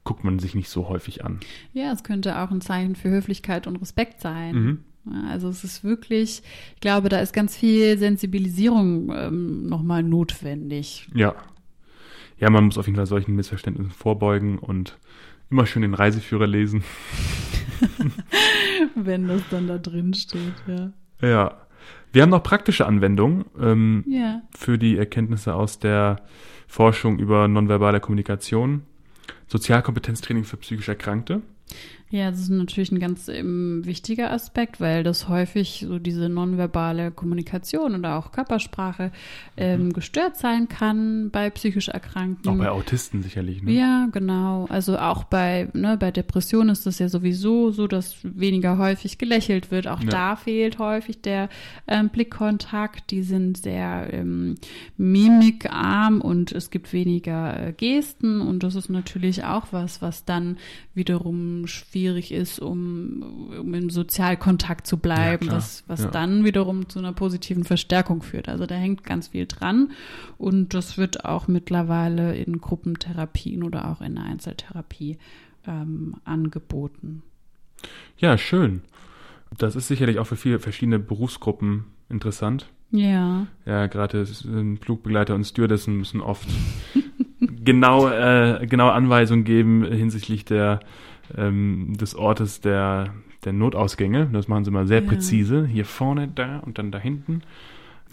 guckt 0.03 0.23
man 0.23 0.37
sich 0.39 0.53
nicht 0.53 0.69
so 0.69 0.87
häufig 0.89 1.25
an. 1.25 1.39
Ja, 1.73 1.91
es 1.91 2.03
könnte 2.03 2.39
auch 2.39 2.51
ein 2.51 2.61
Zeichen 2.61 2.95
für 2.95 3.09
Höflichkeit 3.09 3.65
und 3.67 3.77
Respekt 3.77 4.21
sein. 4.21 4.55
Mhm. 4.55 4.79
Also 5.29 5.49
es 5.49 5.63
ist 5.63 5.83
wirklich, 5.83 6.41
ich 6.73 6.81
glaube, 6.81 7.09
da 7.09 7.19
ist 7.19 7.33
ganz 7.33 7.55
viel 7.55 7.97
Sensibilisierung 7.97 9.11
ähm, 9.15 9.67
nochmal 9.67 10.03
notwendig. 10.03 11.07
Ja. 11.13 11.35
Ja, 12.39 12.49
man 12.49 12.65
muss 12.65 12.77
auf 12.77 12.85
jeden 12.87 12.97
Fall 12.97 13.05
solchen 13.05 13.35
Missverständnissen 13.35 13.91
vorbeugen 13.91 14.57
und 14.59 14.97
immer 15.49 15.65
schön 15.65 15.83
den 15.83 15.93
Reiseführer 15.93 16.47
lesen. 16.47 16.83
Wenn 18.95 19.27
das 19.27 19.41
dann 19.51 19.67
da 19.67 19.77
drin 19.77 20.13
steht, 20.13 20.53
ja. 20.67 20.91
Ja. 21.21 21.61
Wir 22.11 22.21
haben 22.21 22.29
noch 22.29 22.43
praktische 22.43 22.85
Anwendungen 22.85 23.45
ähm, 23.59 24.03
Ja, 24.07 24.41
für 24.57 24.77
die 24.77 24.97
Erkenntnisse 24.97 25.53
aus 25.53 25.79
der 25.79 26.21
Forschung 26.67 27.19
über 27.19 27.47
nonverbale 27.47 27.99
Kommunikation. 27.99 28.83
Sozialkompetenztraining 29.47 30.43
für 30.43 30.57
psychisch 30.57 30.87
Erkrankte. 30.87 31.41
Ja, 32.11 32.29
das 32.29 32.41
ist 32.41 32.49
natürlich 32.49 32.91
ein 32.91 32.99
ganz 32.99 33.27
ähm, 33.29 33.81
wichtiger 33.83 34.31
Aspekt, 34.31 34.79
weil 34.79 35.03
das 35.03 35.27
häufig 35.27 35.85
so 35.87 35.97
diese 35.97 36.29
nonverbale 36.29 37.09
Kommunikation 37.09 37.95
oder 37.95 38.17
auch 38.17 38.31
Körpersprache 38.31 39.11
ähm, 39.57 39.91
gestört 39.91 40.37
sein 40.37 40.69
kann 40.69 41.31
bei 41.31 41.49
psychisch 41.49 41.87
Erkrankten. 41.87 42.51
Auch 42.51 42.57
bei 42.57 42.69
Autisten 42.69 43.23
sicherlich. 43.23 43.63
Ne? 43.63 43.71
Mhm. 43.71 43.77
Ja, 43.77 44.07
genau. 44.11 44.65
Also 44.69 44.99
auch 44.99 45.23
bei, 45.23 45.67
ne, 45.73 45.97
bei 45.97 46.11
Depressionen 46.11 46.69
ist 46.69 46.85
das 46.85 46.99
ja 46.99 47.09
sowieso 47.09 47.71
so, 47.71 47.87
dass 47.87 48.17
weniger 48.21 48.77
häufig 48.77 49.17
gelächelt 49.17 49.71
wird. 49.71 49.87
Auch 49.87 50.01
Ja. 50.01 50.09
da 50.09 50.35
fehlt 50.35 50.77
häufig 50.77 51.21
der 51.21 51.49
ähm, 51.87 52.09
Blickkontakt. 52.09 53.09
Die 53.09 53.23
sind 53.23 53.57
sehr 53.57 54.13
ähm, 54.13 54.55
mimikarm 54.95 56.21
und 56.21 56.51
es 56.51 56.69
gibt 56.69 56.93
weniger 56.93 57.69
äh, 57.69 57.73
Gesten. 57.73 58.41
Und 58.41 58.61
das 58.61 58.75
ist 58.75 58.89
natürlich 58.89 59.43
auch 59.43 59.67
was, 59.71 60.03
was 60.03 60.23
dann 60.23 60.57
wiederum 60.93 61.65
schwierig 61.65 61.94
ist, 61.95 62.59
um, 62.59 63.23
um 63.59 63.73
im 63.73 63.89
Sozialkontakt 63.89 64.85
zu 64.85 64.97
bleiben, 64.97 65.47
Ja, 65.47 65.53
was, 65.53 65.83
was 65.87 66.03
Ja. 66.03 66.11
dann 66.11 66.43
wiederum 66.43 66.89
zu 66.89 66.99
einer 66.99 67.13
positiven 67.13 67.63
Verstärkung 67.63 68.21
führt. 68.21 68.49
Also 68.49 68.65
da 68.65 68.75
hängt 68.75 69.03
ganz 69.03 69.29
viel 69.29 69.45
dran. 69.45 69.91
Und 70.37 70.73
das 70.73 70.97
wird 70.97 71.25
auch 71.25 71.47
mittlerweile 71.47 72.35
in 72.35 72.59
Gruppentherapien 72.59 73.63
oder 73.63 73.89
auch 73.89 74.01
in 74.01 74.15
der 74.15 74.25
Einzeltherapie 74.25 75.17
ähm, 75.67 76.15
angeboten. 76.25 77.23
Ja, 78.17 78.37
schön. 78.37 78.81
Das 79.57 79.75
ist 79.75 79.87
sicherlich 79.87 80.19
auch 80.19 80.27
für 80.27 80.35
viele 80.35 80.59
verschiedene 80.59 80.99
Berufsgruppen 80.99 81.85
interessant. 82.09 82.67
Ja, 82.91 83.47
Ja, 83.65 83.87
gerade 83.87 84.25
Flugbegleiter 84.25 85.33
und 85.35 85.43
Stewardessen 85.43 85.97
müssen 85.97 86.21
oft 86.21 86.47
genau, 87.63 88.07
äh, 88.09 88.65
genaue 88.67 88.91
Anweisungen 88.93 89.43
geben 89.43 89.83
hinsichtlich 89.85 90.45
der, 90.45 90.79
ähm, 91.37 91.95
des 91.99 92.15
Ortes 92.15 92.61
der, 92.61 93.13
der 93.43 93.53
Notausgänge. 93.53 94.29
Das 94.31 94.47
machen 94.47 94.65
sie 94.65 94.71
mal 94.71 94.87
sehr 94.87 95.01
Ja. 95.01 95.07
präzise. 95.07 95.65
Hier 95.65 95.85
vorne, 95.85 96.27
da 96.27 96.59
und 96.59 96.77
dann 96.77 96.91
da 96.91 96.99
hinten. 96.99 97.41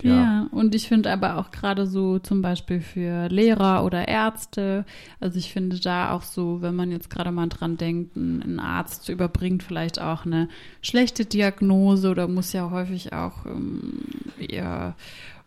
ja. 0.03 0.49
und 0.51 0.75
ich 0.75 0.89
finde 0.89 1.13
aber 1.13 1.37
auch 1.39 1.51
gerade 1.51 1.87
so 1.87 2.19
zum 2.19 2.43
Beispiel 2.43 2.81
für 2.81 3.29
Lehrer 3.29 3.85
oder 3.85 4.09
Ärzte, 4.09 4.85
also 5.21 5.39
ich 5.39 5.53
finde 5.53 5.79
da 5.79 6.13
auch 6.13 6.23
so, 6.23 6.61
wenn 6.63 6.75
man 6.75 6.91
jetzt 6.91 7.11
gerade 7.11 7.31
mal 7.31 7.49
dran 7.49 7.77
denkt, 7.77 8.17
ein, 8.17 8.43
ein 8.43 8.59
Arzt 8.59 9.09
überbringt 9.09 9.63
vielleicht 9.63 10.01
auch 10.01 10.25
eine 10.25 10.49
schlechte 10.81 11.25
Diagnose 11.25 12.11
oder 12.11 12.27
muss 12.27 12.53
ja 12.53 12.71
häufig 12.71 13.13
auch 13.13 13.47
ähm, 13.47 14.01
eher 14.39 14.97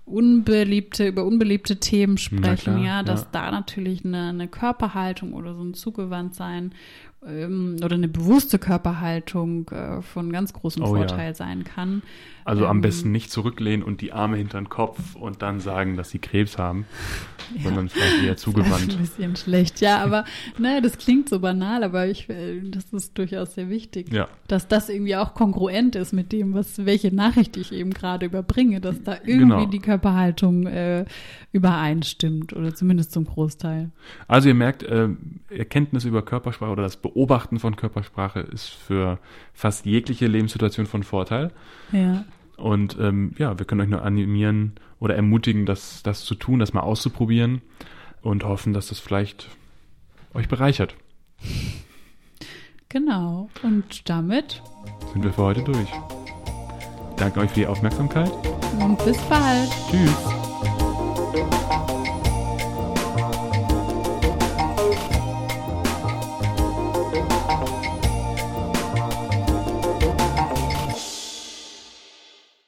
unbeliebte, 0.05 1.07
über 1.07 1.25
unbeliebte 1.25 1.77
Themen 1.79 2.17
sprechen, 2.17 2.75
klar, 2.75 2.83
ja, 2.83 3.03
dass 3.03 3.21
ja. 3.21 3.27
da 3.31 3.51
natürlich 3.51 4.05
eine, 4.05 4.29
eine 4.29 4.47
Körperhaltung 4.47 5.33
oder 5.33 5.55
so 5.55 5.63
ein 5.63 5.73
Zugewandtsein 5.73 6.73
ähm, 7.27 7.77
oder 7.83 7.95
eine 7.95 8.07
bewusste 8.07 8.59
Körperhaltung 8.59 9.67
äh, 9.69 10.01
von 10.01 10.31
ganz 10.31 10.53
großem 10.53 10.83
Oh 10.83 10.95
ja. 10.95 11.07
Vorteil 11.07 11.35
sein 11.35 11.63
kann. 11.63 12.01
Also 12.43 12.67
am 12.67 12.77
Ähm, 12.77 12.81
besten 12.81 13.11
nicht 13.11 13.31
zurücklehnen 13.31 13.83
und 13.83 14.01
die 14.01 14.13
Arme 14.13 14.37
hinter 14.37 14.59
den 14.61 14.69
Kopf 14.69 15.15
und 15.15 15.41
dann 15.41 15.59
sagen, 15.59 15.97
dass 15.97 16.11
sie 16.11 16.19
Krebs 16.19 16.59
haben, 16.59 16.85
sondern 17.63 17.89
vielleicht 17.89 18.21
eher 18.23 18.33
Das 18.35 18.41
ist 18.41 18.47
ein 18.47 18.53
zugewandt. 18.53 18.97
bisschen 18.99 19.35
schlecht, 19.35 19.81
ja, 19.81 20.03
aber 20.03 20.25
ne, 20.59 20.79
das 20.83 20.99
klingt 20.99 21.27
so 21.29 21.39
banal, 21.39 21.83
aber 21.83 22.05
ich, 22.05 22.29
äh, 22.29 22.61
das 22.69 22.93
ist 22.93 23.17
durchaus 23.17 23.55
sehr 23.55 23.69
wichtig, 23.71 24.11
Ja, 24.13 24.27
dass 24.47 24.67
das 24.67 24.89
irgendwie 24.89 25.15
auch 25.15 25.33
kongruent 25.33 25.95
ist 25.95 26.13
mit 26.13 26.31
dem, 26.31 26.53
was 26.53 26.85
welche 26.85 27.13
Nachricht 27.13 27.57
ich 27.57 27.71
eben 27.71 27.91
gerade 27.91 28.27
überbringe, 28.27 28.79
dass 28.79 29.01
da 29.01 29.13
irgendwie 29.25 29.39
Genau. 29.39 29.65
die 29.65 29.79
Körperhaltung 29.79 30.67
äh, 30.67 31.05
übereinstimmt 31.51 32.53
oder 32.53 32.75
zumindest 32.75 33.11
zum 33.11 33.25
Großteil. 33.25 33.89
also 34.27 34.49
ihr 34.49 34.53
merkt, 34.55 34.83
äh, 34.83 35.07
Erkenntnis 35.49 36.05
über 36.05 36.21
Körpersprache 36.21 36.71
oder 36.71 36.83
das 36.83 36.97
Beobachten 37.05 37.59
von 37.59 37.75
Körpersprache 37.75 38.39
ist 38.39 38.69
für 38.69 39.19
fast 39.53 39.85
jegliche 39.85 40.25
Lebenssituation 40.25 40.87
von 40.87 41.03
Vorteil. 41.03 41.51
Ja. 41.91 42.25
Und 42.57 42.97
ähm, 42.99 43.33
ja, 43.37 43.59
wir 43.59 43.65
können 43.67 43.81
euch 43.81 43.89
nur 43.89 44.01
animieren 44.01 44.73
oder 44.99 45.15
ermutigen, 45.15 45.67
das, 45.67 46.01
das 46.01 46.25
zu 46.25 46.33
tun, 46.33 46.59
das 46.59 46.73
mal 46.73 46.81
auszuprobieren 46.81 47.61
und 48.23 48.43
hoffen, 48.43 48.73
dass 48.73 48.87
das 48.87 48.97
vielleicht 48.97 49.49
euch 50.33 50.47
bereichert. 50.47 50.95
Genau. 52.89 53.49
Und 53.61 54.09
damit 54.09 54.63
sind 55.13 55.23
wir 55.23 55.31
für 55.31 55.43
heute 55.43 55.61
durch. 55.61 55.89
Danke 57.17 57.41
euch 57.41 57.49
für 57.49 57.59
die 57.59 57.67
Aufmerksamkeit. 57.67 58.31
Und 58.79 58.97
bis 59.05 59.17
bald. 59.29 59.69
Tschüss. 59.91 60.44